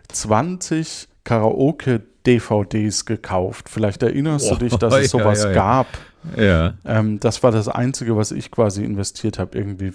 20 0.10 1.08
Karaoke-DVDs 1.24 3.06
gekauft. 3.06 3.70
Vielleicht 3.70 4.04
erinnerst 4.04 4.50
du 4.52 4.56
dich, 4.56 4.76
dass 4.78 4.94
es 4.96 5.12
Ja, 5.12 5.20
sowas 5.20 5.44
ja, 5.44 5.50
ja. 5.50 5.54
gab. 5.56 5.88
Ja. 6.36 6.74
Ähm, 6.86 7.20
das 7.20 7.44
war 7.44 7.52
das 7.52 7.68
Einzige, 7.68 8.18
was 8.18 8.32
ich 8.32 8.52
quasi 8.52 8.84
investiert 8.84 9.40
habe 9.40 9.58
irgendwie. 9.58 9.94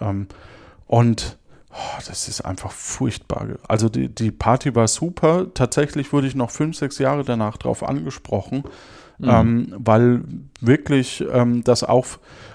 Ähm, 0.00 0.26
und 0.86 1.36
oh, 1.76 2.02
das 2.06 2.28
ist 2.28 2.40
einfach 2.40 2.72
furchtbar. 2.72 3.48
Also 3.68 3.88
die, 3.88 4.08
die 4.08 4.30
Party 4.30 4.74
war 4.74 4.88
super. 4.88 5.46
Tatsächlich 5.52 6.12
wurde 6.12 6.26
ich 6.26 6.34
noch 6.34 6.50
fünf, 6.50 6.76
sechs 6.76 6.98
Jahre 6.98 7.24
danach 7.24 7.56
drauf 7.56 7.82
angesprochen, 7.82 8.64
ähm, 9.22 9.74
weil 9.78 10.22
wirklich 10.60 11.24
ähm, 11.32 11.64
das 11.64 11.84
auch, 11.84 12.06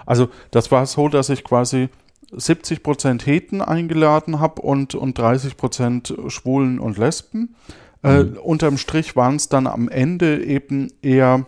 also 0.05 0.29
das 0.51 0.71
war 0.71 0.85
so, 0.85 1.07
dass 1.07 1.29
ich 1.29 1.43
quasi 1.43 1.89
70% 2.31 3.25
Heten 3.25 3.61
eingeladen 3.61 4.39
habe 4.39 4.61
und, 4.61 4.95
und 4.95 5.19
30% 5.19 6.29
Schwulen 6.29 6.79
und 6.79 6.97
Lesben. 6.97 7.55
Äh, 8.03 8.23
unterm 8.23 8.77
Strich 8.77 9.15
waren 9.15 9.35
es 9.35 9.49
dann 9.49 9.67
am 9.67 9.87
Ende 9.87 10.43
eben 10.43 10.91
eher 11.01 11.45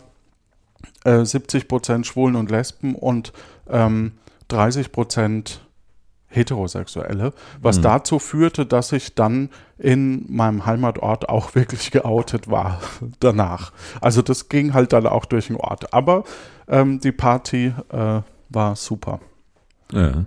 äh, 1.04 1.22
70% 1.22 2.04
Schwulen 2.04 2.36
und 2.36 2.52
Lesben 2.52 2.96
und 2.96 3.34
ähm, 3.70 4.14
30% 4.52 5.60
Heterosexuelle, 6.34 7.34
was 7.62 7.80
dazu 7.82 8.20
führte, 8.20 8.66
dass 8.66 8.92
ich 8.92 9.16
dann 9.16 9.50
in 9.78 10.26
meinem 10.30 10.66
Heimatort 10.66 11.30
auch 11.30 11.56
wirklich 11.56 11.92
geoutet 11.92 12.50
war 12.50 12.80
danach. 13.20 13.72
Also 14.02 14.22
das 14.22 14.50
ging 14.50 14.74
halt 14.74 14.94
dann 14.94 15.08
auch 15.08 15.26
durch 15.26 15.48
den 15.48 15.56
Ort. 15.58 15.94
Aber 15.94 16.24
ähm, 16.68 17.00
die 17.00 17.12
Party 17.12 17.74
äh, 17.92 18.22
war 18.50 18.76
super. 18.76 19.20
ja. 19.92 20.26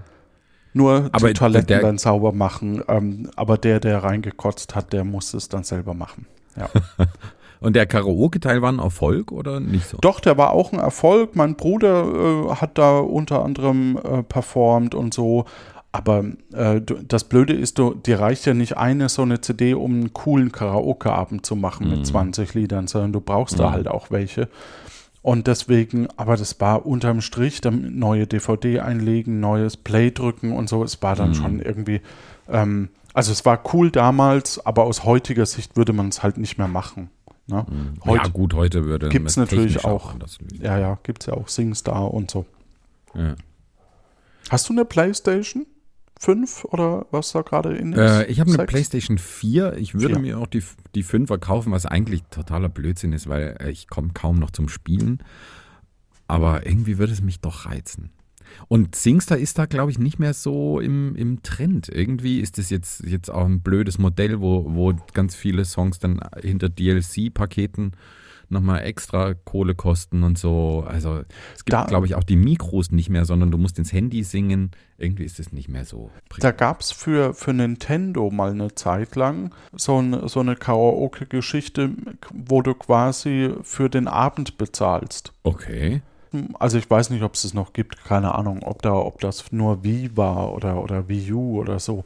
Nur 0.73 1.09
Aber 1.13 1.29
die 1.29 1.33
Toiletten 1.33 1.69
der- 1.69 1.81
dann 1.81 1.97
sauber 1.97 2.33
machen. 2.33 2.83
Ähm, 2.87 3.31
aber 3.35 3.57
der, 3.57 3.81
der 3.81 4.05
reingekotzt 4.05 4.75
hat, 4.75 4.93
der 4.93 5.05
musste 5.05 5.39
es 5.39 5.49
dann 5.49 5.65
selber 5.65 5.95
machen. 5.95 6.27
Ja. 6.55 6.69
Und 7.61 7.75
der 7.75 7.87
Karaoke-Teil 7.87 8.61
war 8.61 8.71
ein 8.71 8.79
Erfolg 8.79 9.33
oder 9.33 9.59
nicht 9.61 9.89
so? 9.89 9.97
Doch, 10.03 10.21
der 10.21 10.37
war 10.37 10.51
auch 10.53 10.75
ein 10.75 10.79
Erfolg. 10.79 11.35
Mein 11.35 11.55
Bruder 11.57 12.05
äh, 12.51 12.55
hat 12.57 12.77
da 12.77 12.99
unter 12.99 13.43
anderem 13.43 13.97
äh, 13.97 14.23
performt 14.23 14.95
und 14.95 15.15
so. 15.15 15.47
Aber 15.97 16.24
äh, 16.53 16.82
das 17.09 17.24
Blöde 17.24 17.55
ist, 17.55 17.78
du, 17.78 17.94
dir 17.94 18.20
reicht 18.20 18.44
ja 18.44 18.53
nicht 18.53 18.76
eine 18.76 19.09
so 19.09 19.22
eine 19.22 19.40
CD, 19.40 19.72
um 19.72 19.92
einen 19.92 20.12
coolen 20.12 20.53
Karaoke-Abend 20.53 21.47
zu 21.47 21.57
machen 21.57 21.88
mit 21.88 22.07
20 22.07 22.53
Liedern, 22.53 22.86
sondern 22.86 23.14
du 23.14 23.22
brauchst 23.22 23.59
da 23.59 23.72
halt 23.72 23.88
auch 23.88 24.11
welche. 24.11 24.51
Und 25.22 25.47
deswegen, 25.47 26.09
aber 26.18 26.36
das 26.36 26.61
war 26.61 26.84
unterm 26.84 27.22
Strich, 27.22 27.62
dann 27.62 27.99
neue 27.99 28.26
DVD 28.26 28.80
einlegen, 28.80 29.40
neues 29.40 29.78
Play 29.78 30.11
drücken 30.11 30.53
und 30.53 30.68
so. 30.68 30.84
Es 30.84 31.01
war 31.01 31.16
dann 31.16 31.34
schon 31.34 31.61
irgendwie, 31.61 32.03
ähm, 32.47 32.90
also 33.14 33.32
es 33.32 33.47
war 33.47 33.62
cool 33.72 33.90
damals, 33.90 34.64
aber 34.66 34.84
aus 34.84 35.05
heutiger 35.05 35.47
Sicht 35.47 35.78
würde 35.78 35.94
man 35.94 36.09
es 36.09 36.22
halt 36.22 36.36
nicht 36.36 36.59
mehr 36.59 36.68
machen. 36.68 37.09
Ne? 37.47 37.64
Mhm. 37.66 38.05
Heute 38.05 38.24
ja, 38.24 38.28
gut, 38.28 38.53
heute 38.53 38.84
würde 38.84 39.09
gibt's 39.09 39.36
man 39.36 39.44
es 39.44 39.51
natürlich 39.51 39.82
auch. 39.86 40.12
Ja, 40.61 40.78
ja, 40.78 40.99
gibt 41.03 41.22
es 41.22 41.26
ja 41.28 41.32
auch 41.32 41.49
SingStar 41.49 42.12
und 42.12 42.30
so. 42.30 42.44
Ja. 43.14 43.34
Hast 44.51 44.68
du 44.68 44.74
eine 44.74 44.84
Playstation 44.84 45.64
5 46.27 46.64
oder 46.64 47.07
was 47.12 47.31
da 47.31 47.43
gerade 47.43 47.77
in 47.77 47.93
ist? 47.93 48.01
Äh, 48.01 48.27
ich 48.27 48.41
habe 48.41 48.53
eine? 48.53 48.66
PlayStation 48.66 49.16
4. 49.16 49.77
Ich 49.79 49.95
würde 49.95 50.14
Vier. 50.14 50.18
mir 50.18 50.39
auch 50.41 50.49
die, 50.49 50.62
die 50.97 51.05
5er 51.05 51.39
kaufen, 51.39 51.70
was 51.70 51.87
eigentlich 51.87 52.24
totaler 52.33 52.68
Blödsinn 52.68 53.12
ist, 53.12 53.29
weil 53.29 53.57
äh, 53.61 53.70
ich 53.70 53.87
komme 53.87 54.09
kaum 54.12 54.41
noch 54.41 54.51
zum 54.51 54.68
Spielen. 54.68 55.22
Aber 56.27 56.66
irgendwie 56.66 56.99
würde 56.99 57.12
es 57.12 57.22
mich 57.22 57.39
doch 57.39 57.66
reizen. 57.66 58.11
Und 58.66 58.97
Singstar 58.97 59.39
ist 59.39 59.57
da, 59.57 59.66
glaube 59.66 59.93
ich, 59.93 60.01
nicht 60.01 60.18
mehr 60.18 60.35
so 60.35 60.81
im, 60.81 61.14
im 61.14 61.45
Trend. 61.45 61.89
Irgendwie 61.89 62.41
ist 62.41 62.59
es 62.59 62.70
jetzt, 62.70 63.05
jetzt 63.05 63.31
auch 63.31 63.45
ein 63.45 63.61
blödes 63.61 63.99
Modell, 63.99 64.41
wo, 64.41 64.74
wo 64.74 64.95
ganz 65.14 65.37
viele 65.37 65.64
Songs 65.64 66.01
dann 66.01 66.20
hinter 66.43 66.68
DLC-Paketen 66.68 67.93
nochmal 68.49 68.82
extra 68.82 69.34
Kohle 69.34 69.74
kosten 69.74 70.22
und 70.22 70.38
so. 70.38 70.84
Also 70.86 71.22
es 71.55 71.64
gibt, 71.64 71.88
glaube 71.88 72.07
ich, 72.07 72.14
auch 72.14 72.24
die 72.24 72.36
Mikros 72.36 72.90
nicht 72.90 73.11
mehr, 73.11 73.24
sondern 73.24 73.51
du 73.51 73.59
musst 73.59 73.78
ins 73.78 73.92
Handy 73.92 74.22
singen. 74.22 74.70
Irgendwie 74.99 75.24
ist 75.24 75.38
es 75.40 75.53
nicht 75.53 75.68
mehr 75.68 75.84
so. 75.84 76.11
Da 76.38 76.53
gab 76.53 76.80
es 76.80 76.92
für, 76.92 77.34
für 77.34 77.53
Nintendo 77.53 78.30
mal 78.30 78.51
eine 78.51 78.74
Zeit 78.74 79.16
lang 79.16 79.55
so, 79.74 80.01
ein, 80.01 80.28
so 80.28 80.40
eine 80.40 80.57
Karaoke-Geschichte, 80.57 81.90
wo 82.32 82.62
du 82.62 82.74
quasi 82.74 83.53
für 83.62 83.90
den 83.90 84.09
Abend 84.09 84.59
bezahlst. 84.59 85.32
Okay. 85.42 86.03
Also 86.59 86.78
ich 86.78 86.90
weiß 86.90 87.11
nicht, 87.11 87.22
ob 87.22 87.34
es 87.34 87.44
es 87.44 87.55
noch 87.55 87.72
gibt, 87.72 88.05
keine 88.05 88.34
Ahnung, 88.34 88.62
ob 88.62 88.82
da, 88.82 88.94
ob 88.94 89.20
das 89.20 89.53
nur 89.53 89.84
Wii 89.84 90.16
war 90.16 90.53
oder, 90.53 90.82
oder 90.82 91.09
Wii 91.09 91.32
U 91.32 91.61
oder 91.61 91.78
so. 91.78 92.05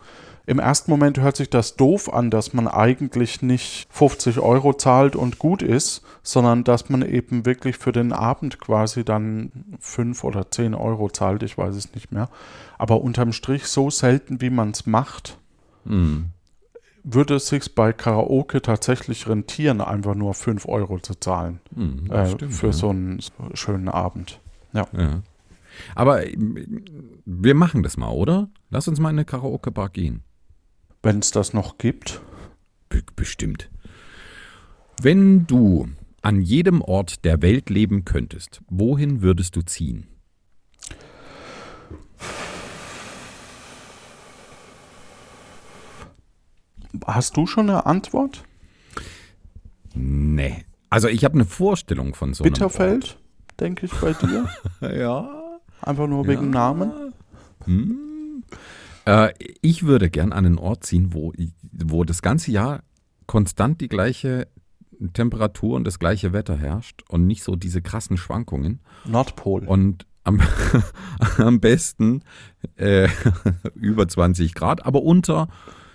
Im 0.51 0.59
ersten 0.59 0.91
Moment 0.91 1.21
hört 1.21 1.37
sich 1.37 1.49
das 1.49 1.77
doof 1.77 2.13
an, 2.13 2.29
dass 2.29 2.53
man 2.53 2.67
eigentlich 2.67 3.41
nicht 3.41 3.87
50 3.91 4.41
Euro 4.41 4.75
zahlt 4.75 5.15
und 5.15 5.39
gut 5.39 5.63
ist, 5.63 6.03
sondern 6.25 6.65
dass 6.65 6.89
man 6.89 7.03
eben 7.03 7.47
wirklich 7.47 7.77
für 7.77 7.93
den 7.93 8.13
Abend 8.13 8.59
quasi 8.59 9.05
dann 9.05 9.53
5 9.79 10.25
oder 10.25 10.51
10 10.51 10.75
Euro 10.75 11.09
zahlt, 11.09 11.45
ich 11.45 11.57
weiß 11.57 11.77
es 11.77 11.95
nicht 11.95 12.11
mehr. 12.11 12.29
Aber 12.79 13.01
unterm 13.01 13.33
Strich 13.33 13.67
so 13.67 13.91
selten, 13.91 14.41
wie 14.41 14.51
man 14.51 14.73
es 14.73 14.87
macht, 14.87 15.39
Hm. 15.87 16.31
würde 17.05 17.37
es 17.37 17.47
sich 17.47 17.73
bei 17.77 17.93
Karaoke 17.93 18.61
tatsächlich 18.61 19.29
rentieren, 19.29 19.81
einfach 19.81 20.17
nur 20.17 20.35
5 20.35 20.67
Euro 20.67 20.99
zu 20.99 21.15
zahlen 21.15 21.61
Hm, 21.77 22.07
das 22.09 22.29
äh, 22.31 22.33
stimmt, 22.33 22.55
für 22.55 22.67
ja. 22.67 22.73
so 22.73 22.89
einen 22.89 23.21
schönen 23.55 23.89
Abend. 23.89 24.41
Ja. 24.73 24.89
Aber 25.95 26.27
ähm, 26.27 26.85
wir 27.25 27.55
machen 27.55 27.85
das 27.85 27.97
mal, 27.97 28.11
oder? 28.11 28.49
Lass 28.69 28.89
uns 28.89 28.99
mal 28.99 29.11
in 29.11 29.15
eine 29.15 29.25
Karaoke-Bar 29.25 29.91
gehen. 29.91 30.25
Wenn 31.03 31.19
es 31.21 31.31
das 31.31 31.55
noch 31.55 31.79
gibt. 31.79 32.21
Be 32.89 33.03
bestimmt. 33.17 33.71
Wenn 35.03 35.47
du 35.47 35.89
an 36.23 36.43
jedem 36.43 36.83
Ort 36.83 37.25
der 37.25 37.41
Welt 37.41 37.71
leben 37.71 38.05
könntest, 38.05 38.61
wohin 38.69 39.23
würdest 39.23 39.57
du 39.57 39.63
ziehen? 39.63 40.07
Hast 47.07 47.37
du 47.37 47.47
schon 47.47 47.71
eine 47.71 47.87
Antwort? 47.87 48.45
Nee. 49.95 50.65
Also 50.91 51.09
ich 51.09 51.25
habe 51.25 51.35
eine 51.35 51.45
Vorstellung 51.45 52.15
von 52.15 52.35
so 52.35 52.45
einem 52.45 52.53
Bitterfeld, 52.53 53.19
denke 53.59 53.87
ich 53.87 53.93
bei 53.95 54.13
dir. 54.13 54.49
Ja. 54.83 55.37
Einfach 55.83 56.07
nur 56.09 56.27
wegen 56.27 56.51
Namen. 56.51 57.15
Hm. 57.65 58.10
Äh, 59.05 59.33
ich 59.63 59.85
würde 59.85 60.11
gern 60.11 60.33
an 60.33 60.47
einen 60.47 60.59
Ort 60.59 60.85
ziehen, 60.85 61.13
wo, 61.13 61.33
wo 61.73 62.05
das 62.05 62.23
ganze 62.23 62.51
Jahr 62.53 62.83
konstant 63.27 63.81
die 63.81 63.89
gleiche 63.89 64.49
Temperatur 65.13 65.77
und 65.77 65.85
das 65.85 65.99
gleiche 65.99 66.33
Wetter 66.33 66.57
herrscht 66.57 67.03
und 67.09 67.27
nicht 67.27 67.43
so 67.43 67.57
diese 67.57 67.81
krassen 67.81 68.17
Schwankungen. 68.17 68.81
Nordpol. 69.05 69.65
Und 69.67 70.07
am, 70.25 70.41
am 71.39 71.61
besten 71.61 72.23
äh, 72.77 73.09
über 73.75 74.07
20 74.07 74.55
Grad, 74.55 74.85
aber 74.85 75.03
unter, 75.03 75.49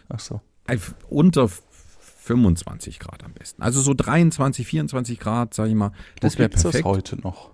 Ach 0.10 0.20
so. 0.20 0.42
äh, 0.68 0.78
unter 1.10 1.50
25 1.50 3.00
Grad 3.00 3.24
am 3.24 3.34
besten. 3.34 3.62
Also 3.62 3.82
so 3.82 3.94
23, 3.94 4.66
24 4.66 5.20
Grad, 5.20 5.54
sag 5.54 5.68
ich 5.68 5.76
mal. 5.76 5.92
Das 6.22 6.40
wäre 6.40 6.50
gibt's 6.50 6.64
das 6.64 6.72
perfekt. 6.72 6.86
heute 6.86 7.22
noch? 7.22 7.52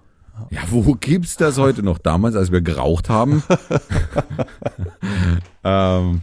Ja, 0.50 0.62
wo 0.70 0.94
gibt's 0.96 1.38
das 1.38 1.58
heute 1.58 1.84
noch? 1.84 1.98
Damals, 1.98 2.36
als 2.36 2.52
wir 2.52 2.62
geraucht 2.62 3.10
haben. 3.10 3.44
ähm, 5.64 6.22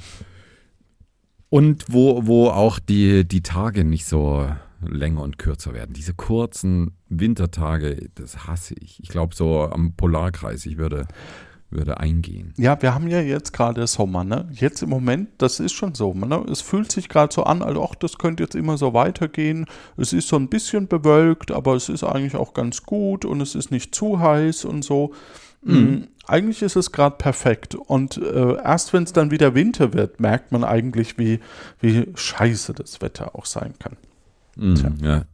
und 1.48 1.84
wo, 1.88 2.26
wo 2.26 2.48
auch 2.48 2.78
die, 2.78 3.26
die 3.26 3.42
Tage 3.42 3.84
nicht 3.84 4.06
so 4.06 4.46
länger 4.86 5.22
und 5.22 5.38
kürzer 5.38 5.74
werden. 5.74 5.92
Diese 5.92 6.14
kurzen 6.14 6.92
Wintertage, 7.08 8.08
das 8.14 8.46
hasse 8.46 8.74
ich. 8.80 9.00
Ich 9.02 9.08
glaube, 9.08 9.34
so 9.34 9.62
am 9.62 9.94
Polarkreis, 9.94 10.66
ich 10.66 10.76
würde, 10.76 11.06
würde 11.70 11.98
eingehen. 12.00 12.54
Ja, 12.56 12.80
wir 12.80 12.94
haben 12.94 13.08
ja 13.08 13.20
jetzt 13.20 13.52
gerade 13.52 13.86
Sommer, 13.86 14.24
ne? 14.24 14.48
Jetzt 14.52 14.82
im 14.82 14.88
Moment, 14.88 15.28
das 15.38 15.60
ist 15.60 15.72
schon 15.72 15.94
so, 15.94 16.14
ne? 16.14 16.44
Es 16.50 16.60
fühlt 16.60 16.90
sich 16.90 17.08
gerade 17.08 17.32
so 17.32 17.44
an, 17.44 17.62
also 17.62 17.82
ach, 17.82 17.94
das 17.94 18.18
könnte 18.18 18.42
jetzt 18.42 18.54
immer 18.54 18.78
so 18.78 18.94
weitergehen. 18.94 19.66
Es 19.96 20.12
ist 20.12 20.28
so 20.28 20.36
ein 20.36 20.48
bisschen 20.48 20.88
bewölkt, 20.88 21.50
aber 21.50 21.74
es 21.74 21.88
ist 21.88 22.04
eigentlich 22.04 22.36
auch 22.36 22.54
ganz 22.54 22.84
gut 22.84 23.24
und 23.24 23.40
es 23.40 23.54
ist 23.54 23.70
nicht 23.70 23.94
zu 23.94 24.18
heiß 24.20 24.64
und 24.64 24.82
so. 24.82 25.12
Mm, 25.62 26.04
Eigentlich 26.26 26.62
ist 26.62 26.76
es 26.76 26.92
gerade 26.92 27.16
perfekt. 27.16 27.74
Und 27.74 28.18
äh, 28.18 28.56
erst 28.62 28.92
wenn 28.92 29.02
es 29.02 29.12
dann 29.12 29.30
wieder 29.30 29.54
Winter 29.54 29.92
wird, 29.92 30.20
merkt 30.20 30.52
man 30.52 30.62
eigentlich, 30.64 31.18
wie, 31.18 31.40
wie 31.80 32.06
scheiße 32.14 32.74
das 32.74 33.00
Wetter 33.00 33.34
auch 33.34 33.46
sein 33.46 33.74
kann. 33.78 33.96
Mhm, 34.56 34.98
ja. 35.02 35.24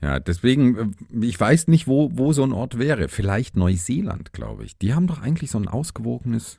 Ja, 0.00 0.20
deswegen, 0.20 0.76
äh, 0.76 1.26
ich 1.26 1.38
weiß 1.38 1.68
nicht, 1.68 1.86
wo, 1.86 2.10
wo 2.14 2.32
so 2.32 2.44
ein 2.44 2.52
Ort 2.52 2.78
wäre. 2.78 3.08
Vielleicht 3.08 3.56
Neuseeland, 3.56 4.32
glaube 4.32 4.64
ich. 4.64 4.78
Die 4.78 4.94
haben 4.94 5.06
doch 5.06 5.20
eigentlich 5.20 5.50
so 5.50 5.58
ein 5.58 5.68
ausgewogenes 5.68 6.58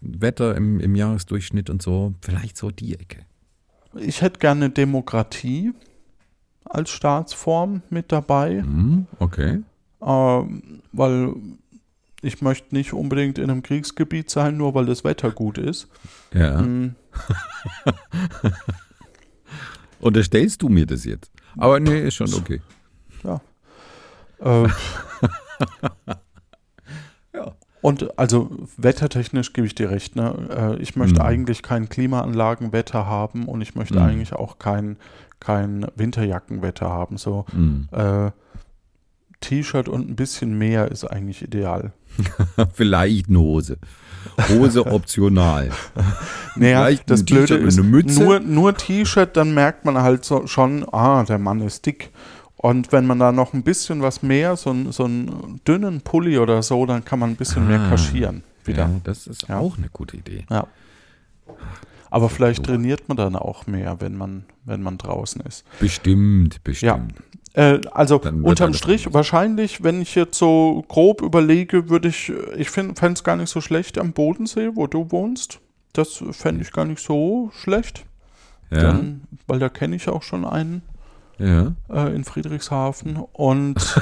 Wetter 0.00 0.56
im, 0.56 0.80
im 0.80 0.94
Jahresdurchschnitt 0.94 1.68
und 1.68 1.82
so. 1.82 2.14
Vielleicht 2.22 2.56
so 2.56 2.70
die 2.70 2.94
Ecke. 2.94 3.26
Ich 3.94 4.22
hätte 4.22 4.38
gerne 4.38 4.70
Demokratie 4.70 5.72
als 6.64 6.90
Staatsform 6.90 7.82
mit 7.90 8.12
dabei. 8.12 8.62
Mhm, 8.62 9.06
okay. 9.18 9.62
Ähm, 10.02 10.82
weil 10.92 11.34
ich 12.22 12.42
möchte 12.42 12.74
nicht 12.74 12.92
unbedingt 12.92 13.38
in 13.38 13.50
einem 13.50 13.62
Kriegsgebiet 13.62 14.30
sein, 14.30 14.56
nur 14.56 14.74
weil 14.74 14.86
das 14.86 15.04
Wetter 15.04 15.30
gut 15.30 15.58
ist. 15.58 15.88
Ja. 16.34 16.60
Mm, 16.60 16.96
Unterstellst 20.00 20.62
du 20.62 20.68
mir 20.68 20.86
das 20.86 21.04
jetzt? 21.04 21.30
Aber 21.58 21.80
nee, 21.80 22.00
ist 22.00 22.14
schon 22.14 22.32
okay. 22.34 22.60
äh, 24.40 24.68
Ja. 27.34 27.52
Und 27.82 28.18
also 28.18 28.50
wettertechnisch 28.76 29.52
gebe 29.52 29.66
ich 29.66 29.74
dir 29.74 29.90
recht. 29.90 30.16
Ne? 30.16 30.76
Äh, 30.78 30.82
ich 30.82 30.96
möchte 30.96 31.20
Mhm. 31.20 31.26
eigentlich 31.26 31.62
kein 31.62 31.88
Klimaanlagenwetter 31.88 33.06
haben 33.06 33.46
und 33.46 33.60
ich 33.60 33.74
möchte 33.74 33.94
Mhm. 33.98 34.02
eigentlich 34.06 34.32
auch 34.32 34.58
kein, 34.58 34.96
kein 35.40 35.86
Winterjackenwetter 35.94 36.88
haben. 36.88 37.16
So 37.18 37.44
Mhm. 37.52 37.88
äh, 37.92 38.30
T-Shirt 39.40 39.88
und 39.88 40.08
ein 40.10 40.16
bisschen 40.16 40.56
mehr 40.58 40.90
ist 40.90 41.04
eigentlich 41.04 41.42
ideal. 41.42 41.92
Vielleicht 42.74 43.28
eine 43.28 43.38
Hose. 43.40 43.78
Hose 44.48 44.86
optional. 44.92 45.70
Naja, 46.56 46.84
Vielleicht 46.84 47.10
das 47.10 47.24
Blöde 47.24 47.56
ist, 47.56 47.76
nur, 47.78 48.40
nur 48.40 48.74
T-Shirt, 48.74 49.36
dann 49.36 49.54
merkt 49.54 49.84
man 49.84 49.98
halt 49.98 50.24
so, 50.24 50.46
schon, 50.46 50.86
ah, 50.92 51.22
der 51.24 51.38
Mann 51.38 51.60
ist 51.60 51.84
dick. 51.86 52.10
Und 52.56 52.90
wenn 52.90 53.06
man 53.06 53.18
da 53.18 53.32
noch 53.32 53.52
ein 53.52 53.62
bisschen 53.62 54.00
was 54.02 54.22
mehr, 54.22 54.56
so, 54.56 54.74
so 54.90 55.04
einen 55.04 55.60
dünnen 55.68 56.00
Pulli 56.00 56.38
oder 56.38 56.62
so, 56.62 56.86
dann 56.86 57.04
kann 57.04 57.18
man 57.18 57.30
ein 57.30 57.36
bisschen 57.36 57.68
mehr 57.68 57.80
Ah, 57.80 57.90
kaschieren 57.90 58.42
wieder. 58.64 58.84
Ja, 58.84 59.00
das 59.04 59.26
ist 59.26 59.46
Ja. 59.48 59.58
auch 59.58 59.76
eine 59.76 59.88
gute 59.92 60.16
Idee. 60.16 60.44
Ja. 60.50 60.66
Aber 62.10 62.28
vielleicht 62.30 62.64
trainiert 62.64 63.08
man 63.08 63.16
dann 63.16 63.36
auch 63.36 63.66
mehr, 63.66 64.00
wenn 64.00 64.16
man, 64.16 64.44
wenn 64.64 64.82
man 64.82 64.96
draußen 64.96 65.40
ist. 65.42 65.64
Bestimmt, 65.80 66.64
bestimmt. 66.64 67.14
Äh, 67.56 67.80
also 67.90 68.16
unterm 68.20 68.44
alles 68.44 68.76
Strich, 68.76 69.06
anders. 69.06 69.14
wahrscheinlich, 69.14 69.82
wenn 69.82 70.02
ich 70.02 70.14
jetzt 70.14 70.38
so 70.38 70.84
grob 70.88 71.22
überlege, 71.22 71.88
würde 71.88 72.08
ich, 72.08 72.30
ich 72.54 72.68
fände 72.68 72.94
es 73.00 73.24
gar 73.24 73.36
nicht 73.36 73.48
so 73.48 73.62
schlecht 73.62 73.96
am 73.96 74.12
Bodensee, 74.12 74.72
wo 74.74 74.86
du 74.86 75.10
wohnst. 75.10 75.60
Das 75.94 76.22
fände 76.32 76.60
ich 76.60 76.70
gar 76.70 76.84
nicht 76.84 77.00
so 77.02 77.50
schlecht. 77.54 78.04
Ja, 78.70 78.82
Dann, 78.82 79.22
weil 79.46 79.58
da 79.58 79.70
kenne 79.70 79.96
ich 79.96 80.06
auch 80.08 80.22
schon 80.22 80.44
einen 80.44 80.82
ja. 81.38 81.74
äh, 81.88 82.14
in 82.14 82.24
Friedrichshafen. 82.24 83.16
Und 83.32 83.76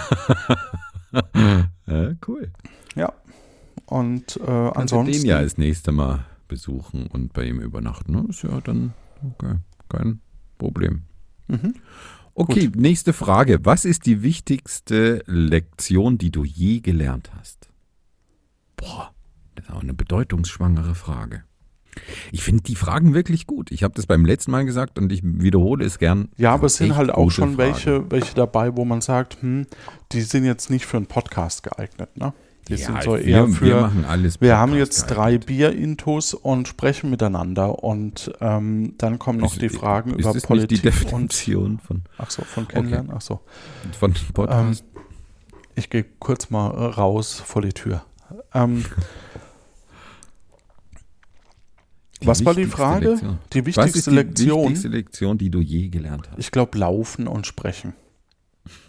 ja 1.86 2.10
cool. 2.26 2.50
ja, 2.96 3.12
und 3.86 4.36
äh, 4.36 4.40
Kannst 4.40 4.42
du 4.42 4.80
ansonsten. 4.80 5.12
den 5.12 5.26
ja 5.26 5.36
als 5.36 5.58
nächstes 5.58 5.94
Mal 5.94 6.24
besuchen 6.48 7.06
und 7.06 7.32
bei 7.32 7.44
ihm 7.44 7.60
übernachten. 7.60 8.12
Ne? 8.12 8.26
Ist 8.28 8.42
ja 8.42 8.60
dann 8.62 8.94
okay, 9.22 9.58
kein 9.88 10.20
Problem. 10.58 11.02
Mhm. 11.46 11.74
Okay, 12.34 12.70
nächste 12.74 13.12
Frage. 13.12 13.64
Was 13.64 13.84
ist 13.84 14.06
die 14.06 14.22
wichtigste 14.22 15.22
Lektion, 15.26 16.18
die 16.18 16.30
du 16.30 16.44
je 16.44 16.80
gelernt 16.80 17.30
hast? 17.38 17.68
Boah, 18.76 19.12
das 19.54 19.66
ist 19.66 19.70
auch 19.70 19.82
eine 19.82 19.94
bedeutungsschwangere 19.94 20.94
Frage. 20.94 21.44
Ich 22.32 22.42
finde 22.42 22.64
die 22.64 22.74
Fragen 22.74 23.14
wirklich 23.14 23.46
gut. 23.46 23.70
Ich 23.70 23.84
habe 23.84 23.94
das 23.94 24.06
beim 24.06 24.24
letzten 24.24 24.50
Mal 24.50 24.64
gesagt 24.64 24.98
und 24.98 25.12
ich 25.12 25.20
wiederhole 25.22 25.84
es 25.84 25.98
gern. 26.00 26.28
Ja, 26.36 26.52
aber 26.52 26.66
es 26.66 26.76
sind 26.76 26.96
halt 26.96 27.12
auch 27.12 27.30
schon 27.30 27.54
Fragen. 27.54 27.58
welche, 27.58 28.10
welche 28.10 28.34
dabei, 28.34 28.76
wo 28.76 28.84
man 28.84 29.00
sagt, 29.00 29.40
hm, 29.40 29.66
die 30.10 30.22
sind 30.22 30.44
jetzt 30.44 30.70
nicht 30.70 30.86
für 30.86 30.96
einen 30.96 31.06
Podcast 31.06 31.62
geeignet, 31.62 32.16
ne? 32.16 32.32
Die 32.68 32.74
Ja, 32.76 32.86
sind 32.86 33.02
so 33.02 33.12
wir, 33.12 33.20
eher 33.24 33.46
für. 33.48 33.66
wir 33.66 33.80
machen 33.82 34.04
alles. 34.06 34.40
Wir 34.40 34.56
haben 34.56 34.74
jetzt 34.74 35.06
drei 35.06 35.36
Bier-Intos 35.38 36.32
und 36.32 36.66
sprechen 36.66 37.10
miteinander 37.10 37.84
und 37.84 38.32
ähm, 38.40 38.94
dann 38.96 39.18
kommen 39.18 39.38
noch 39.40 39.52
Ist- 39.52 39.60
die 39.62 39.68
Fragen 39.68 40.10
ist 40.14 40.20
über 40.20 40.32
das 40.32 40.44
Politik 40.46 40.82
nicht 40.82 40.84
die 40.84 40.88
und 40.88 40.94
Definition 41.32 41.78
von, 41.78 42.02
ach 42.16 42.30
so, 42.30 42.42
von 42.42 42.66
Kennenlernen, 42.66 43.12
ach 43.14 43.20
so. 43.20 43.40
von 43.98 44.14
Podcast? 44.32 44.84
Ich 45.74 45.90
gehe 45.90 46.04
kurz 46.20 46.48
mal 46.50 46.70
äh, 46.70 46.84
raus 46.94 47.42
vor 47.44 47.60
die 47.60 47.72
Tür. 47.74 48.02
Ähm, 48.54 48.84
was 52.22 52.42
war 52.46 52.54
die 52.54 52.64
Frage? 52.64 53.10
Lektion. 53.10 53.38
Die 53.52 53.58
Was 53.60 53.66
wichtigste 53.66 53.98
ist 53.98 54.06
die 54.06 54.10
Lektion? 54.12 54.62
wichtigste 54.62 54.88
Lektion, 54.88 55.36
die 55.36 55.50
du 55.50 55.60
je 55.60 55.88
gelernt 55.88 56.30
hast? 56.30 56.38
Ich 56.38 56.50
glaube, 56.50 56.78
laufen 56.78 57.26
und 57.28 57.46
sprechen. 57.46 57.92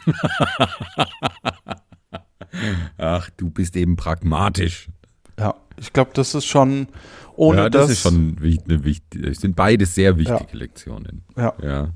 Ach, 2.97 3.29
du 3.37 3.49
bist 3.49 3.75
eben 3.75 3.95
pragmatisch. 3.95 4.87
Ja, 5.39 5.55
ich 5.77 5.91
glaube, 5.93 6.11
das 6.13 6.33
ist 6.35 6.45
schon 6.45 6.87
ohne 7.35 7.63
ja, 7.63 7.69
das, 7.69 7.83
das. 7.83 7.91
ist 7.91 8.01
schon 8.03 8.37
eine 8.39 8.83
wichtige, 8.85 9.29
es 9.29 9.39
sind 9.39 9.55
beides 9.55 9.93
sehr 9.95 10.17
wichtige 10.17 10.51
Ja. 10.51 10.57
Lektionen. 10.57 11.23
Ja. 11.35 11.53
Ja. 11.61 11.89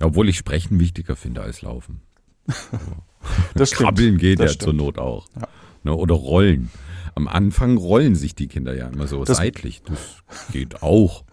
Obwohl 0.00 0.28
ich 0.28 0.36
Sprechen 0.36 0.78
wichtiger 0.80 1.16
finde 1.16 1.42
als 1.42 1.62
Laufen. 1.62 2.00
das. 3.54 3.70
Krabbeln 3.72 4.18
geht 4.18 4.40
das 4.40 4.54
ja 4.54 4.58
zur 4.58 4.68
stimmt. 4.72 4.78
Not 4.84 4.98
auch. 4.98 5.26
Ja. 5.40 5.48
Ne, 5.84 5.94
oder 5.94 6.14
Rollen. 6.14 6.70
Am 7.14 7.28
Anfang 7.28 7.76
rollen 7.78 8.14
sich 8.14 8.34
die 8.34 8.46
Kinder 8.48 8.74
ja 8.76 8.88
immer 8.88 9.06
so 9.06 9.24
Das- 9.24 9.38
seitlich. 9.38 9.82
Das 9.86 10.22
geht 10.52 10.82
auch. 10.82 11.24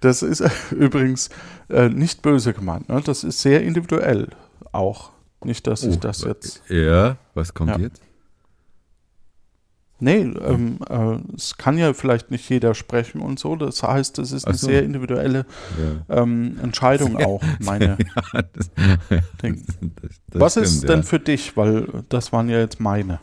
Das 0.00 0.22
ist 0.22 0.42
übrigens 0.72 1.28
äh, 1.68 1.88
nicht 1.88 2.22
böse 2.22 2.52
gemeint. 2.54 2.88
Ne? 2.88 3.00
Das 3.04 3.22
ist 3.22 3.40
sehr 3.42 3.62
individuell 3.62 4.28
auch. 4.72 5.11
Nicht, 5.44 5.66
dass 5.66 5.82
ich 5.84 5.96
Oh, 5.96 6.00
das 6.00 6.22
jetzt. 6.24 6.62
Ja, 6.68 7.16
was 7.34 7.54
kommt 7.54 7.70
Ja. 7.70 7.78
jetzt? 7.78 8.02
Nee, 10.04 10.22
ähm, 10.22 10.78
äh, 10.88 11.18
es 11.36 11.56
kann 11.56 11.78
ja 11.78 11.92
vielleicht 11.94 12.32
nicht 12.32 12.48
jeder 12.50 12.74
sprechen 12.74 13.20
und 13.20 13.38
so. 13.38 13.54
Das 13.54 13.84
heißt, 13.84 14.18
es 14.18 14.32
ist 14.32 14.46
eine 14.48 14.56
so. 14.56 14.66
sehr 14.66 14.82
individuelle 14.82 15.46
Ja. 16.08 16.22
ähm, 16.22 16.58
Entscheidung 16.60 17.16
auch, 17.16 17.40
meine 17.60 17.98
Ja, 18.32 18.42
das, 18.52 18.70
das, 19.38 19.52
das 20.28 20.40
Was 20.40 20.52
stimmt, 20.54 20.66
ist 20.66 20.88
denn 20.88 20.96
ja. 21.00 21.02
für 21.04 21.20
dich? 21.20 21.56
Weil 21.56 21.86
das 22.08 22.32
waren 22.32 22.48
ja 22.48 22.58
jetzt 22.58 22.80
meine. 22.80 23.20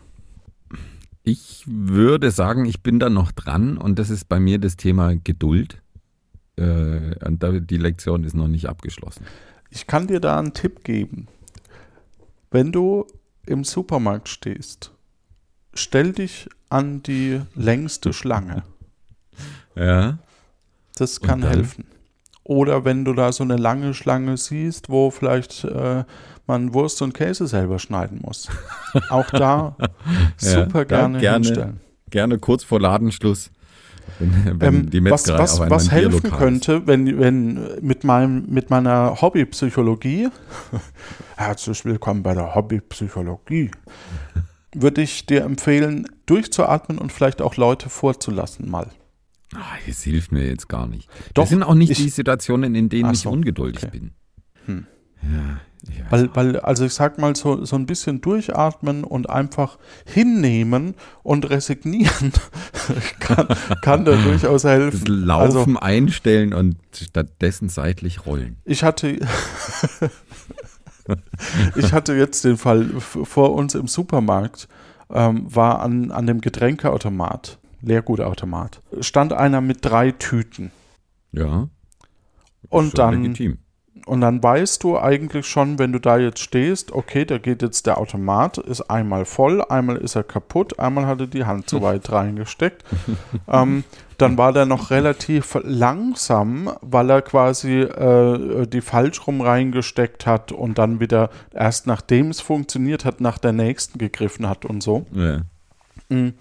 Ich 1.24 1.66
würde 1.68 2.32
sagen, 2.32 2.64
ich 2.64 2.82
bin 2.82 2.98
da 3.00 3.10
noch 3.10 3.34
dran 3.34 3.78
und 3.78 4.00
das 4.00 4.10
ist 4.10 4.30
bei 4.30 4.40
mir 4.40 4.58
das 4.58 4.78
Thema 4.78 5.16
Geduld. 5.16 5.82
Äh, 6.56 6.64
und 7.26 7.44
da, 7.44 7.52
die 7.60 7.78
Lektion 7.78 8.24
ist 8.24 8.36
noch 8.36 8.48
nicht 8.48 8.68
abgeschlossen. 8.70 9.26
Ich 9.70 9.86
kann 9.86 10.08
dir 10.08 10.22
da 10.22 10.40
einen 10.40 10.54
Tipp 10.54 10.86
geben. 10.86 11.28
Wenn 12.52 12.72
du 12.72 13.06
im 13.46 13.64
Supermarkt 13.64 14.30
stehst, 14.30 14.92
stell 15.74 16.14
dich 16.14 16.50
an 16.70 17.04
die 17.04 17.42
längste 17.56 18.14
Schlange. 18.14 18.64
Ja. 19.76 20.18
Das 20.96 21.22
kann 21.22 21.44
helfen. 21.44 21.86
Oder 22.44 22.84
wenn 22.84 23.06
du 23.06 23.14
da 23.14 23.32
so 23.32 23.44
eine 23.44 23.58
lange 23.58 23.94
Schlange 23.94 24.36
siehst, 24.36 24.90
wo 24.90 25.12
vielleicht 25.12 25.64
äh, 25.64 26.04
man 26.48 26.74
Wurst 26.74 27.02
und 27.04 27.14
Käse 27.14 27.48
selber 27.48 27.78
schneiden 27.78 28.20
muss. 28.24 28.50
Auch 29.10 29.30
da 29.30 29.78
super 30.38 30.84
da 30.86 31.02
gerne, 31.02 31.20
gerne 31.20 31.46
hinstellen. 31.46 31.80
Gerne 32.10 32.40
kurz 32.40 32.64
vor 32.64 32.82
Ladenschluss, 32.82 33.52
wenn, 34.20 34.60
wenn 34.62 34.76
Ähm, 34.76 34.90
die 34.90 35.04
was 35.04 35.12
Metzgerei 35.26 35.40
was, 35.44 35.60
einem 35.62 35.70
was 35.72 35.92
helfen 35.92 36.10
Bierlokal 36.22 36.32
ist. 36.32 36.38
könnte, 36.66 36.88
wenn, 36.88 37.20
wenn 37.20 37.60
mit, 37.82 38.04
meinem, 38.04 38.46
mit 38.48 38.70
meiner 38.70 39.22
Hobbypsychologie, 39.22 40.30
herzlich 41.38 41.86
willkommen 41.86 42.24
bei 42.24 42.34
der 42.34 42.56
Hobbypsychologie, 42.56 43.72
würde 44.76 45.02
ich 45.02 45.26
dir 45.26 45.44
empfehlen, 45.44 46.08
durchzuatmen 46.26 46.98
und 46.98 47.12
vielleicht 47.12 47.42
auch 47.42 47.56
Leute 47.58 47.90
vorzulassen 47.90 48.70
mal. 48.70 48.88
Ah, 49.56 49.60
das 49.88 50.04
hilft 50.04 50.32
mir 50.32 50.46
jetzt 50.46 50.70
gar 50.70 50.86
nicht. 50.88 51.10
Doch, 51.34 51.44
das 51.44 51.50
sind 51.50 51.64
auch 51.64 51.74
nicht 51.74 51.90
ich- 51.92 51.98
die 52.04 52.10
Situationen, 52.10 52.76
in 52.76 52.90
denen 52.90 53.06
Ach 53.10 53.14
ich 53.14 53.20
so, 53.20 53.30
ungeduldig 53.32 53.84
okay. 53.84 53.92
bin. 54.00 54.12
Hm. 54.66 54.86
Ja, 55.22 55.60
Weil, 56.10 56.30
weil, 56.36 56.60
also 56.60 56.86
ich 56.86 56.94
sag 56.94 57.18
mal, 57.18 57.36
so, 57.36 57.64
so 57.64 57.76
ein 57.76 57.86
bisschen 57.86 58.20
durchatmen 58.22 59.04
und 59.04 59.30
einfach 59.30 59.78
hinnehmen 60.06 60.96
und 61.24 61.50
resignieren 61.50 62.34
kann, 63.20 63.48
kann 63.82 64.06
da 64.06 64.16
durchaus 64.16 64.64
das 64.64 64.72
helfen. 64.72 65.06
Laufen 65.26 65.78
Also, 65.78 65.80
einstellen 65.80 66.54
und 66.54 66.76
stattdessen 66.94 67.70
seitlich 67.70 68.26
rollen. 68.26 68.58
ich 68.66 68.84
hatte, 68.84 69.20
ich 71.76 71.94
hatte 71.94 72.14
jetzt 72.14 72.44
den 72.44 72.58
Fall 72.58 72.90
vor 73.00 73.54
uns 73.56 73.76
im 73.76 73.88
Supermarkt, 73.88 74.68
ähm, 75.12 75.46
war 75.54 75.82
an, 75.82 76.12
an 76.12 76.28
dem 76.28 76.42
Getränkeautomat, 76.42 77.58
Leergutautomat, 77.82 78.82
stand 79.00 79.34
einer 79.34 79.62
mit 79.62 79.80
drei 79.86 80.12
Tüten. 80.12 80.72
Ja. 81.32 81.70
Und 82.70 82.98
dann 82.98 83.24
Legitim. 83.24 83.60
Und 84.10 84.22
dann 84.22 84.42
weißt 84.42 84.82
du 84.82 84.98
eigentlich 84.98 85.46
schon, 85.46 85.78
wenn 85.78 85.92
du 85.92 86.00
da 86.00 86.18
jetzt 86.18 86.40
stehst, 86.40 86.92
okay, 86.92 87.26
da 87.26 87.38
geht 87.38 87.62
jetzt 87.62 87.86
der 87.86 88.00
Automat, 88.00 88.58
ist 88.58 88.82
einmal 88.90 89.24
voll, 89.24 89.62
einmal 89.62 89.98
ist 89.98 90.16
er 90.16 90.24
kaputt, 90.24 90.80
einmal 90.80 91.06
hat 91.06 91.20
er 91.20 91.28
die 91.28 91.46
Hand 91.46 91.70
so 91.70 91.82
weit 91.84 92.12
reingesteckt. 92.12 92.84
ähm, 93.48 93.84
dann 94.18 94.36
war 94.36 94.52
der 94.52 94.66
noch 94.66 94.90
relativ 94.90 95.60
langsam, 95.64 96.72
weil 96.82 97.12
er 97.12 97.22
quasi 97.22 97.82
äh, 97.82 98.66
die 98.66 98.82
falsch 98.82 99.28
rum 99.28 99.42
reingesteckt 99.42 100.26
hat 100.26 100.52
und 100.52 100.80
dann 100.80 101.00
wieder 101.00 101.30
erst 101.54 101.86
nachdem 101.86 102.32
es 102.32 102.42
funktioniert 102.42 103.06
hat, 103.06 103.22
nach 103.22 103.38
der 103.38 103.52
nächsten 103.54 104.00
gegriffen 104.00 104.50
hat 104.50 104.66
und 104.66 104.82
so. 104.82 105.06
Ja. 105.12 105.42
Mm. 106.10 106.34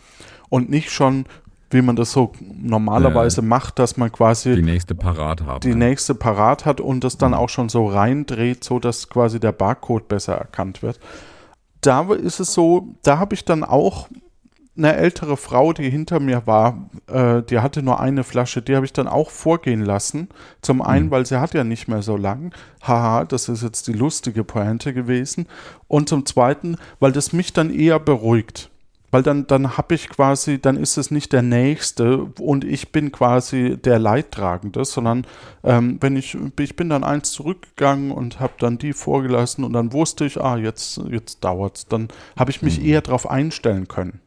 Und 0.49 0.71
nicht 0.71 0.91
schon, 0.91 1.27
wie 1.71 1.83
man 1.83 1.97
das 1.97 2.13
so 2.13 2.33
normalerweise 2.61 3.43
macht, 3.43 3.79
dass 3.79 3.97
man 3.97 4.11
quasi 4.11 4.55
Die 4.55 4.63
nächste 4.63 4.95
Parat 4.95 5.43
haben. 5.43 5.61
die 5.61 5.75
nächste 5.75 6.15
parat 6.15 6.65
hat 6.65 6.81
und 6.81 7.05
das 7.05 7.19
dann 7.19 7.35
auch 7.35 7.49
schon 7.49 7.69
so 7.69 7.87
reindreht, 7.87 8.65
so 8.65 8.79
dass 8.79 9.09
quasi 9.09 9.39
der 9.39 9.53
Barcode 9.53 10.09
besser 10.09 10.35
erkannt 10.35 10.83
wird. 10.83 10.99
Da 11.81 12.03
ist 12.13 12.41
es 12.41 12.55
so, 12.55 12.95
da 13.03 13.19
habe 13.19 13.35
ich 13.35 13.45
dann 13.45 13.65
auch 13.65 14.09
eine 14.77 14.95
ältere 14.95 15.37
Frau, 15.37 15.73
die 15.73 15.91
hinter 15.91 16.21
mir 16.21 16.47
war, 16.47 16.89
äh, 17.09 17.43
die 17.43 17.59
hatte 17.59 17.83
nur 17.83 17.99
eine 18.01 18.23
Flasche, 18.23 18.63
die 18.63 18.77
habe 18.77 18.87
ich 18.87 18.93
dann 18.93 19.09
auch 19.09 19.31
vorgehen 19.31 19.85
lassen. 19.85 20.29
Zum 20.63 20.81
einen, 20.83 21.11
weil 21.11 21.27
sie 21.27 21.41
hat 21.41 21.53
ja 21.53 21.65
nicht 21.65 21.89
mehr 21.89 22.01
so 22.01 22.17
lang. 22.17 22.55
Haha, 22.83 23.25
das 23.25 23.49
ist 23.49 23.65
jetzt 23.65 23.89
die 23.89 23.93
lustige 23.93 24.45
Pointe 24.45 24.95
gewesen. 24.95 25.47
Und 25.89 26.09
zum 26.09 26.25
zweiten, 26.27 26.77
weil 27.01 27.11
das 27.11 27.33
mich 27.33 27.53
dann 27.53 27.71
eher 27.71 27.99
beruhigt. 27.99 28.71
Weil 29.11 29.23
dann, 29.23 29.47
dann 29.47 29.79
habe 29.79 29.95
ich 29.95 30.11
quasi, 30.11 30.61
dann 30.61 30.77
ist 30.77 30.99
es 30.99 31.11
nicht 31.11 31.33
der 31.33 31.41
Nächste 31.43 32.25
und 32.41 32.65
ich 32.65 32.93
bin 32.93 33.11
quasi 33.11 33.79
der 33.83 33.99
Leidtragende, 33.99 34.85
sondern 34.85 35.27
ähm, 35.65 35.97
wenn 36.01 36.15
ich, 36.17 36.37
ich 36.61 36.77
bin 36.77 36.91
dann 36.91 37.05
eins 37.05 37.33
zurückgegangen 37.33 38.11
und 38.11 38.39
habe 38.39 38.53
dann 38.59 38.77
die 38.77 38.93
vorgelassen 38.93 39.65
und 39.65 39.73
dann 39.73 39.95
wusste 39.95 40.27
ich, 40.27 40.39
ah, 40.39 40.59
jetzt, 40.59 41.01
jetzt 41.09 41.43
dauert's. 41.43 41.87
Dann 41.87 42.09
habe 42.37 42.51
ich 42.51 42.61
mich 42.61 42.85
eher 42.85 43.01
darauf 43.01 43.31
einstellen 43.31 43.89
können. 43.89 44.21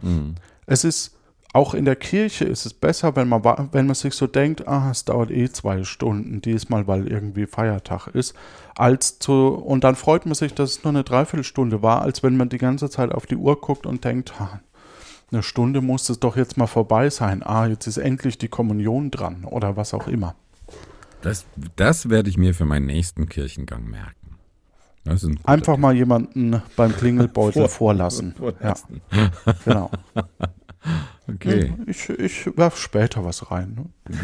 Mhm. 0.00 0.36
Es 0.66 0.84
ist, 0.84 1.13
auch 1.54 1.72
in 1.72 1.84
der 1.84 1.94
Kirche 1.94 2.44
ist 2.44 2.66
es 2.66 2.74
besser, 2.74 3.14
wenn 3.14 3.28
man, 3.28 3.44
wenn 3.44 3.86
man 3.86 3.94
sich 3.94 4.14
so 4.14 4.26
denkt, 4.26 4.66
ah, 4.66 4.90
es 4.90 5.04
dauert 5.04 5.30
eh 5.30 5.48
zwei 5.50 5.84
Stunden, 5.84 6.42
diesmal, 6.42 6.88
weil 6.88 7.06
irgendwie 7.06 7.46
Feiertag 7.46 8.08
ist, 8.08 8.34
als 8.74 9.20
zu, 9.20 9.50
und 9.54 9.84
dann 9.84 9.94
freut 9.94 10.26
man 10.26 10.34
sich, 10.34 10.52
dass 10.52 10.72
es 10.72 10.84
nur 10.84 10.92
eine 10.92 11.04
Dreiviertelstunde 11.04 11.80
war, 11.80 12.02
als 12.02 12.24
wenn 12.24 12.36
man 12.36 12.48
die 12.48 12.58
ganze 12.58 12.90
Zeit 12.90 13.12
auf 13.12 13.26
die 13.26 13.36
Uhr 13.36 13.60
guckt 13.60 13.86
und 13.86 14.04
denkt, 14.04 14.40
ha, 14.40 14.60
eine 15.30 15.44
Stunde 15.44 15.80
muss 15.80 16.08
es 16.10 16.18
doch 16.18 16.36
jetzt 16.36 16.56
mal 16.56 16.66
vorbei 16.66 17.08
sein. 17.08 17.44
Ah, 17.44 17.66
jetzt 17.66 17.86
ist 17.86 17.98
endlich 17.98 18.36
die 18.36 18.48
Kommunion 18.48 19.12
dran 19.12 19.44
oder 19.44 19.76
was 19.76 19.94
auch 19.94 20.08
immer. 20.08 20.34
Das, 21.22 21.46
das 21.76 22.10
werde 22.10 22.30
ich 22.30 22.36
mir 22.36 22.52
für 22.52 22.64
meinen 22.64 22.86
nächsten 22.86 23.28
Kirchengang 23.28 23.84
merken. 23.84 24.38
Ein 25.06 25.38
Einfach 25.44 25.76
mal 25.76 25.94
jemanden 25.94 26.60
beim 26.76 26.92
Klingelbeutel 26.96 27.62
Vor- 27.68 27.68
vorlassen. 27.68 28.34
Vorlassen. 28.36 29.02
Ja, 29.12 29.54
genau. 29.64 29.90
Okay. 31.26 31.72
Ich, 31.86 32.08
ich 32.10 32.56
werf 32.56 32.76
später 32.76 33.24
was 33.24 33.50
rein. 33.50 33.74
Ne? 33.74 34.18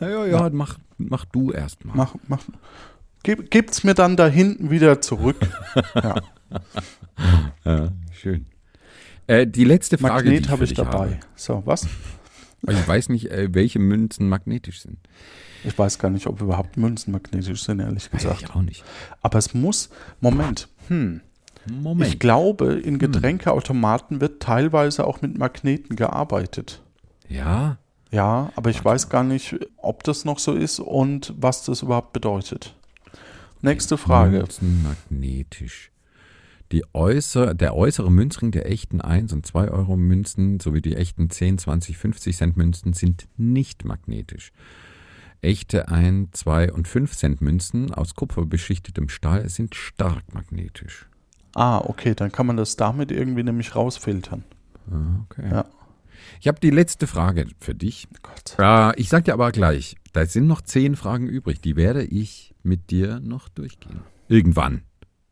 Ja, 0.00 0.26
ja, 0.26 0.50
Mach, 0.52 0.78
mach 0.96 1.24
du 1.24 1.50
erst 1.52 1.84
mal. 1.84 1.94
Mach, 1.96 2.14
mach. 2.28 2.44
Gib, 3.22 3.50
gibt's 3.50 3.82
mir 3.82 3.94
dann 3.94 4.16
da 4.16 4.28
hinten 4.28 4.70
wieder 4.70 5.00
zurück. 5.00 5.36
ja. 5.94 6.14
Ja, 7.64 7.92
schön. 8.12 8.46
Äh, 9.26 9.46
die 9.46 9.64
letzte 9.64 9.98
Frage, 9.98 10.24
die 10.24 10.28
Magnet 10.30 10.46
ich 10.46 10.50
habe 10.52 10.64
ich 10.64 10.74
dabei. 10.74 10.98
habe. 10.98 11.18
So, 11.34 11.62
was? 11.64 11.88
Ich 12.68 12.88
weiß 12.88 13.08
nicht, 13.08 13.30
äh, 13.30 13.48
welche 13.52 13.78
Münzen 13.80 14.28
magnetisch 14.28 14.80
sind. 14.82 14.98
Ich 15.64 15.76
weiß 15.76 15.98
gar 15.98 16.10
nicht, 16.10 16.26
ob 16.28 16.40
überhaupt 16.40 16.76
Münzen 16.76 17.12
magnetisch 17.12 17.64
sind, 17.64 17.80
ehrlich 17.80 18.12
Weiß 18.12 18.22
gesagt. 18.22 18.42
ich 18.42 18.50
auch 18.50 18.62
nicht. 18.62 18.84
Aber 19.22 19.38
es 19.38 19.52
muss, 19.54 19.90
Moment, 20.20 20.68
hm, 20.88 21.20
Moment. 21.70 22.10
ich 22.10 22.18
glaube, 22.18 22.74
in 22.74 22.98
Getränkeautomaten 22.98 24.20
wird 24.20 24.42
teilweise 24.42 25.06
auch 25.06 25.22
mit 25.22 25.38
Magneten 25.38 25.96
gearbeitet. 25.96 26.82
ja, 27.28 27.78
Ja, 28.10 28.52
aber 28.56 28.70
ich 28.70 28.84
weiß 28.84 29.08
gar 29.08 29.24
nicht, 29.24 29.56
ob 29.76 30.04
das 30.04 30.24
noch 30.24 30.38
so 30.38 30.54
ist 30.54 30.80
und 30.80 31.34
was 31.36 31.64
das 31.64 31.82
überhaupt 31.82 32.12
bedeutet. 32.12 32.76
Nächste 33.62 33.98
Frage. 33.98 34.38
Münzen 34.38 34.82
magnetisch. 34.82 35.90
Die 36.72 36.84
äußer, 36.92 37.54
der 37.54 37.76
äußere 37.76 38.10
Münzring 38.10 38.50
der 38.50 38.70
echten 38.70 39.00
1 39.00 39.32
und 39.32 39.46
2 39.46 39.70
Euro 39.70 39.96
Münzen 39.96 40.58
sowie 40.58 40.82
die 40.82 40.96
echten 40.96 41.30
10, 41.30 41.58
20, 41.58 41.96
50 41.96 42.36
Cent 42.36 42.56
Münzen 42.56 42.92
sind 42.92 43.28
nicht 43.36 43.84
magnetisch. 43.84 44.52
Echte 45.42 45.88
1, 45.88 46.30
2 46.32 46.72
und 46.72 46.88
5 46.88 47.16
Cent 47.16 47.40
Münzen 47.40 47.94
aus 47.94 48.14
kupferbeschichtetem 48.14 49.08
Stahl 49.08 49.48
sind 49.48 49.74
stark 49.74 50.34
magnetisch. 50.34 51.06
Ah, 51.58 51.78
okay, 51.78 52.14
dann 52.14 52.30
kann 52.30 52.46
man 52.46 52.56
das 52.58 52.76
damit 52.76 53.10
irgendwie 53.10 53.42
nämlich 53.42 53.74
rausfiltern. 53.74 54.44
Ah, 54.90 55.20
Okay. 55.30 55.48
Ja. 55.50 55.64
Ich 56.40 56.48
habe 56.48 56.60
die 56.60 56.70
letzte 56.70 57.06
Frage 57.06 57.46
für 57.60 57.74
dich. 57.74 58.08
Gott. 58.22 58.56
Äh, 58.58 59.00
ich 59.00 59.08
sag 59.08 59.24
dir 59.24 59.32
aber 59.32 59.52
gleich, 59.52 59.96
da 60.12 60.26
sind 60.26 60.46
noch 60.46 60.60
zehn 60.60 60.94
Fragen 60.96 61.26
übrig. 61.28 61.60
Die 61.62 61.76
werde 61.76 62.02
ich 62.04 62.54
mit 62.62 62.90
dir 62.90 63.20
noch 63.20 63.48
durchgehen. 63.48 64.00
Irgendwann, 64.28 64.82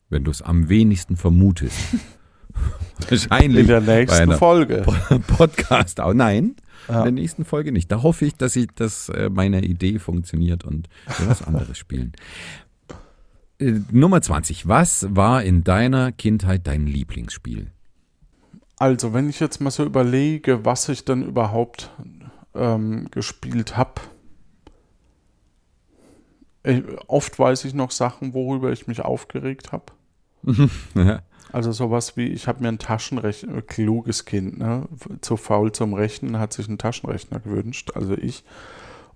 wenn 0.09 0.25
du 0.25 0.31
es 0.31 0.41
am 0.41 0.69
wenigsten 0.71 1.17
vermutest. 1.17 1.77
Wahrscheinlich 3.11 3.61
In 3.63 3.67
der 3.67 3.81
nächsten 3.81 4.33
Folge. 4.33 4.85
Podcast. 5.27 6.01
auch. 6.01 6.15
Nein, 6.15 6.57
Ja. 6.89 6.99
in 7.01 7.03
der 7.05 7.13
nächsten 7.23 7.45
Folge 7.45 7.73
nicht. 7.73 7.91
Da 7.93 8.03
hoffe 8.03 8.25
ich, 8.25 8.37
dass, 8.37 8.57
ich, 8.57 8.69
dass 8.75 9.09
äh, 9.11 9.29
meine 9.31 9.63
Idee 9.65 9.99
funktioniert 9.99 10.65
und 10.65 10.89
wir 11.19 11.29
was 11.29 11.43
anderes 11.43 11.77
spielen. 11.77 12.13
Äh, 13.65 13.81
Nummer 13.91 14.21
20. 14.21 14.69
Was 14.69 15.07
war 15.11 15.43
in 15.43 15.65
deiner 15.65 16.13
Kindheit 16.13 16.67
dein 16.67 16.87
Lieblingsspiel? 16.87 17.71
Also, 18.79 19.15
wenn 19.15 19.31
ich 19.31 19.41
jetzt 19.41 19.61
mal 19.61 19.71
so 19.71 19.85
überlege, 19.85 20.65
was 20.65 20.89
ich 20.89 21.05
dann 21.05 21.23
überhaupt 21.23 21.91
ähm, 22.55 23.09
gespielt 23.11 23.77
habe. 23.77 24.01
Oft 27.09 27.39
weiß 27.39 27.65
ich 27.67 27.75
noch 27.75 27.91
Sachen, 27.91 28.33
worüber 28.33 28.73
ich 28.73 28.87
mich 28.87 29.03
aufgeregt 29.03 29.73
habe. 29.73 29.87
Ja. 30.95 31.23
Also 31.53 31.71
sowas 31.71 32.17
wie, 32.17 32.27
ich 32.27 32.49
habe 32.49 32.63
mir 32.63 32.69
ein 32.69 32.81
Taschenrechner, 32.81 33.63
kluges 33.63 34.25
Kind, 34.25 34.59
ne? 34.59 34.89
zu 35.21 35.37
faul 35.37 35.71
zum 35.71 35.95
Rechnen, 35.95 36.41
hat 36.41 36.53
sich 36.53 36.67
einen 36.67 36.79
Taschenrechner 36.79 37.39
gewünscht, 37.39 37.93
also 37.95 38.15
ich. 38.15 38.43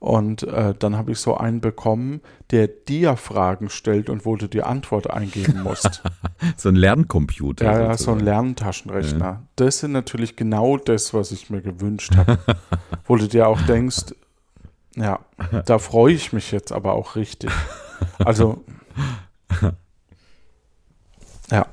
Und 0.01 0.45
äh, 0.45 0.75
dann 0.79 0.97
habe 0.97 1.13
ich 1.13 1.19
so 1.19 1.37
einen 1.37 1.61
bekommen, 1.61 2.21
der 2.51 2.69
dir 2.69 3.17
Fragen 3.17 3.69
stellt 3.69 4.09
und 4.09 4.25
wo 4.25 4.37
du 4.37 4.49
die 4.49 4.63
Antwort 4.63 5.11
eingeben 5.11 5.63
musst. 5.63 6.03
So 6.57 6.69
ein 6.69 6.77
Lerncomputer. 6.77 7.65
ja, 7.65 7.81
ja, 7.81 7.97
so 7.99 8.13
ein. 8.13 8.21
Lerntaschenrechner. 8.21 9.43
Das 9.57 9.81
sind 9.81 9.91
natürlich 9.91 10.37
genau 10.37 10.77
das, 10.77 11.13
was 11.13 11.33
ich 11.33 11.51
mir 11.51 11.63
gewünscht 11.63 12.17
habe. 12.17 12.39
wo 13.07 13.17
du 13.17 13.27
dir 13.27 13.49
auch 13.49 13.61
denkst, 13.63 14.15
ja, 14.95 15.19
da 15.67 15.79
freue 15.79 16.15
ich 16.15 16.33
mich 16.33 16.53
jetzt 16.53 16.73
aber 16.73 16.95
auch 16.95 17.17
richtig. 17.17 17.51
Also, 18.19 18.65
ja. 21.51 21.67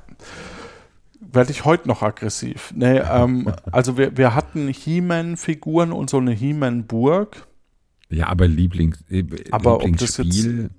Werde 1.20 1.50
ich 1.50 1.64
heute 1.64 1.86
noch 1.86 2.02
aggressiv. 2.02 2.72
Nee, 2.74 2.98
ähm, 2.98 3.52
also 3.70 3.96
wir, 3.98 4.16
wir 4.16 4.34
hatten 4.34 4.68
He-Man-Figuren 4.68 5.92
und 5.92 6.08
so 6.10 6.16
eine 6.18 6.32
He-Man-Burg. 6.32 7.46
Ja, 8.08 8.28
aber 8.28 8.46
Lieblings, 8.46 9.02
äh, 9.10 9.24
Aber 9.50 9.76
ob 9.76 9.96
das 9.96 10.18
Lieblingsspiel. 10.18 10.70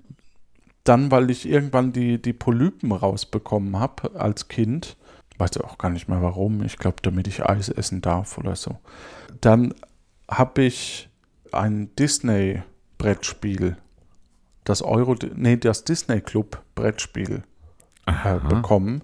Dann, 0.84 1.10
weil 1.10 1.30
ich 1.30 1.46
irgendwann 1.46 1.92
die, 1.92 2.20
die 2.20 2.32
Polypen 2.32 2.92
rausbekommen 2.92 3.78
habe 3.78 4.18
als 4.18 4.48
Kind. 4.48 4.96
Weiß 5.36 5.58
auch 5.58 5.76
gar 5.78 5.90
nicht 5.90 6.08
mehr 6.08 6.22
warum. 6.22 6.62
Ich 6.64 6.78
glaube, 6.78 6.96
damit 7.02 7.28
ich 7.28 7.44
Eis 7.44 7.68
essen 7.68 8.00
darf 8.00 8.38
oder 8.38 8.56
so. 8.56 8.78
Dann 9.40 9.74
habe 10.28 10.62
ich 10.62 11.10
ein 11.52 11.94
Disney-Brettspiel. 11.96 13.76
Das 14.64 14.82
Euro, 14.82 15.14
nee, 15.34 15.56
das 15.56 15.84
Disney 15.84 16.20
Club 16.20 16.62
Brettspiel 16.74 17.42
äh, 18.06 18.38
bekommen. 18.38 19.02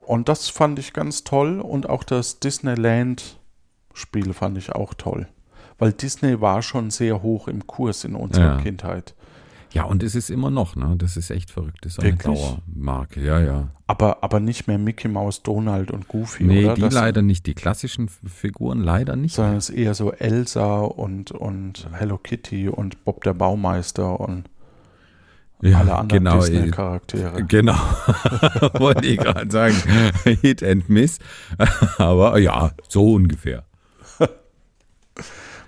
Und 0.00 0.28
das 0.28 0.48
fand 0.48 0.78
ich 0.78 0.94
ganz 0.94 1.24
toll. 1.24 1.60
Und 1.60 1.88
auch 1.88 2.04
das 2.04 2.40
Disneyland-Spiel 2.40 4.32
fand 4.32 4.56
ich 4.56 4.72
auch 4.72 4.94
toll. 4.94 5.28
Weil 5.78 5.92
Disney 5.92 6.40
war 6.40 6.62
schon 6.62 6.90
sehr 6.90 7.22
hoch 7.22 7.46
im 7.48 7.66
Kurs 7.66 8.04
in 8.04 8.14
unserer 8.14 8.56
Ja. 8.56 8.60
Kindheit. 8.60 9.14
Ja, 9.70 9.84
und 9.84 10.02
es 10.02 10.14
ist 10.14 10.30
immer 10.30 10.50
noch, 10.50 10.76
ne? 10.76 10.94
Das 10.96 11.16
ist 11.18 11.30
echt 11.30 11.50
verrückt. 11.50 11.78
Das 11.82 11.92
ist 11.92 12.00
eine 12.00 12.12
Wirklich? 12.12 12.40
Dauermarke, 12.40 13.22
ja, 13.22 13.38
ja. 13.38 13.68
Aber, 13.86 14.24
aber 14.24 14.40
nicht 14.40 14.66
mehr 14.66 14.78
Mickey 14.78 15.08
Mouse, 15.08 15.42
Donald 15.42 15.90
und 15.90 16.08
Goofy, 16.08 16.44
Nee, 16.44 16.64
oder? 16.64 16.74
die 16.74 16.80
Das- 16.80 16.94
leider 16.94 17.20
nicht. 17.20 17.46
Die 17.46 17.54
klassischen 17.54 18.08
Figuren 18.08 18.80
leider 18.80 19.14
nicht. 19.14 19.34
Sondern 19.34 19.56
es 19.56 19.68
ist 19.68 19.76
eher 19.76 19.92
so 19.94 20.10
Elsa 20.12 20.80
und, 20.80 21.32
und 21.32 21.86
Hello 21.92 22.16
Kitty 22.16 22.68
und 22.70 23.04
Bob 23.04 23.22
der 23.24 23.34
Baumeister 23.34 24.18
und 24.18 24.48
ja, 25.60 25.78
alle 25.80 25.96
anderen 25.96 26.24
genau, 26.24 26.36
äh, 26.38 26.50
Disney-Charaktere. 26.50 27.44
Genau, 27.44 27.74
wollte 28.78 29.06
ich 29.06 29.18
gerade 29.18 29.50
sagen. 29.50 29.74
Hit 30.40 30.62
and 30.62 30.88
Miss. 30.88 31.18
Aber 31.98 32.38
ja, 32.38 32.70
so 32.88 33.12
ungefähr. 33.14 33.64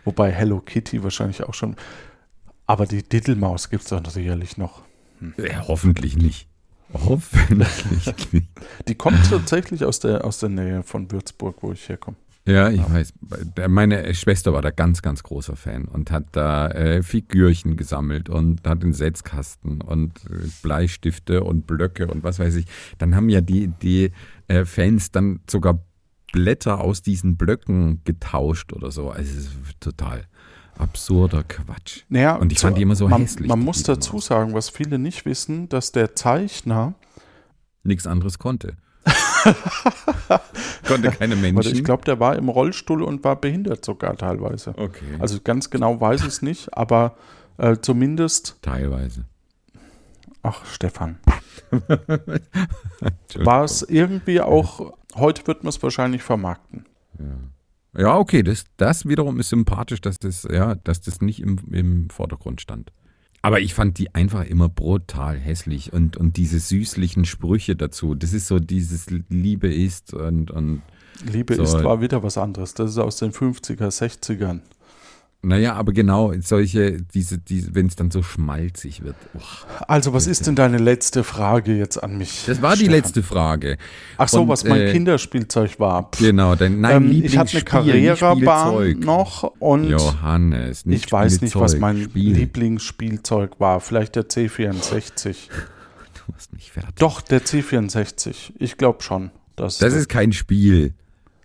Wobei 0.04 0.32
Hello 0.32 0.60
Kitty 0.60 1.02
wahrscheinlich 1.02 1.42
auch 1.42 1.54
schon. 1.54 1.76
Aber 2.66 2.86
die 2.86 3.02
Diddlemaus 3.02 3.70
gibt 3.70 3.82
es 3.84 3.90
doch 3.90 4.04
sicherlich 4.10 4.56
noch. 4.56 4.82
Ja, 5.36 5.66
hoffentlich 5.68 6.16
nicht. 6.16 6.48
Hoffentlich 6.92 7.84
nicht. 8.32 8.48
Die 8.88 8.94
kommt 8.94 9.28
tatsächlich 9.28 9.84
aus 9.84 10.00
der, 10.00 10.24
aus 10.24 10.38
der 10.38 10.48
Nähe 10.48 10.82
von 10.82 11.10
Würzburg, 11.10 11.56
wo 11.62 11.72
ich 11.72 11.88
herkomme. 11.88 12.16
Ja, 12.46 12.70
ich 12.70 12.80
weiß. 12.80 13.12
Meine 13.68 14.14
Schwester 14.14 14.52
war 14.52 14.62
da 14.62 14.70
ganz, 14.70 15.02
ganz 15.02 15.22
großer 15.22 15.56
Fan 15.56 15.84
und 15.84 16.10
hat 16.10 16.24
da 16.32 16.68
äh, 16.68 17.02
Figürchen 17.02 17.76
gesammelt 17.76 18.28
und 18.28 18.66
hat 18.66 18.82
einen 18.82 18.94
Setzkasten 18.94 19.82
und 19.82 20.24
äh, 20.24 20.48
Bleistifte 20.62 21.44
und 21.44 21.66
Blöcke 21.66 22.06
und 22.06 22.24
was 22.24 22.38
weiß 22.38 22.56
ich. 22.56 22.64
Dann 22.98 23.14
haben 23.14 23.28
ja 23.28 23.40
die, 23.40 23.68
die 23.68 24.10
äh, 24.48 24.64
Fans 24.64 25.12
dann 25.12 25.40
sogar 25.48 25.80
Blätter 26.32 26.80
aus 26.80 27.02
diesen 27.02 27.36
Blöcken 27.36 28.02
getauscht 28.04 28.72
oder 28.72 28.90
so. 28.90 29.10
Also 29.10 29.30
es 29.30 29.36
ist 29.46 29.50
total 29.80 30.26
absurder 30.78 31.42
Quatsch. 31.42 32.04
Naja, 32.08 32.36
Und 32.36 32.52
ich 32.52 32.58
fand 32.58 32.78
die 32.78 32.82
immer 32.82 32.96
so 32.96 33.08
man, 33.08 33.22
hässlich, 33.22 33.48
Man 33.48 33.60
muss 33.60 33.82
dazu 33.82 34.18
sagen, 34.18 34.54
was 34.54 34.70
viele 34.70 34.98
nicht 34.98 35.24
wissen, 35.26 35.68
dass 35.68 35.92
der 35.92 36.14
Zeichner, 36.14 36.94
Nichts 37.82 38.06
anderes 38.06 38.38
konnte. 38.38 38.76
Konnte 40.86 41.10
keine 41.12 41.34
Menschen. 41.34 41.72
ich 41.72 41.82
glaube, 41.82 42.04
der 42.04 42.20
war 42.20 42.36
im 42.36 42.50
Rollstuhl 42.50 43.02
und 43.02 43.24
war 43.24 43.36
behindert 43.40 43.84
sogar 43.84 44.16
teilweise. 44.16 44.74
okay. 44.76 45.16
Also 45.18 45.38
ganz 45.42 45.70
genau 45.70 45.98
weiß 46.00 46.20
ich 46.20 46.26
es 46.28 46.42
nicht, 46.42 46.76
aber 46.76 47.16
äh, 47.56 47.76
zumindest, 47.80 48.58
Teilweise. 48.60 49.24
Ach 50.42 50.64
Stefan, 50.66 51.18
war 53.36 53.64
es 53.64 53.82
irgendwie 53.82 54.40
auch, 54.40 54.94
heute 55.14 55.46
wird 55.46 55.64
man 55.64 55.70
es 55.70 55.82
wahrscheinlich 55.82 56.22
vermarkten. 56.22 56.86
Ja, 57.96 58.16
okay, 58.16 58.42
das, 58.42 58.64
das 58.76 59.06
wiederum 59.06 59.40
ist 59.40 59.48
sympathisch, 59.48 60.00
dass 60.00 60.18
das, 60.18 60.46
ja, 60.50 60.74
dass 60.76 61.00
das 61.00 61.20
nicht 61.20 61.40
im, 61.40 61.58
im 61.70 62.10
Vordergrund 62.10 62.60
stand. 62.60 62.92
Aber 63.42 63.60
ich 63.60 63.74
fand 63.74 63.98
die 63.98 64.14
einfach 64.14 64.44
immer 64.44 64.68
brutal 64.68 65.38
hässlich 65.38 65.92
und, 65.92 66.16
und 66.16 66.36
diese 66.36 66.60
süßlichen 66.60 67.24
Sprüche 67.24 67.74
dazu. 67.74 68.14
Das 68.14 68.32
ist 68.32 68.46
so 68.46 68.58
dieses 68.58 69.06
Liebe 69.28 69.72
ist 69.72 70.12
und, 70.12 70.50
und 70.50 70.82
Liebe 71.24 71.54
So. 71.54 71.62
ist 71.62 71.82
war 71.82 72.00
wieder 72.00 72.22
was 72.22 72.38
anderes. 72.38 72.74
Das 72.74 72.90
ist 72.90 72.98
aus 72.98 73.16
den 73.16 73.32
50er, 73.32 73.88
60ern. 73.88 74.60
Naja, 75.42 75.72
aber 75.72 75.92
genau, 75.92 76.34
solche, 76.40 77.00
diese, 77.00 77.38
diese, 77.38 77.74
wenn 77.74 77.86
es 77.86 77.96
dann 77.96 78.10
so 78.10 78.22
schmalzig 78.22 79.02
wird. 79.02 79.16
Uch. 79.32 79.64
Also, 79.88 80.12
was 80.12 80.26
ist 80.26 80.46
denn 80.46 80.54
deine 80.54 80.76
letzte 80.76 81.24
Frage 81.24 81.74
jetzt 81.76 81.96
an 82.02 82.18
mich? 82.18 82.44
Das 82.46 82.60
war 82.60 82.72
die 82.72 82.80
Stefan? 82.84 82.94
letzte 82.94 83.22
Frage. 83.22 83.78
Ach 84.18 84.28
so, 84.28 84.42
Und, 84.42 84.48
was 84.48 84.64
mein 84.64 84.82
äh, 84.82 84.92
Kinderspielzeug 84.92 85.80
war. 85.80 86.10
Pff, 86.12 86.20
Genau, 86.20 86.56
dein 86.56 86.82
nein, 86.82 87.04
ähm, 87.04 87.22
ich 87.24 87.38
hatte 87.38 87.56
eine 87.56 87.64
Carrera-Bahn 87.64 88.74
Spielzeug. 88.74 89.04
noch 89.04 89.42
und 89.60 89.88
Johannes, 89.88 90.84
nicht 90.84 91.06
ich 91.06 91.12
weiß 91.12 91.40
nicht, 91.40 91.56
was 91.56 91.78
mein 91.78 92.02
Spiel. 92.02 92.34
Lieblingsspielzeug 92.34 93.58
war. 93.60 93.80
Vielleicht 93.80 94.16
der 94.16 94.28
C64. 94.28 95.36
Du 96.26 96.32
machst 96.32 96.52
mich 96.52 96.70
fertig. 96.70 96.94
Doch, 96.96 97.22
der 97.22 97.42
C64. 97.42 98.52
Ich 98.58 98.76
glaube 98.76 99.02
schon. 99.02 99.30
Dass 99.56 99.78
Das 99.78 99.94
ist 99.94 100.08
kein 100.08 100.32
Spiel. 100.32 100.92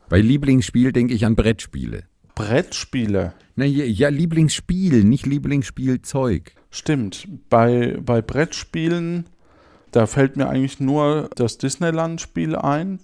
Bei 0.09 0.19
Lieblingsspiel 0.19 0.91
denke 0.91 1.13
ich 1.13 1.25
an 1.25 1.35
Brettspiele. 1.35 2.03
Brettspiele. 2.36 3.33
Na 3.55 3.65
ja, 3.65 3.86
ja, 3.86 4.09
Lieblingsspiel, 4.09 5.03
nicht 5.03 5.25
Lieblingsspielzeug. 5.25 6.53
Stimmt. 6.69 7.27
Bei, 7.49 7.97
bei 8.01 8.21
Brettspielen, 8.21 9.25
da 9.91 10.05
fällt 10.07 10.36
mir 10.36 10.49
eigentlich 10.49 10.79
nur 10.79 11.29
das 11.36 11.57
Disneyland-Spiel 11.57 12.55
ein 12.55 12.99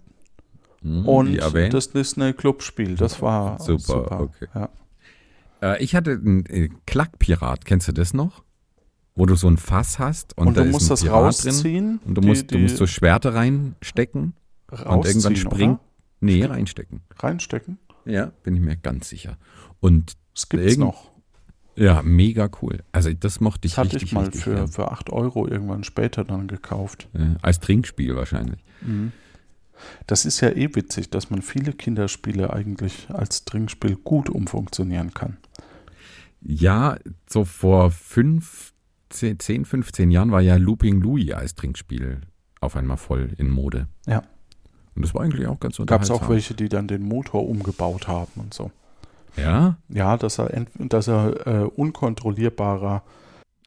Hm, 0.82 1.07
und 1.07 1.38
das 1.38 1.91
Disney-Club-Spiel. 1.91 2.95
Das 2.95 3.21
war 3.21 3.59
Super, 3.59 3.79
super. 3.79 4.19
okay. 4.21 4.47
Ja. 4.55 4.69
Äh, 5.61 5.84
ich 5.84 5.95
hatte 5.95 6.11
einen 6.11 6.45
äh, 6.47 6.69
Klackpirat, 6.88 7.65
kennst 7.65 7.88
du 7.88 7.91
das 7.91 8.13
noch? 8.15 8.43
Wo 9.13 9.25
du 9.27 9.36
so 9.36 9.47
ein 9.47 9.57
Fass 9.57 9.99
hast 9.99 10.38
und, 10.38 10.47
Und, 10.47 10.57
da 10.57 10.61
du 10.63 10.67
ist 10.69 10.73
musst 10.73 10.86
ein 10.88 10.89
das 10.89 11.03
Pirat 11.03 11.23
rausziehen. 11.23 11.61
drin 11.61 11.99
und 12.05 12.15
du 12.15 12.21
die- 12.21 12.27
musst, 12.27 12.51
du 12.51 12.57
musst 12.57 12.77
so 12.77 12.88
Schwerter 12.88 13.36
reinstecken 13.36 14.34
und 14.71 15.05
irgendwann 15.05 15.36
springt. 15.36 15.79
oder? 15.79 15.79
Nee, 16.21 16.43
reinstecken. 16.45 17.01
Reinstecken. 17.19 17.77
Ja, 18.06 18.32
bin 18.43 18.56
ich 18.56 18.62
mir 18.62 18.78
ganz 18.78 19.10
sicher. 19.10 19.38
Und 19.80 20.14
Das 20.34 20.49
gibt's 20.49 20.78
noch. 20.78 21.12
Ja, 21.76 22.02
mega 22.04 22.49
cool. 22.62 22.84
Also 22.91 23.12
das 23.14 23.39
mochte 23.39 23.66
ich 23.68 23.74
Das 23.74 23.78
hatte 23.80 23.93
richtig, 23.93 24.10
ich 24.10 24.14
mal 24.14 24.26
richtig 24.26 24.43
für, 24.43 24.56
gern. 24.56 24.68
für 24.68 24.91
8 24.91 25.10
Euro 25.12 25.47
irgendwann 25.47 25.84
später 25.84 26.24
dann 26.26 26.47
gekauft. 26.47 27.08
Ja, 27.14 27.36
als 27.41 27.60
Trinkspiel 27.60 28.16
wahrscheinlich. 28.16 28.64
Das 30.06 30.26
ist 30.26 30.41
ja 30.41 30.49
eh 30.49 30.76
witzig, 30.76 31.10
dass 31.10 31.30
man 31.30 31.41
viele 31.41 31.74
Kinderspiele 31.74 32.52
eigentlich 32.52 33.10
als 33.10 33.45
Trinkspiel 33.45 33.95
gut 33.95 34.30
umfunktionieren 34.30 35.14
kann. 35.14 35.38
Ja, 36.41 36.97
so 37.28 37.45
vor 37.45 37.91
fünf, 37.91 38.74
zehn, 39.10 39.39
10, 39.39 39.66
15 39.66 40.12
Jahren 40.12 40.32
war 40.32 40.41
ja 40.41 40.58
Looping 40.58 40.99
Louis 40.99 41.32
als 41.32 41.56
Trinkspiel 41.56 42.22
auf 42.60 42.76
einmal 42.76 42.97
voll 42.97 43.34
in 43.38 43.49
Mode. 43.49 43.88
Ja. 44.08 44.24
Und 44.95 45.03
das 45.05 45.13
war 45.13 45.21
eigentlich 45.23 45.47
auch 45.47 45.59
ganz 45.59 45.77
Gab 45.77 46.01
es 46.01 46.09
unterhaltsam. 46.09 46.17
auch 46.17 46.29
welche, 46.29 46.53
die 46.53 46.69
dann 46.69 46.87
den 46.87 47.03
Motor 47.03 47.47
umgebaut 47.47 48.07
haben 48.07 48.31
und 48.35 48.53
so. 48.53 48.71
Ja? 49.37 49.77
Ja, 49.89 50.17
dass 50.17 50.39
er, 50.39 50.65
dass 50.77 51.07
er 51.07 51.47
äh, 51.47 51.63
unkontrollierbarer 51.63 53.03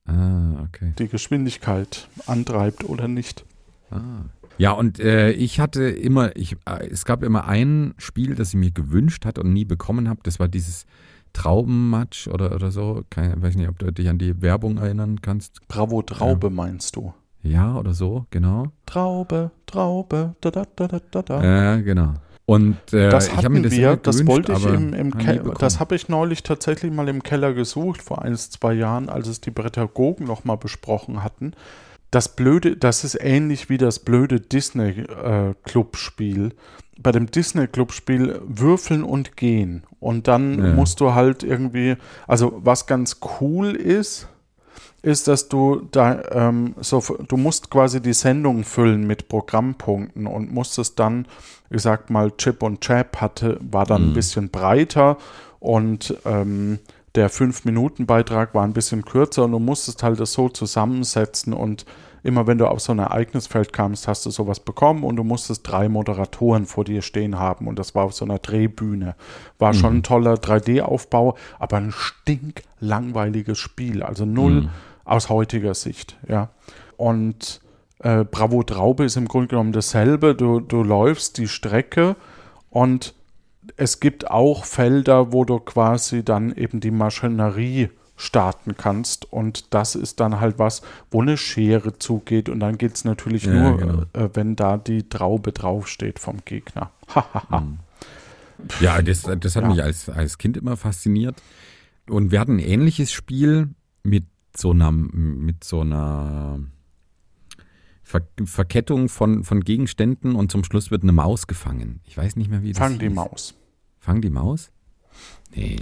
Ah, 0.07 0.63
okay. 0.65 0.93
die 0.99 1.09
Geschwindigkeit 1.09 2.09
antreibt 2.27 2.85
oder 2.85 3.09
nicht. 3.09 3.47
Ah. 3.91 4.27
Ja, 4.59 4.73
und 4.73 5.01
äh, 5.01 5.31
ich 5.33 5.61
hatte 5.61 5.85
immer, 5.85 6.37
ich, 6.37 6.57
äh, 6.67 6.87
es 6.91 7.07
gab 7.07 7.23
immer 7.23 7.47
ein 7.49 7.95
Spiel, 7.97 8.35
das 8.35 8.51
ich 8.51 8.55
mir 8.57 8.71
gewünscht 8.71 9.25
hatte 9.25 9.41
und 9.41 9.53
nie 9.55 9.65
bekommen 9.65 10.09
habe. 10.09 10.21
Das 10.23 10.39
war 10.39 10.47
dieses 10.47 10.85
Traubenmatch 11.33 12.29
oder, 12.29 12.55
oder 12.55 12.71
so. 12.71 13.03
Keine, 13.11 13.41
weiß 13.43 13.57
nicht, 13.57 13.69
ob 13.69 13.79
du 13.79 13.91
dich 13.93 14.09
an 14.09 14.19
die 14.19 14.41
Werbung 14.43 14.77
erinnern 14.77 15.23
kannst. 15.23 15.67
Bravo 15.69 16.03
Traube 16.03 16.51
meinst 16.51 16.97
du? 16.97 17.15
Ja, 17.45 17.77
oder 17.77 17.95
so, 17.95 18.27
genau. 18.31 18.73
Traube, 18.87 19.53
Traube, 19.67 20.35
da 20.41 20.51
da 20.51 20.65
da 20.75 20.89
da 20.89 20.99
da 21.11 21.23
da. 21.23 21.45
Ja, 21.45 21.77
genau. 21.77 22.15
Und 22.47 22.77
äh, 22.93 23.09
das 23.11 23.29
ich 23.29 23.37
hatten 23.37 23.45
habe 23.45 23.55
mir 23.55 23.63
das 23.63 23.73
wir, 23.73 23.97
das 23.97 24.17
gewünscht, 24.17 24.33
wollte 24.33 24.53
ich 24.53 24.67
im, 24.67 24.93
im 24.93 25.17
Keller, 25.17 25.55
das 25.59 25.81
habe 25.81 25.95
ich 25.95 26.09
neulich 26.09 26.43
tatsächlich 26.43 26.93
mal 26.93 27.09
im 27.09 27.23
Keller 27.23 27.55
gesucht, 27.55 28.03
vor 28.03 28.21
eins, 28.23 28.51
zwei 28.51 28.75
Jahren, 28.75 29.09
als 29.09 29.29
es 29.29 29.41
die 29.41 29.51
Pädagogen 29.51 30.27
nochmal 30.27 30.59
besprochen 30.59 31.23
hatten. 31.23 31.53
Das 32.11 32.37
Blöde, 32.37 32.77
das 32.77 33.03
ist 33.05 33.17
ähnlich 33.21 33.71
wie 33.71 33.79
das 33.79 33.99
blöde 33.99 34.41
Disney-Club-Spiel. 34.41 36.53
Bei 36.99 37.13
dem 37.13 37.31
Disney-Club-Spiel 37.31 38.41
würfeln 38.47 39.05
und 39.05 39.37
gehen. 39.37 39.85
Und 39.99 40.29
dann 40.29 40.63
Ja. 40.63 40.75
musst 40.75 41.01
du 41.01 41.15
halt 41.15 41.43
irgendwie, 41.43 41.97
also 42.29 42.61
was 42.63 42.87
ganz 42.87 43.21
cool 43.41 43.75
ist, 43.75 44.29
ist, 45.05 45.29
dass 45.29 45.49
du 45.49 45.83
da 45.91 46.23
ähm, 46.31 46.75
so, 46.81 47.01
du 47.29 47.37
musst 47.37 47.71
quasi 47.71 48.01
die 48.01 48.13
Sendung 48.15 48.65
füllen 48.65 49.07
mit 49.07 49.29
Programmpunkten 49.29 50.27
und 50.27 50.53
musstest 50.53 50.99
dann, 50.99 51.27
ich 51.71 51.83
sag 51.83 52.11
mal, 52.11 52.33
Chip 52.37 52.63
und 52.63 52.81
Chap 52.81 53.21
hatte, 53.21 53.59
war 53.61 53.85
dann 53.87 54.03
ein 54.03 54.09
Mhm. 54.09 54.13
bisschen 54.15 54.49
breiter 54.51 55.19
und 55.61 56.17
ähm, 56.25 56.79
der 57.15 57.31
5-Minuten-Beitrag 57.31 58.55
war 58.55 58.65
ein 58.65 58.73
bisschen 58.73 59.05
kürzer 59.05 59.45
und 59.45 59.53
du 59.53 59.59
musstest 59.61 60.03
halt 60.03 60.19
das 60.19 60.33
so 60.33 60.49
zusammensetzen 60.49 61.53
und 61.53 61.85
immer 62.25 62.47
wenn 62.47 62.57
du 62.59 62.67
auf 62.67 62.81
so 62.81 62.93
ein 62.93 62.99
Ereignisfeld 62.99 63.73
kamst, 63.75 64.09
hast 64.09 64.25
du 64.25 64.31
sowas 64.31 64.59
bekommen 64.59 65.05
und 65.05 65.17
du 65.17 65.25
musstest 65.25 65.69
drei 65.71 65.89
Moderatoren 65.91 66.65
vor 66.65 66.85
dir 66.85 67.03
stehen 67.03 67.39
haben 67.39 67.69
und 67.69 67.79
das 67.79 67.95
war 67.95 68.05
auf 68.05 68.15
so 68.15 68.25
einer 68.25 68.39
Drehbühne. 68.39 69.15
War 69.59 69.75
schon 69.75 69.99
ein 69.99 70.03
toller 70.03 70.35
3D-Aufbau, 70.35 71.37
aber 71.59 71.77
ein 71.77 71.93
stinklangweiliges 71.93 73.59
Spiel, 73.59 74.03
also 74.03 74.25
null 74.25 74.63
Mhm. 74.63 74.71
Aus 75.05 75.29
heutiger 75.29 75.75
Sicht, 75.75 76.17
ja. 76.29 76.51
Und 76.97 77.61
äh, 78.01 78.25
Bravo 78.25 78.63
Traube 78.63 79.05
ist 79.05 79.17
im 79.17 79.27
Grunde 79.29 79.49
genommen 79.49 79.73
dasselbe. 79.73 80.35
Du, 80.35 80.61
du 80.61 80.83
läufst 80.83 81.39
die 81.39 81.49
Strecke 81.49 82.17
und 82.71 83.15
es 83.77 84.01
gibt 84.01 84.31
auch 84.31 84.65
Felder, 84.65 85.33
wo 85.33 85.45
du 85.45 85.59
quasi 85.59 86.23
dann 86.25 86.55
eben 86.55 86.81
die 86.81 86.91
Maschinerie 86.91 87.91
starten 88.17 88.77
kannst 88.77 89.33
und 89.33 89.75
das 89.75 89.97
ist 89.97 90.21
dann 90.21 90.39
halt 90.39 90.59
was, 90.61 90.83
wo 91.11 91.21
eine 91.23 91.37
Schere 91.37 91.99
zugeht 91.99 92.49
und 92.49 92.61
dann 92.61 92.79
geht 92.79 92.95
es 92.95 93.05
natürlich 93.05 93.45
Ja, 93.47 93.53
nur, 93.55 93.77
genau. 93.79 94.03
äh, 94.13 94.29
wenn 94.35 94.55
da 94.55 94.77
die 94.77 95.09
Traube 95.09 95.51
draufsteht 95.51 96.21
vom 96.21 96.45
Gegner. 96.45 96.91
Hahaha. 97.13 97.67
Ja, 98.81 99.03
das, 99.03 99.23
das 99.41 99.57
hat 99.57 99.65
Ja. 99.65 99.69
mich 99.69 99.83
als, 99.83 100.09
als 100.09 100.39
Kind 100.39 100.57
immer 100.57 100.77
fasziniert. 100.77 101.43
Und 102.09 102.31
wir 102.31 102.39
hatten 102.39 102.57
ein 102.57 102.61
ähnliches 102.61 103.11
Spiel 103.13 103.71
mit 104.05 104.25
so 104.57 104.71
einer, 104.71 104.93
mit 104.93 105.65
so 105.65 105.81
einer 105.81 106.61
Ver 108.03 108.21
Verkettung 108.45 109.09
von, 109.09 109.45
von 109.45 109.63
Gegenständen 109.63 110.35
und 110.35 110.53
zum 110.53 110.63
Schluss 110.63 110.91
wird 110.91 111.03
eine 111.03 111.13
Maus 111.13 111.47
gefangen. 111.47 112.01
Ich 112.05 112.17
weiß 112.17 112.37
nicht 112.37 112.51
mehr, 112.51 112.63
wie 112.63 112.73
das 112.73 112.79
Fang 112.79 112.99
die 112.99 113.07
hieß. 113.07 113.15
Maus. 113.15 113.55
Fang 113.99 114.21
die 114.21 114.31
Maus? 114.31 114.71
Nee. 115.55 115.79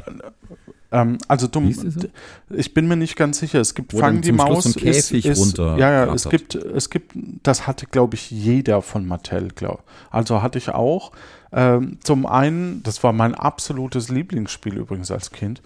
Ähm, 0.93 1.19
also 1.27 1.47
du, 1.47 1.63
Hieß 1.63 1.85
es 1.85 1.95
so? 1.95 2.09
ich 2.51 2.75
bin 2.75 2.87
mir 2.87 2.97
nicht 2.97 3.17
ganz 3.17 3.39
sicher. 3.39 3.61
Es 3.61 3.75
gibt 3.75 3.93
Wo 3.95 3.99
Fang 3.99 4.21
die 4.21 4.29
Schluss 4.29 4.37
Maus. 4.37 4.65
so 4.65 4.71
ein 4.71 4.75
Käfig 4.75 5.27
ist, 5.27 5.39
ist, 5.39 5.59
runter 5.59 5.79
ja, 5.79 5.91
ja, 5.91 6.15
es 6.15 6.29
gibt, 6.29 6.55
es 6.55 6.91
gibt, 6.91 7.13
das 7.43 7.67
hatte, 7.67 7.87
glaube 7.87 8.15
ich, 8.15 8.31
jeder 8.31 8.83
von 8.83 9.07
Mattel, 9.07 9.49
glaube 9.49 9.83
Also 10.11 10.43
hatte 10.43 10.59
ich 10.59 10.69
auch. 10.69 11.13
Ähm, 11.51 11.99
zum 12.05 12.27
einen, 12.27 12.83
das 12.83 13.03
war 13.03 13.13
mein 13.13 13.35
absolutes 13.35 14.11
Lieblingsspiel 14.11 14.77
übrigens 14.77 15.11
als 15.11 15.33
Kind. 15.33 15.63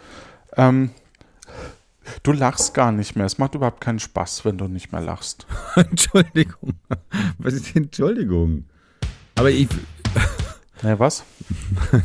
Ähm, 0.57 0.91
du 2.23 2.33
lachst 2.33 2.75
gar 2.75 2.93
nicht 2.93 3.17
mehr. 3.17 3.27
Es 3.27 3.39
macht 3.39 3.55
überhaupt 3.55 3.81
keinen 3.81 3.99
Spaß, 3.99 4.45
wenn 4.45 4.59
du 4.59 4.69
nicht 4.69 4.93
mehr 4.93 5.01
lachst. 5.01 5.47
Entschuldigung. 5.77 6.75
Was 7.39 7.55
ist 7.55 7.75
denn 7.75 7.85
Entschuldigung? 7.85 8.65
Aber 9.35 9.51
ich, 9.51 9.69
Ne, 10.83 10.99
was? 10.99 11.25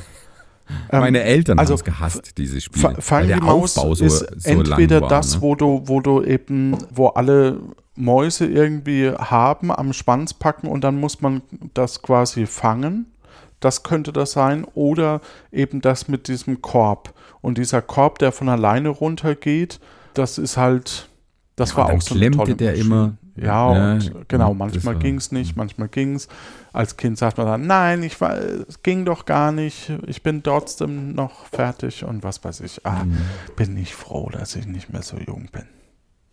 Ähm, 0.90 1.02
meine 1.02 1.22
Eltern 1.24 1.60
also, 1.60 1.74
haben 1.74 1.80
es 1.80 1.84
gehasst, 1.84 2.38
dieses 2.38 2.64
Spiel. 2.64 2.82
Fa- 2.82 2.96
Fang 3.02 3.22
weil 3.24 3.28
der 3.28 3.38
die 3.40 3.44
Maus 3.44 3.78
Aufbau 3.78 3.94
so, 3.94 4.06
ist 4.06 4.20
so 4.20 4.50
entweder 4.50 5.02
war, 5.02 5.10
das, 5.10 5.36
ne? 5.36 5.42
wo 5.42 5.56
du, 5.56 5.82
wo 5.86 6.00
du 6.00 6.24
eben, 6.24 6.78
wo 6.94 7.08
alle 7.08 7.60
Mäuse 7.96 8.46
irgendwie 8.46 9.12
haben, 9.12 9.70
am 9.70 9.92
Schwanz 9.92 10.34
packen 10.34 10.68
und 10.68 10.86
dann 10.86 10.98
muss 10.98 11.20
man 11.20 11.42
das 11.74 12.02
quasi 12.02 12.46
fangen. 12.46 13.08
Das 13.60 13.84
könnte 13.84 14.14
das 14.14 14.32
sein. 14.32 14.66
Oder 14.74 15.20
eben 15.52 15.82
das 15.82 16.08
mit 16.08 16.30
diesem 16.30 16.62
Korb. 16.62 17.14
Und 17.42 17.58
dieser 17.58 17.82
Korb, 17.82 18.20
der 18.20 18.32
von 18.32 18.50
alleine 18.50 18.90
runtergeht, 18.90 19.80
das 20.14 20.38
ist 20.38 20.58
halt, 20.58 21.10
das 21.56 21.72
Ja, 21.72 21.78
war 21.78 21.94
auch 21.94 22.02
so 22.02 22.16
eine 22.16 22.32
tolle 22.32 22.56
der 22.56 22.72
Maschine. 22.72 22.86
immer. 22.86 23.14
Ja, 23.38 23.74
Ja, 23.74 23.94
und 23.94 24.12
genau, 24.28 24.50
das 24.50 24.58
manchmal 24.58 24.96
ging 25.00 25.16
es 25.16 25.32
nicht, 25.32 25.56
manchmal 25.56 25.88
ging 25.88 26.16
es. 26.16 26.28
Als 26.74 26.98
Kind 26.98 27.18
sagt 27.18 27.38
man 27.38 27.48
dann, 27.48 27.66
nein, 27.66 28.04
ich 28.04 28.20
war, 28.22 28.38
es 28.38 28.84
ging 28.84 29.06
doch 29.06 29.26
gar 29.26 29.52
nicht, 29.54 29.92
ich 30.06 30.22
bin 30.22 30.44
trotzdem 30.44 31.14
noch 31.14 31.46
fertig 31.46 32.04
und 32.04 32.24
was 32.24 32.44
weiß 32.44 32.60
ich. 32.60 32.86
Ah, 32.86 33.06
Mhm. 33.06 33.18
bin 33.56 33.78
ich 33.78 33.96
froh, 33.96 34.30
dass 34.30 34.56
ich 34.56 34.68
nicht 34.68 34.92
mehr 34.92 35.02
so 35.02 35.18
jung 35.18 35.48
bin. 35.52 35.64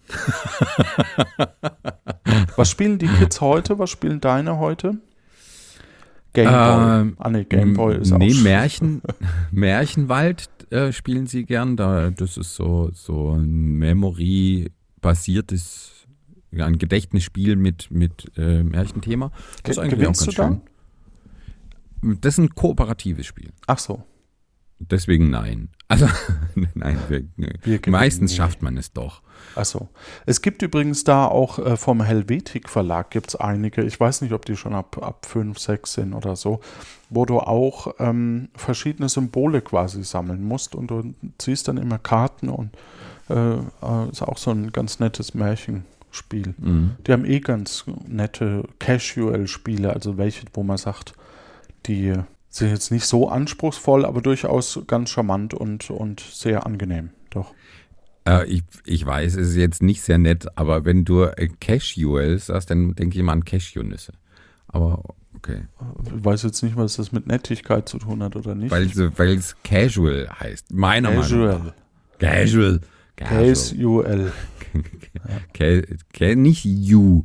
was 2.57 2.71
spielen 2.71 2.99
die 2.99 3.09
Kids 3.09 3.41
heute? 3.41 3.79
Was 3.79 3.91
spielen 3.91 4.21
deine 4.21 4.59
heute? 4.59 4.97
Gameboy. 6.35 7.01
Ähm, 7.01 7.17
ah, 7.19 7.31
nee, 7.31 7.45
Gameboy 7.45 7.97
ist 7.97 8.13
auch. 8.13 8.19
Nee, 8.19 8.35
Märchen, 8.35 9.03
Märchenwald 9.51 10.49
äh, 10.71 10.93
spielen 10.93 11.27
sie 11.27 11.45
gern. 11.45 11.77
Da, 11.77 12.11
das 12.11 12.37
ist 12.37 12.55
so, 12.55 12.91
so 12.93 13.33
ein 13.33 13.79
Memory-basiertes, 13.79 16.07
ein 16.53 16.79
Gedächtnisspiel 16.79 17.57
mit, 17.57 17.91
mit 17.91 18.31
äh, 18.37 18.63
Märchenthema. 18.63 19.33
Das 19.63 19.77
ist 19.77 19.83
Ge- 19.83 19.85
eigentlich 19.85 20.07
auch 20.09 20.13
ganz 20.13 20.33
schön. 20.35 20.61
Das 22.21 22.35
ist 22.35 22.39
ein 22.39 22.55
kooperatives 22.55 23.27
Spiel. 23.27 23.51
Ach 23.67 23.79
so. 23.79 24.03
Deswegen 24.79 25.31
nein. 25.31 25.71
Also, 25.91 26.07
nein, 26.75 26.99
wir, 27.09 27.25
Wir 27.39 27.79
gewinnen 27.79 27.93
meistens 27.93 28.37
schafft 28.37 28.61
man 28.61 28.77
es 28.77 28.93
doch. 28.93 29.23
Achso. 29.55 29.89
Es 30.27 30.43
gibt 30.43 30.63
übrigens 30.63 31.05
da 31.05 31.27
auch 31.27 31.59
äh, 31.59 31.77
vom 31.77 32.03
Helvetik 32.03 32.69
Verlag 32.69 33.11
gibt 33.11 33.29
es 33.29 33.37
einige, 33.37 33.83
ich 33.83 33.99
weiß 33.99 34.23
nicht, 34.23 34.33
ob 34.33 34.45
die 34.45 34.57
schon 34.57 34.75
ab, 34.75 34.99
ab 35.03 35.27
5, 35.27 35.59
6 35.59 35.93
sind 35.93 36.15
oder 36.15 36.37
so, 36.37 36.61
wo 37.11 37.25
du 37.25 37.41
auch 37.41 37.95
ähm, 37.99 38.49
verschiedene 38.55 39.09
Symbole 39.09 39.61
quasi 39.61 40.05
sammeln 40.05 40.43
musst 40.45 40.75
und 40.75 40.91
du 40.91 41.15
ziehst 41.39 41.69
dann 41.69 41.77
immer 41.77 41.99
Karten 41.99 42.49
und 42.49 42.71
äh, 43.29 43.35
äh, 43.35 44.11
ist 44.11 44.23
auch 44.23 44.39
so 44.39 44.51
ein 44.51 44.73
ganz 44.73 45.01
nettes 45.01 45.35
Märchenspiel. 45.35 46.55
Mhm. 46.59 46.93
Die 47.07 47.13
haben 47.13 47.25
eh 47.25 47.41
ganz 47.41 47.85
nette 48.07 48.65
Casual-Spiele, 48.79 49.93
also 49.93 50.19
welche, 50.19 50.47
wo 50.55 50.63
man 50.63 50.79
sagt, 50.79 51.15
die 51.87 52.15
sind 52.49 52.71
jetzt 52.71 52.91
nicht 52.91 53.07
so 53.07 53.29
anspruchsvoll, 53.29 54.05
aber 54.05 54.21
durchaus 54.21 54.81
ganz 54.87 55.11
charmant 55.11 55.55
und, 55.55 55.91
und 55.91 56.21
sehr 56.21 56.67
angenehm. 56.67 57.11
Doch. 57.31 57.55
Äh, 58.29 58.47
ich, 58.47 58.63
ich 58.85 59.07
weiß, 59.07 59.37
es 59.37 59.51
ist 59.51 59.57
jetzt 59.57 59.83
nicht 59.83 60.03
sehr 60.03 60.19
nett, 60.19 60.47
aber 60.57 60.85
wenn 60.85 61.05
du 61.05 61.23
äh, 61.23 61.49
Casual 61.61 62.39
sagst, 62.39 62.71
dann 62.71 62.95
denke 62.95 63.15
ich 63.15 63.21
immer 63.21 63.33
an 63.33 63.45
Cashewnüsse. 63.45 64.13
Aber 64.67 65.03
okay. 65.35 65.63
Ich 66.05 66.25
weiß 66.25 66.43
jetzt 66.43 66.63
nicht, 66.63 66.77
was 66.77 66.97
das 66.97 67.11
mit 67.11 67.27
Nettigkeit 67.27 67.89
zu 67.89 67.99
tun 67.99 68.23
hat 68.23 68.37
oder 68.37 68.55
nicht. 68.55 68.71
Weil 68.71 69.35
es 69.37 69.57
Casual 69.65 70.29
heißt. 70.39 70.75
Meiner 70.75 71.09
Meinung 71.09 71.23
Casual. 71.23 71.59
nach. 71.59 71.73
Casual. 72.19 72.81
Casual. 73.17 73.47
Casual. 73.47 74.33
Ca 75.55 75.83
ca 76.13 76.35
nicht 76.35 76.65
you. 76.65 77.23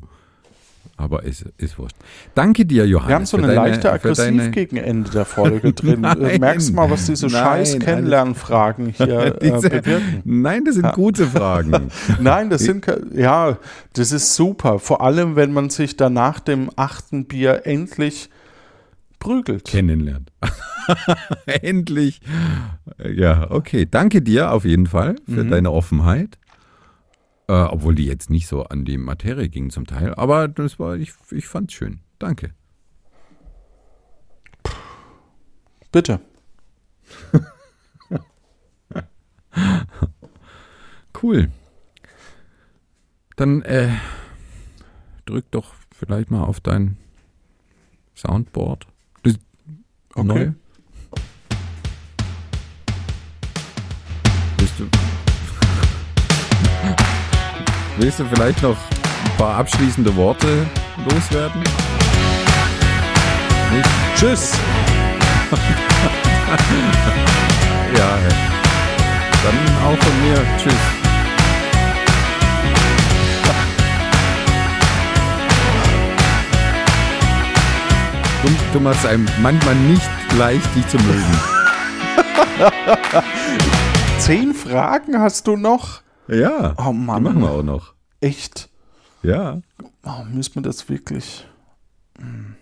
Aber 0.96 1.24
ist, 1.24 1.46
ist 1.58 1.78
wurscht. 1.80 1.96
Danke 2.36 2.66
dir, 2.66 2.86
Johannes. 2.88 3.10
Wir 3.10 3.16
haben 3.16 3.26
so 3.26 3.38
eine 3.38 3.48
deine- 3.48 3.60
leichte 3.70 3.92
Aggressiv 3.92 4.52
gegen 4.52 4.78
Ende 4.78 5.10
der 5.10 5.26
Folge 5.26 5.74
drin. 5.74 6.02
Nein, 6.02 6.40
Merkst 6.40 6.74
mal, 6.74 6.90
was 6.90 7.06
diese 7.08 7.28
nein, 7.28 7.44
scheiß 7.44 7.80
Kennenlernfragen 7.80 8.90
hier 8.98 9.36
äh, 9.36 9.40
Diese- 9.42 9.70
bewirken. 9.70 10.22
Nein, 10.24 10.66
das 10.66 10.76
sind 10.76 10.92
gute 10.94 11.26
Fragen. 11.28 11.90
Nein, 12.20 12.50
das 12.50 12.62
sind, 12.62 12.86
ja, 13.14 13.58
das 13.94 14.12
ist 14.12 14.36
super. 14.36 14.80
Vor 14.80 15.02
allem, 15.02 15.36
wenn 15.36 15.52
man 15.52 15.70
sich 15.70 15.98
dann 15.98 16.14
nach 16.14 16.40
dem 16.40 16.70
achten 16.76 17.26
Bier 17.26 17.62
endlich 17.66 18.30
prügelt. 19.20 19.66
Kennenlernt. 19.66 20.32
Endlich. 21.46 22.20
Ja, 23.16 23.50
okay. 23.50 23.88
Danke 23.90 24.22
dir 24.22 24.52
auf 24.52 24.66
jeden 24.66 24.88
Fall 24.88 25.16
für 25.26 25.44
Mhm. 25.46 25.50
deine 25.50 25.72
Offenheit. 25.72 26.38
Äh, 27.48 27.54
obwohl 27.54 27.96
die 27.96 28.06
jetzt 28.06 28.30
nicht 28.30 28.48
so 28.48 28.64
an 28.64 28.86
die 28.86 28.98
Materie 28.98 29.50
ging 29.50 29.70
zum 29.70 29.86
Teil. 29.86 30.14
Aber 30.16 30.48
das 30.48 30.80
war, 30.80 30.96
ich, 30.96 31.14
ich 31.32 31.48
fand's 31.48 31.74
schön. 31.74 32.00
Danke. 32.20 32.54
Bitte. 35.92 36.20
Cool. 41.22 41.52
Dann 43.38 43.62
äh, 43.62 43.90
drück 45.26 45.50
doch 45.52 45.74
vielleicht 45.96 46.32
mal 46.32 46.44
auf 46.44 46.60
dein 46.60 46.98
Soundboard. 48.16 48.88
Das 49.24 49.36
Okay. 50.16 50.28
neue. 50.28 50.56
Willst 54.58 54.80
du, 54.80 54.88
willst 57.98 58.20
du 58.20 58.26
vielleicht 58.26 58.62
noch 58.62 58.78
ein 58.78 59.38
paar 59.38 59.58
abschließende 59.58 60.16
Worte 60.16 60.66
loswerden? 61.10 61.62
Nicht? 63.72 63.90
Tschüss. 64.16 64.54
Ja, 67.96 68.18
dann 69.44 69.86
auch 69.86 69.98
von 70.04 70.22
mir. 70.22 70.38
Tschüss. 70.58 70.74
Du, 78.42 78.50
du 78.74 78.80
machst 78.80 79.06
einem 79.06 79.28
manchmal 79.42 79.76
nicht 79.76 80.10
leicht, 80.38 80.76
dich 80.76 80.88
zu 80.88 80.98
mögen. 80.98 81.40
Zehn 84.20 84.54
Fragen 84.54 85.20
hast 85.20 85.48
du 85.48 85.56
noch? 85.56 86.02
Ja, 86.28 86.74
Oh 86.78 86.92
die 86.92 86.98
Mann. 86.98 87.24
machen 87.24 87.42
wir 87.42 87.50
auch 87.52 87.64
noch. 87.64 87.94
Echt? 88.22 88.70
Ja. 89.24 89.62
Oh, 90.04 90.24
müssen 90.30 90.56
wir 90.56 90.62
das 90.62 90.88
wirklich? 90.90 91.46
Hm. 92.20 92.56